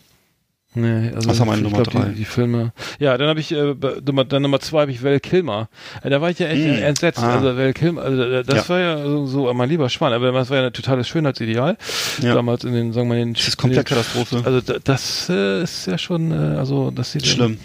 [0.76, 2.09] Nee, also Was haben wir Nummer glaub, drei?
[2.09, 2.73] Die, die Filme.
[2.99, 3.73] Ja, dann habe ich äh,
[4.05, 5.69] Nummer, dann Nummer zwei habe ich Val Kilmer.
[6.03, 6.84] Äh, da war ich ja echt Mm.
[6.84, 7.19] entsetzt.
[7.19, 7.36] Ah.
[7.36, 8.69] Also Val Kilmer, also äh, das Ja.
[8.69, 11.78] war ja so, so mein lieber Schwan, aber das war ja ein totales Schönheitsideal.
[12.21, 12.34] Ja.
[12.34, 14.41] Damals in den, sagen wir mal, in den Das ist komplett Katastrophe.
[14.45, 17.57] Also da, das äh, ist ja schon, äh, also das sieht Schlimm.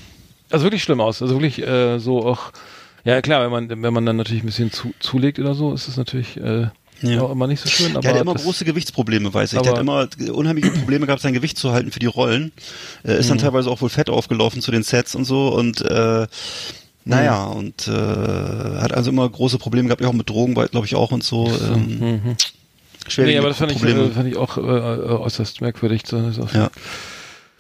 [0.50, 1.20] Also wirklich schlimm aus.
[1.22, 2.52] Also wirklich äh, so auch.
[3.04, 5.88] Ja klar, wenn man wenn man dann natürlich ein bisschen zu, zulegt oder so, ist
[5.88, 6.66] es natürlich äh,
[7.02, 7.22] Ja.
[7.22, 7.92] auch immer nicht so schön.
[7.92, 9.60] Aber Der hat immer große Gewichtsprobleme, weiß ich.
[9.62, 12.52] Der hat immer unheimliche Probleme gehabt, sein Gewicht zu halten für die Rollen.
[13.04, 13.42] Äh, ist dann Mhm.
[13.42, 16.26] teilweise auch wohl fett aufgelaufen zu den Sets und so und äh,
[17.06, 17.56] naja, Mhm.
[17.56, 17.90] und äh,
[18.80, 21.46] hat also immer große Probleme gehabt, auch mit Drogen, glaube ich auch und so.
[21.46, 22.36] Ähm, Mhm.
[23.08, 24.04] schwierige Nee, aber das fand ich, Probleme.
[24.04, 26.02] äh, fand ich auch äh, äußerst merkwürdig.
[26.06, 26.18] So,
[26.52, 26.70] ja.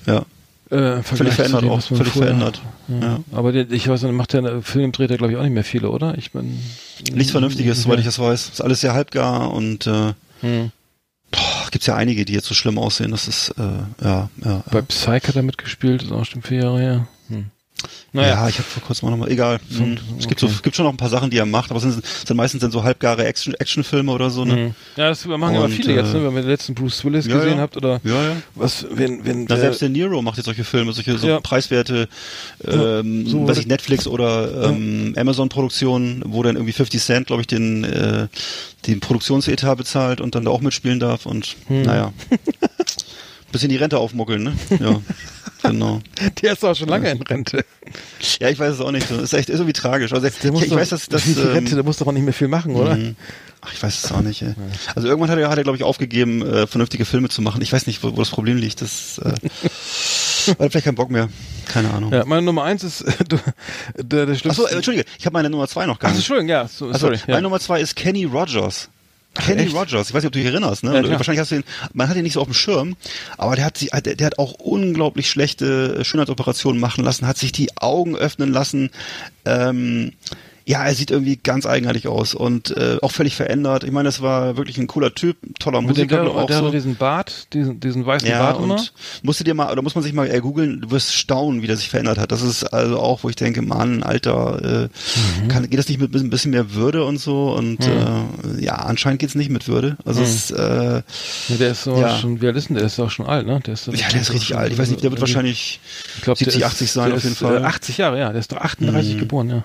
[0.06, 0.22] Ja,
[0.70, 2.60] äh, zu verändert dem, auch, völlig vorher- verändert.
[2.88, 3.00] Ja.
[3.00, 3.18] Ja.
[3.32, 5.64] Aber der, ich weiß nicht, macht der Film dreht er glaube ich auch nicht mehr
[5.64, 6.16] viele, oder?
[6.18, 6.58] Ich bin
[7.12, 8.48] nichts Vernünftiges, soweit ich das weiß.
[8.50, 10.70] Ist alles sehr halbgar und äh, Hm.
[11.30, 13.10] boah, gibt's ja einige, die jetzt so schlimm aussehen.
[13.10, 14.62] Das ist äh, ja, ja.
[14.70, 17.08] Bei Psych hat er mitgespielt, ist auch schon vier Jahre her.
[18.12, 18.20] Hm.
[18.20, 19.60] Ja, Naja, ich habe vor kurzem auch nochmal, egal.
[19.76, 19.96] Hm.
[20.18, 20.56] Es gibt, so, okay.
[20.62, 22.70] gibt schon noch ein paar Sachen, die er macht, aber es sind, sind meistens dann
[22.72, 24.54] so halbgare Action, Actionfilme oder so, ne?
[24.54, 24.74] Hm.
[24.96, 26.20] ja, das machen ja viele jetzt, ne?
[26.20, 27.62] äh, wenn ihr den letzten Bruce Willis ja, gesehen ja.
[27.62, 28.36] habt oder Ja, ja.
[28.54, 32.08] was, wenn, wenn Na, äh, selbst der Nero macht jetzt solche Filme, solche so preiswerte,
[32.66, 37.46] ähm, so- weiß ich, Netflix oder ähm, Amazon-Produktionen, wo dann irgendwie 50 Cent, glaube ich,
[37.46, 38.26] den, äh,
[38.86, 41.82] den Produktionsetat bezahlt und dann da auch mitspielen darf und Hm.
[41.82, 42.12] naja.
[43.52, 44.52] Bisschen die Rente aufmuckeln, ne?
[44.78, 45.00] Ja,
[45.70, 46.00] genau.
[46.42, 47.64] der ist auch schon lange in Rente.
[48.38, 49.10] Ja, ich weiß es auch nicht.
[49.10, 50.12] Das ist echt ist irgendwie tragisch.
[50.12, 51.26] Also, Der muss ich, ich doch, weiß, dass das.
[51.26, 52.94] wie viel Rente, Ähm, der muss doch auch nicht mehr viel machen, oder?
[52.96, 53.16] Mhm.
[53.62, 54.40] Ach, ich weiß es auch nicht.
[54.42, 54.54] Ey.
[54.94, 57.60] Also irgendwann hat er, hat er glaube ich, aufgegeben, äh, vernünftige Filme zu machen.
[57.60, 58.80] Ich weiß nicht, wo, wo das Problem liegt.
[58.80, 59.32] Das äh,
[60.50, 61.28] hat vielleicht keinen Bock mehr.
[61.68, 62.12] Keine Ahnung.
[62.12, 63.36] Ja, meine Nummer eins ist du,
[63.96, 64.62] der, der schlimmste.
[64.62, 66.20] Achso, äh, Entschuldige, ich habe meine Nummer zwei noch gar Ach, nicht.
[66.20, 67.18] Entschuldigung, ja, so, Also, sorry.
[67.26, 67.40] meine Ja.
[67.42, 68.88] Nummer zwei ist Kenny Rogers.
[69.34, 69.74] Kenny echt?
[69.74, 70.94] Rogers, ich weiß nicht, ob du dich erinnerst, ne?
[70.94, 71.10] Ja.
[71.10, 72.96] Wahrscheinlich hast du ihn, man hat ihn nicht so auf dem Schirm,
[73.38, 77.52] aber der hat sie, der, der hat auch unglaublich schlechte Schönheitsoperationen machen lassen, hat sich
[77.52, 78.90] die Augen öffnen lassen,
[79.44, 80.12] ähm,
[80.70, 83.82] Ja, er sieht irgendwie ganz eigenartig aus und äh, auch völlig verändert.
[83.82, 86.66] Ich meine, das war wirklich ein cooler Typ, toller Musiker der, auch der so.
[86.66, 88.74] hat diesen Bart, diesen, diesen weißen Ja, Bart immer.
[88.74, 88.92] und
[89.24, 91.66] musst du dir mal, oder muss man sich mal äh, googeln, du wirst staunen, wie
[91.66, 92.30] der sich verändert hat.
[92.30, 94.88] Das ist also auch, wo ich denke, Mann, Alter, äh,
[95.42, 95.48] Mhm.
[95.48, 97.52] kann, geht das nicht mit ein bisschen mehr Würde und so?
[97.52, 99.96] Und äh, ja, anscheinend geht's nicht mit Würde.
[100.04, 101.02] Also es, äh,
[101.48, 102.16] Ja, der ist so Ja.
[102.16, 102.84] schon, wie alt ist denn der?
[102.84, 103.58] Ist auch schon alt, ne?
[103.66, 104.72] Der ist, ja, der ist richtig alt.
[104.72, 105.80] Ich weiß nicht, der wird wahrscheinlich
[106.16, 107.58] ich glaub, 70, der 80 sein auf jeden ist, Fall.
[107.62, 108.30] Äh, 80 Jahre, ja.
[108.30, 109.64] Der ist doch 38 geboren, ja.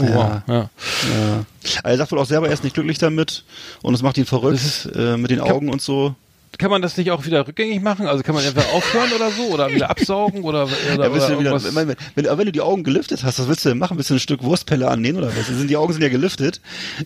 [0.00, 0.42] Oh, Ja.
[0.46, 0.54] wow, ja.
[0.62, 1.44] Ja.
[1.84, 3.44] Er sagt wohl auch selber, er ist nicht glücklich damit
[3.82, 6.14] und es macht ihn verrückt ist- äh, mit den Augen und so.
[6.56, 8.06] Kann man das nicht auch wieder rückgängig machen?
[8.08, 11.62] Also kann man entweder aufhören oder so oder wieder absaugen oder, oder, Ja, oder wieder,
[11.76, 13.96] wenn, wenn, wenn, du die Augen gelüftet hast, was willst du denn machen?
[13.96, 15.46] Willst du ein Stück Wurstpelle annehmen oder was?
[15.46, 16.60] Sind, die Augen sind ja gelüftet.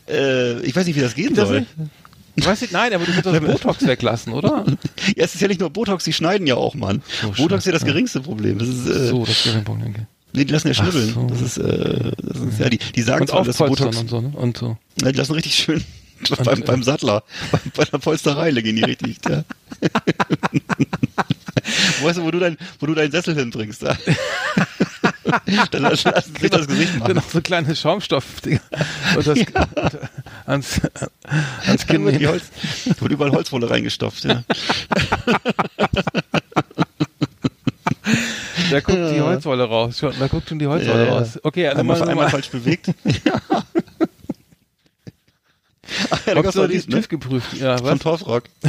[0.09, 1.61] Äh, ich weiß nicht, wie das gehen das soll.
[1.61, 1.71] nicht?
[2.35, 4.65] Ich weiß nicht, nein, aber du kannst das Botox weglassen, oder?
[5.17, 7.03] Ja, es ist ja nicht nur Botox, die schneiden ja auch, Mann.
[7.21, 8.59] So, Botox ist ja das geringste Problem.
[8.59, 10.07] Das ist, äh, So, das Punkt, danke.
[10.33, 11.15] Nee, die lassen ja schnibbeln.
[11.15, 11.27] so.
[11.27, 14.21] Das ist, äh, das ist, ja, die, die sagen Und zwar, dass Botox, und so,
[14.21, 14.33] ne?
[14.35, 14.77] Und so.
[15.03, 15.85] ja, die lassen richtig schön
[16.45, 19.45] beim, beim Sattler, beim, bei der Polsterei gehen die richtig, ja.
[22.03, 23.97] weißt du, wo du dein, wo du deinen Sessel hinbringst, da?
[25.71, 27.17] Dann lassen sie sich das Gesicht Dann machen.
[27.17, 29.47] noch so kleine Schaumstoff und das und,
[30.47, 30.81] ans,
[31.67, 32.33] ans Dann Kinn wird, die nehmen.
[32.33, 32.45] Holz,
[33.01, 34.43] wird überall Holzwolle reingestopft, ja.
[38.71, 39.99] Da guckt die Holzwolle raus.
[39.99, 41.19] Schon, Da guckt schon die Holzwolle Ja, ja.
[41.19, 41.39] raus.
[41.43, 42.91] Okay, also einmal, mal, einmal mal, falsch bewegt.
[46.11, 46.97] Ach, ja, da gab's so doch die dies, ne?
[46.97, 47.53] TÜV geprüft.
[47.55, 47.99] Ja, Von was?
[48.01, 48.45] Torfrock.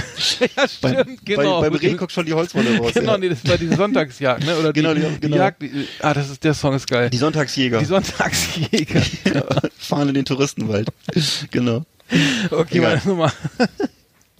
[0.57, 1.61] ja, stimmt, genau.
[1.61, 2.91] Bei, beim Reh guckt schon die Holzwolle raus.
[2.93, 3.17] Genau, ja.
[3.17, 4.57] nee, das war die Sonntagsjagd, ne?
[4.57, 5.37] Oder die, Genau, die- die genau.
[5.37, 5.61] Jagd.
[5.61, 7.09] Die, ah, das ist der Song ist geil.
[7.09, 9.01] Die Sonntagsjäger Die Sonntagsjäger.
[9.77, 10.89] fahren in den Touristenwald.
[11.51, 11.85] genau.
[12.51, 12.95] Okay, Egal.
[12.95, 13.31] meine Nummer.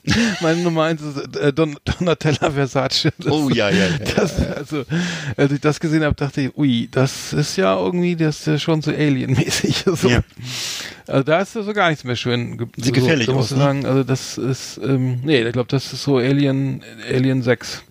[0.41, 3.09] Meine Nummer eins ist äh, Don Donatella Versace.
[3.17, 3.97] Das, Oh ja, ja, ja.
[4.15, 4.83] Das, also,
[5.37, 8.59] als ich das gesehen habe, dachte ich, ui, das ist ja irgendwie, das ist ja
[8.59, 9.85] schon so Alien-mäßig.
[9.95, 10.09] So.
[10.09, 10.21] Ja.
[11.07, 12.57] Also da ist so gar nichts mehr schön.
[12.57, 13.57] ge- Sieht gefährlich so, aus, ne?
[13.57, 17.83] sagen, also das ist, ähm, nee, ich glaube, das ist so Alien, Alien 6.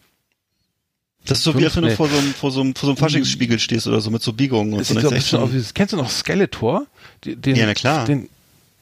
[1.26, 1.94] Das ist so wie, als wenn du Nee.
[1.96, 4.32] vor so einem, vor so einem, vor so einem Faschingsspiegel stehst oder so mit so
[4.32, 4.94] Biegungen und Das so.
[4.94, 6.86] sieht so ein bisschen aus wie kennst du noch Skeletor?
[7.24, 8.04] Den, Ja, na klar.
[8.06, 8.28] Den,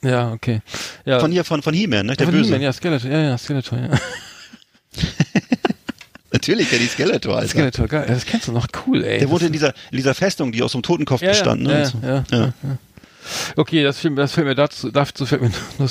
[0.03, 0.61] ja, okay.
[1.05, 2.17] Ja, Von hier, von, von He-Man, ne?
[2.17, 2.47] Der von Böse.
[2.47, 3.89] He-Man, ja, Skeletor, ja, ja, Skeletor, ja.
[6.33, 7.49] Natürlich, der die Skeletor, Alter.
[7.49, 9.19] Skeletor, geil, das kennst du noch, cool, ey.
[9.19, 11.63] Der Das- wohnte in dieser, in dieser Festung, die aus einem Totenkopf ja, ja, bestand,
[11.63, 11.79] ne?
[11.81, 11.99] ja, so.
[12.03, 12.79] ja, ja, ja.
[13.57, 15.89] Okay, das fällt, mir- das fällt mir dazu, dazu fällt mir nur,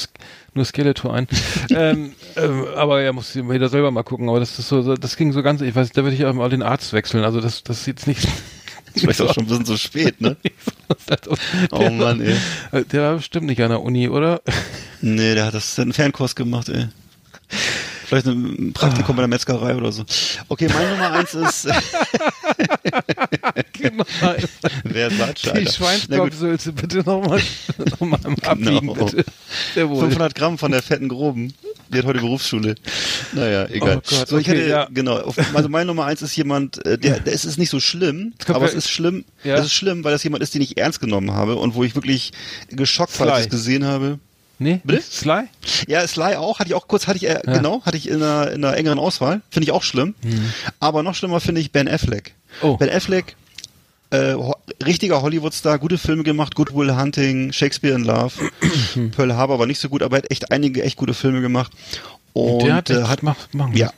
[0.54, 1.28] nur Skeletor ein.
[1.70, 4.30] ähm, ähm, aber ja, muss jeder selber mal gucken.
[4.30, 6.34] Aber das ist so, so das ging so ganz, ich weiß, da würde ich auch
[6.34, 7.24] mal den Arzt wechseln.
[7.24, 8.28] Also das, das sieht nicht.
[8.96, 10.36] Vielleicht auch schon ein bisschen zu spät, ne?
[11.72, 12.36] Oh Mann, ey.
[12.92, 14.42] Der war bestimmt nicht an der Uni, oder?
[15.02, 16.88] Nee, der hat das der hat einen Fernkurs gemacht, ey.
[18.06, 20.04] Vielleicht ein Praktikum bei der Metzgerei oder so.
[20.48, 21.68] Okay, meine Nummer eins ist,
[23.74, 24.04] genau.
[24.84, 25.50] wer sagt Die?
[25.54, 27.40] Na gut, Schweinskopfsülze bitte nochmal
[27.78, 28.94] noch mal abbiegen, Genau.
[29.06, 29.26] bitte.
[29.76, 30.00] Sehr wohl.
[30.06, 31.54] 500 Gramm von der fetten Groben.
[31.92, 32.76] Die hat heute Berufsschule.
[33.34, 33.98] Naja, egal.
[33.98, 34.88] Oh Gott, so, ich okay, hätte, ja.
[34.92, 38.34] genau, also meine Nummer eins ist jemand, äh, der, der ist, ist nicht so schlimm,
[38.48, 39.56] aber ja- es ist schlimm, Ja.
[39.56, 41.96] es ist schlimm, weil das jemand ist, den ich ernst genommen habe und wo ich
[41.96, 42.32] wirklich
[42.70, 44.20] geschockt war, als ich es gesehen habe.
[44.62, 45.02] Nee, Bitte?
[45.02, 45.44] Sly?
[45.88, 48.52] Ja, Sly auch, hatte ich auch kurz, hatte ich, äh, genau, hatte ich in einer,
[48.52, 49.42] in einer engeren Auswahl.
[49.50, 50.16] Finde ich auch schlimm.
[50.82, 52.34] Aber noch schlimmer finde ich Ben Affleck.
[52.62, 52.76] Oh.
[52.76, 53.38] Ben Affleck,
[54.12, 54.56] äh, ho
[54.86, 58.32] richtiger Hollywood-Star, gute Filme gemacht, Good Will Hunting, Shakespeare in Love,
[59.16, 61.72] Pearl Harbor war nicht so gut, aber er hat echt einige echt gute Filme gemacht.
[62.34, 63.76] Und der hat, äh, hat mach, machen.
[63.76, 63.92] ja.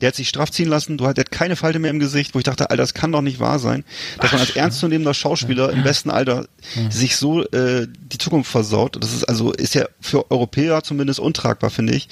[0.00, 2.32] Der hat sich straff ziehen lassen, du hat, der hat keine Falte mehr im Gesicht,
[2.32, 3.84] wo ich dachte, Alter, das kann doch nicht wahr sein,
[4.20, 6.46] dass man als ernstzunehmender Schauspieler im besten Alter
[6.88, 8.96] sich so äh, die Zukunft versaut.
[9.00, 12.08] Das ist also, ist ja für Europäer zumindest untragbar, finde ich.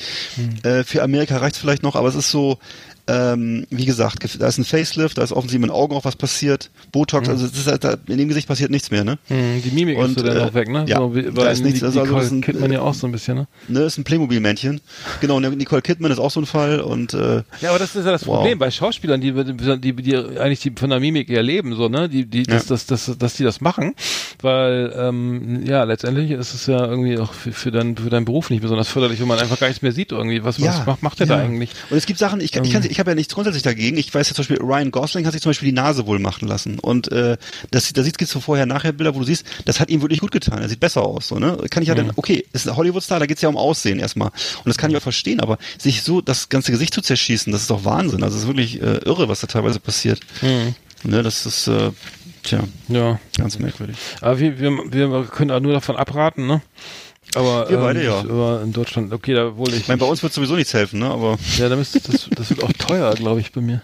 [0.64, 2.58] Äh, für Amerika reicht's vielleicht noch, aber es ist so,
[3.08, 6.16] ähm, wie gesagt, da ist ein Facelift, da ist offensichtlich mit den Augen auch was
[6.16, 9.18] passiert, Botox, also es ist, halt, da, in dem Gesicht passiert nichts mehr, ne?
[9.28, 10.84] Hm, die Mimik Und, ist so dann äh, auch weg, ne?
[10.88, 13.06] ja, so, da ist nichts, also- also Nicole das ist ein- Kidman ja auch so
[13.06, 13.46] ein bisschen, ne?
[13.68, 14.80] Ne, ist ein Playmobil-Männchen.
[15.20, 18.10] Genau, Nicole Kidman ist auch so ein Fall und äh, Ja, aber das ist ja
[18.12, 18.36] das Wow.
[18.38, 22.08] Problem bei Schauspielern, die, die, die eigentlich die von der Mimik eher leben, so, ne?
[22.08, 22.44] Die, die, Ja.
[22.56, 23.94] dass, dass, dass, dass die das machen.
[24.42, 28.50] Weil, ähm, ja, letztendlich ist es ja irgendwie auch für, für, dein, für deinen Beruf
[28.50, 30.44] nicht besonders förderlich, wenn man einfach gar nichts mehr sieht irgendwie.
[30.44, 31.44] Was, was macht, macht der da ja.
[31.44, 31.70] eigentlich?
[31.90, 33.98] Und es gibt Sachen, ich, ich, kann, ich habe ja nichts grundsätzlich dagegen.
[33.98, 36.48] Ich weiß ja zum Beispiel, Ryan Gosling hat sich zum Beispiel die Nase wohl machen
[36.48, 36.78] lassen.
[36.78, 37.36] Und äh,
[37.70, 40.62] das, da sieht es so vorher-nachher-Bilder, wo du siehst, das hat ihm wirklich gut getan.
[40.62, 41.28] Er sieht besser aus.
[41.28, 41.58] So, ne?
[41.68, 44.28] Kann ich ja dann, okay, ist ein Hollywood-Star, da geht's ja um Aussehen erstmal.
[44.28, 47.60] Und das kann ich auch verstehen, aber sich so das ganze Gesicht zu zerschießen, das
[47.60, 48.22] ist doch Wahnsinn.
[48.22, 50.20] Also es ist wirklich äh, irre, was da teilweise passiert.
[50.40, 51.90] Ne, das ist, äh,
[52.44, 53.20] tja, Ja.
[53.36, 53.96] ganz merkwürdig.
[54.22, 56.62] Aber wir, wir, wir können auch nur davon abraten, ne?
[57.36, 58.18] Aber, Wir beide, ähm, ja.
[58.20, 59.76] Aber in Deutschland, okay, da wohl ich.
[59.80, 61.06] Ich meine, bei uns wird sowieso nichts helfen, ne?
[61.10, 63.82] aber ja, da müsste, das, das wird auch teuer, glaube ich, bei mir.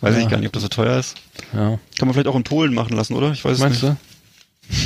[0.00, 0.20] weiß Ja.
[0.22, 1.16] ich gar nicht, ob das so teuer ist.
[1.54, 1.78] Ja.
[1.98, 3.32] Kann man vielleicht auch in Polen machen lassen, oder?
[3.32, 3.96] Ich weiß es Meinst nicht.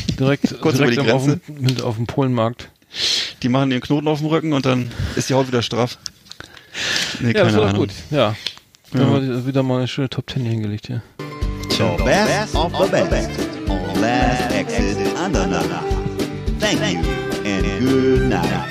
[0.09, 0.15] du?
[0.15, 1.41] Direkt, Kurz über direkt die am- auf, Grenze.
[1.49, 2.71] dem, mit, auf dem Polenmarkt.
[3.43, 5.99] Die machen den Knoten auf dem Rücken und dann ist die Haut wieder straff.
[7.21, 7.91] Nee, Ja, das war gut.
[8.11, 8.37] Ja.
[8.93, 9.07] Dann Ja.
[9.09, 11.03] haben wir wieder mal eine schöne Top 10 hier hingelegt hier.
[11.71, 13.31] The best of the best
[13.69, 14.99] on Last Exit.
[16.61, 17.22] Thank you
[17.65, 18.69] and good night.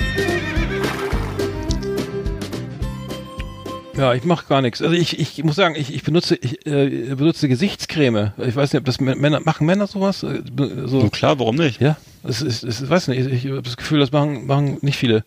[3.96, 4.80] Ja, ich mache gar nichts.
[4.80, 8.32] Also ich, ich muss sagen, ich, ich benutze ich äh, benutze Gesichtscreme.
[8.38, 10.22] Ich weiß nicht, ob das Mä- Männer machen Männer sowas.
[10.22, 10.42] Äh,
[10.86, 11.80] So, So klar, warum nicht?
[11.80, 13.26] ja, es ist, es weiß nicht.
[13.26, 15.24] Ich, ich habe das Gefühl, das machen machen nicht viele.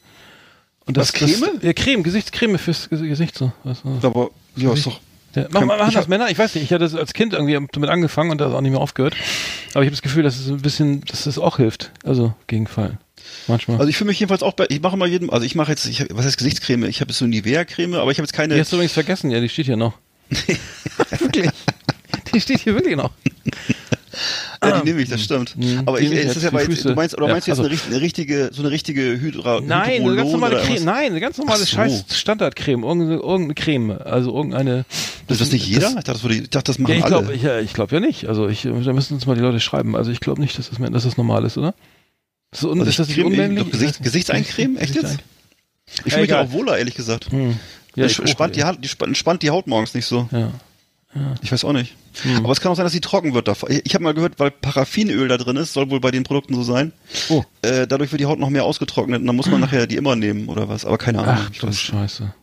[0.88, 1.52] Und das, Was, Creme?
[1.56, 3.52] Das, ja, Creme, Gesichtscreme fürs Ges- Gesicht so.
[3.64, 4.08] Was, so.
[4.08, 5.00] Aber ja, ist doch.
[5.36, 6.30] Ja, machen, machen das Männer?
[6.30, 6.64] Ich weiß nicht.
[6.64, 9.16] Ich hatte das als Kind irgendwie damit angefangen und das auch nicht mehr aufgehört.
[9.74, 11.92] Aber ich habe das Gefühl, dass es ein bisschen, dass das auch hilft.
[12.04, 12.98] Also gegen Fallen.
[13.48, 13.78] Manchmal.
[13.78, 15.86] Also ich fühle mich jedenfalls auch bei, ich mache mal jedem, also ich mache jetzt,
[15.86, 16.86] ich, hab- was heißt Gesichtscreme?
[16.86, 18.54] Ich habe jetzt so Nivea-Creme, aber ich habe jetzt keine.
[18.56, 19.94] die hast du übrigens vergessen, ja, die steht hier noch.
[21.20, 21.50] wirklich.
[22.34, 23.12] Die steht hier wirklich noch.
[24.64, 25.56] Ja, die nehme ich, das stimmt.
[25.58, 25.82] Mhm.
[25.86, 27.72] Aber ich, es ist ja bei, du meinst, oder Ja, meinst du jetzt also- eine,
[27.72, 30.84] richt- eine richtige, so eine richtige Hydra, Nein, eine ganz normale Creme.
[30.86, 31.66] Nein, eine ganz normale so.
[31.66, 32.84] scheiß Standardcreme.
[32.84, 33.92] Irgendeine, irgendeine Creme.
[34.04, 34.86] Also irgendeine.
[35.28, 35.82] Ist das nicht jeder?
[35.82, 37.12] Das, ich, dachte, das würde, ich dachte, das machen ja, ich alle.
[37.18, 38.28] glaube ich, ja, ich glaub ja nicht.
[38.28, 39.96] Also ich, da müssen uns mal die Leute schreiben.
[39.96, 41.76] Also ich glaube nicht, dass das, dass das normal ist, oder?
[42.56, 43.70] Ist, das un, Also ist das ich nicht unmännlich?
[43.72, 44.78] Gesicht- Gesichtseincreme?
[44.78, 45.18] Echt jetzt?
[46.06, 46.46] Ich fühle mich Egal.
[46.48, 47.32] auch wohler, ehrlich gesagt.
[47.32, 47.60] Hm.
[47.96, 48.68] Ja, Ja, ich spannt, die, ja.
[48.70, 50.28] Haut- die, spannt, die Haut morgens nicht so.
[50.32, 50.52] Ja.
[51.42, 51.94] Ich weiß auch nicht.
[52.24, 52.38] Hm.
[52.44, 53.48] Aber es kann auch sein, dass sie trocken wird.
[53.48, 53.70] davon.
[53.86, 56.64] Ich habe mal gehört, weil Paraffinöl da drin ist, soll wohl bei den Produkten so
[56.64, 56.92] sein.
[57.30, 57.44] Oh.
[57.62, 60.18] Äh, dadurch wird die Haut noch mehr ausgetrocknet und dann muss man nachher die immer
[60.18, 60.84] nehmen oder was.
[60.84, 61.46] Aber keine Ahnung.
[61.48, 62.34] Ach du Scheiße.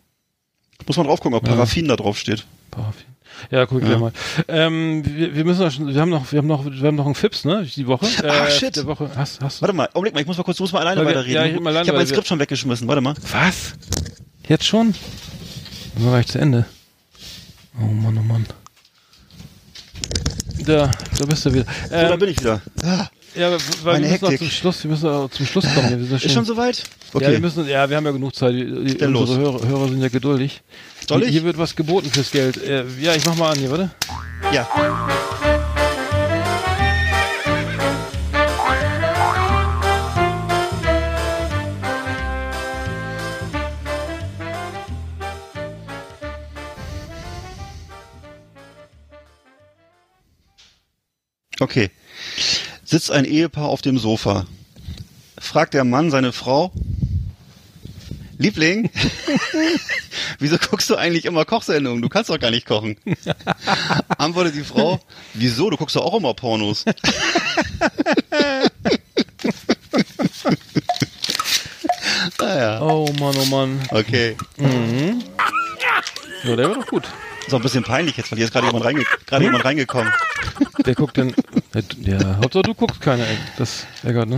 [0.86, 1.52] muss man drauf gucken, ob Ja.
[1.52, 2.46] Paraffin da drauf steht.
[2.70, 3.04] Paraffin.
[3.50, 3.96] Ja, guck ich Ja.
[3.96, 4.12] gleich mal.
[4.48, 7.06] Ähm, wir, wir müssen noch, schon- wir haben noch, wir haben noch, wir haben noch
[7.06, 7.66] einen Fips, ne?
[7.76, 8.06] Die Woche.
[8.22, 8.76] Äh, shit.
[8.76, 9.10] Der Woche.
[9.16, 9.60] Hast, hast?
[9.62, 11.34] Warte mal, Augenblick mal, ich muss mal kurz, du musst mal alleine wir- weiterreden.
[11.34, 12.86] ja, ich ich habe mein Skript schon weggeschmissen.
[12.88, 13.14] Warte mal.
[13.32, 13.72] Was?
[14.48, 14.94] Jetzt schon?
[15.94, 16.64] Das war gleich zu Ende.
[17.80, 18.46] Oh Mann, oh Mann.
[20.66, 21.64] Da, da bist du wieder.
[21.64, 22.60] So, da Ähm, bin ich wieder.
[22.82, 23.50] Ah, ja,
[23.82, 24.38] weil meine wir müssen Hektik.
[24.38, 25.88] zum Schluss, wir müssen auch zum Schluss kommen.
[26.06, 26.78] sind ist schon soweit?
[26.78, 27.32] Ja, Okay.
[27.32, 28.52] wir müssen, ja, wir haben ja genug Zeit.
[28.54, 29.38] Die, die, Dann unsere.
[29.40, 30.62] Hörer, Hörer sind ja geduldig.
[31.08, 31.32] Soll Hier- ich?
[31.32, 32.56] Hier wird was geboten fürs Geld.
[32.56, 33.90] Äh, ja, ich mach mal an hier, warte.
[34.52, 34.66] ja.
[51.60, 51.90] Okay.
[52.84, 54.46] Sitzt ein Ehepaar auf dem Sofa.
[55.38, 56.72] Fragt der Mann seine Frau,
[58.42, 58.90] Liebling,
[60.40, 62.02] wieso guckst du eigentlich immer Kochsendungen?
[62.02, 62.96] Du kannst doch gar nicht kochen.
[64.18, 65.00] Antwortet die Frau,
[65.34, 65.70] wieso?
[65.70, 66.84] Du guckst doch auch immer Pornos.
[72.40, 73.80] naja, Oh Mann, oh Mann.
[73.90, 74.36] okay.
[76.44, 77.04] Ja, der war doch gut.
[77.46, 80.12] Ist auch ein bisschen peinlich jetzt, weil hier ist gerade jemand, reinge gerade jemand reingekommen.
[80.86, 81.34] Der guckt denn.
[82.00, 83.24] Ja, Hauptsache du guckst keiner.
[83.56, 84.36] Das ärgert, ne?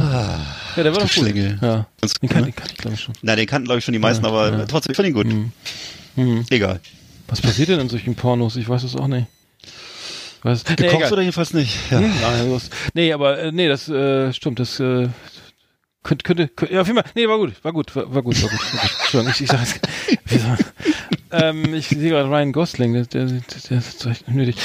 [0.76, 1.10] ja, der war doch gut.
[1.10, 1.58] Schlingel.
[1.60, 1.86] Ja.
[2.00, 2.52] Ganz Den kann, ne?
[2.52, 3.14] den ich, glaube ich, schon.
[3.22, 4.66] Na, den kannten glaube ich schon die meisten, Ja, aber ja.
[4.66, 5.26] trotzdem, ich finde ihn gut.
[5.26, 5.52] Mhm.
[6.16, 6.46] Mhm.
[6.50, 6.80] Egal.
[7.28, 8.56] Was passiert denn in solchen Pornos?
[8.56, 9.26] Ich weiß es auch nicht.
[10.42, 10.62] Was?
[10.68, 11.74] Nee, Gekocht oder jedenfalls nicht.
[11.90, 11.98] Ja.
[11.98, 15.08] Hm, nein, das, nee, aber äh, nee, das äh, stimmt, das äh,
[16.02, 18.42] könnte, könnte, könnte, ja, auf jeden Fall, nee, war gut, war gut, war, war gut,
[18.42, 18.60] war gut.
[18.74, 18.90] War gut.
[19.00, 19.80] Entschuldigung, ich, ich sag jetzt,
[21.42, 24.56] ähm, ich sehe gerade Ryan Gosling, der, der, der, ist echt nötig.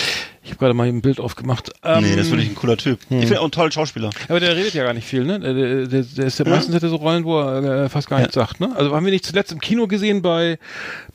[0.44, 1.72] Ich habe gerade mal ein Bild aufgemacht.
[1.84, 3.00] Ähm, nee, das ist wirklich ein cooler Typ.
[3.10, 3.20] hm.
[3.20, 4.10] Ich finde auch einen tollen Schauspieler.
[4.28, 5.40] aber der redet ja gar nicht viel, ne?
[5.40, 6.52] Der, der, der, ist ja, Ja.
[6.52, 8.24] meistens er so Rollen, wo er äh, fast gar Ja.
[8.24, 8.72] nichts sagt, ne?
[8.76, 10.58] Also haben wir nicht zuletzt im Kino gesehen bei,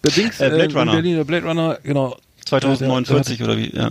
[0.03, 0.93] bei Dings, Äh, Blade in Runner.
[0.93, 2.17] Berlin, der Blade Runner, genau.
[2.45, 3.91] 2049 oder wie, ja.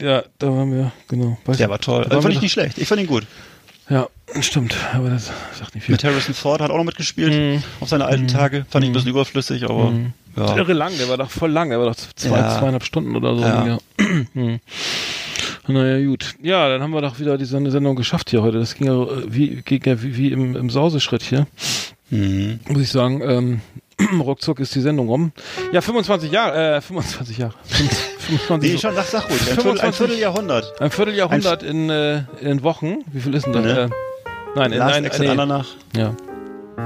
[0.00, 1.38] Ja, da waren wir, genau.
[1.44, 2.04] Weiß Der war toll.
[2.04, 2.78] Also fand ich nicht schlecht.
[2.78, 3.24] Ich fand ihn gut.
[3.88, 4.08] Ja,
[4.40, 5.92] stimmt, aber das sagt nicht viel.
[5.92, 7.32] Mit Harrison Ford hat auch noch mitgespielt.
[7.32, 7.62] Mhm.
[7.80, 8.64] Auf seine alten Tage.
[8.70, 10.12] Fand ich ein bisschen überflüssig, aber Mhm.
[10.36, 10.56] Ja.
[10.56, 12.58] Irre lang, der war doch voll lang, der war doch zwei, Ja.
[12.58, 13.42] zweieinhalb Stunden oder so.
[13.42, 13.66] Ja.
[13.66, 13.78] Ja.
[14.34, 14.60] Hm.
[15.68, 16.34] naja, gut.
[16.42, 18.58] Ja, dann haben wir doch wieder diese Sendung geschafft hier heute.
[18.58, 21.46] Das ging ja äh, wie, ging ja wie, wie im, im Sauseschritt hier,
[22.10, 22.60] Mhm.
[22.68, 23.22] muss ich sagen.
[23.22, 23.60] Ähm,
[24.20, 25.32] ruckzuck ist die Sendung rum.
[25.72, 27.54] Ja, 25 Jahre, äh, 25 Jahre.
[28.18, 29.40] 25, Nee, schon, sag, sag ruhig.
[29.40, 30.80] Ein, Viertel, 25 ein Vierteljahrhundert.
[30.80, 32.98] Ein Vierteljahrhundert in, äh, in Wochen.
[33.12, 33.62] Wie viel ist denn das?
[33.62, 33.78] Ne?
[33.84, 33.88] Äh,
[34.56, 36.00] nein, in, nein, Exit nee.
[36.00, 36.14] Ja.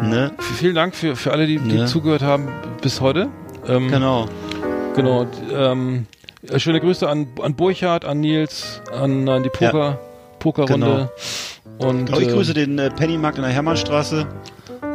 [0.03, 0.33] Ne?
[0.39, 1.87] Vielen Dank für, für alle, die, die Ne?
[1.87, 2.49] zugehört haben
[2.83, 3.29] bis heute.
[3.67, 4.27] Ähm, Genau.
[4.95, 5.27] Genau.
[5.53, 6.07] Ähm,
[6.49, 9.99] äh, schöne Grüße an, an Burchard, an Nils, an, an die Poker,
[10.39, 11.11] Pokerrunde.
[11.79, 14.27] Und Aber ich äh, grüße den äh, Pennymarkt in der Hermannstraße.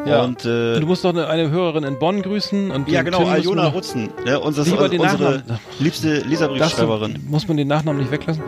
[0.06, 0.24] Ja.
[0.24, 2.72] Und, äh, du musst noch eine, eine Hörerin in Bonn grüßen.
[2.72, 4.10] Und ja, genau, Tim Aljona Rutzen.
[4.26, 5.60] Ja, unser, Lieber den unsere Nachnamen.
[5.80, 7.20] liebste Das Leserbriefschreiberin.
[7.28, 8.42] muss man den Nachnamen nicht weglassen?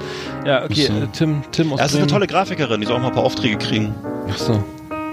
[0.47, 0.87] Ja, okay.
[0.87, 0.93] So.
[0.93, 3.13] Äh, Tim, Tim aus Ja, es ist eine tolle Grafikerin, die soll auch mal ein
[3.13, 3.93] paar Aufträge kriegen.
[4.31, 4.63] Ach so.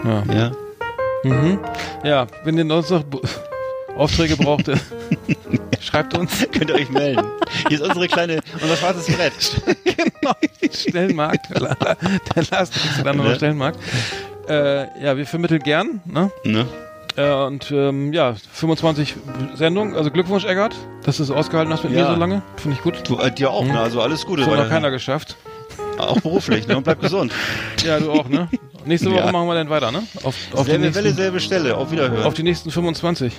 [0.05, 0.23] Ja.
[0.35, 0.51] Ja.
[1.25, 1.59] Mhm.
[2.05, 3.05] Ja, wenn ihr sonst noch
[3.97, 4.77] Aufträge braucht, äh,
[5.81, 6.47] schreibt uns.
[6.53, 7.25] Könnt ihr euch melden.
[7.69, 9.33] Hier ist unsere kleine, unser schwarzes Brett.
[10.75, 11.47] Stellenmarkt.
[11.55, 13.35] Der Lars Dixon noch Ja.
[13.35, 13.79] Stellenmarkt.
[14.49, 16.01] Äh, ja, wir vermitteln gern.
[16.07, 16.31] Ne?
[16.45, 16.67] Ne?
[17.17, 19.17] Äh, und ähm, ja, 25
[19.55, 19.95] Sendungen.
[19.95, 20.75] Also Glückwunsch, Eggert,
[21.05, 22.05] dass du es ausgehalten hast mit Ja.
[22.07, 22.43] mir so lange.
[22.57, 23.03] Finde ich gut.
[23.09, 23.73] Du, äh, dir auch, Mhm.
[23.73, 23.81] ne?
[23.81, 24.43] Also alles Gute.
[24.43, 25.37] Das hat noch keiner geschafft.
[25.99, 26.77] Auch beruflich, ne?
[26.77, 27.33] Und bleib gesund.
[27.85, 28.49] Ja, du auch, ne?
[28.87, 29.33] Nächste Woche Ja.
[29.33, 30.03] machen wir dann weiter, ne?
[30.23, 31.77] Auf, auf, die selbe Welle, nächsten, selbe Stelle.
[31.77, 32.25] Auf Wiederhören.
[32.25, 33.33] auf die nächsten 25.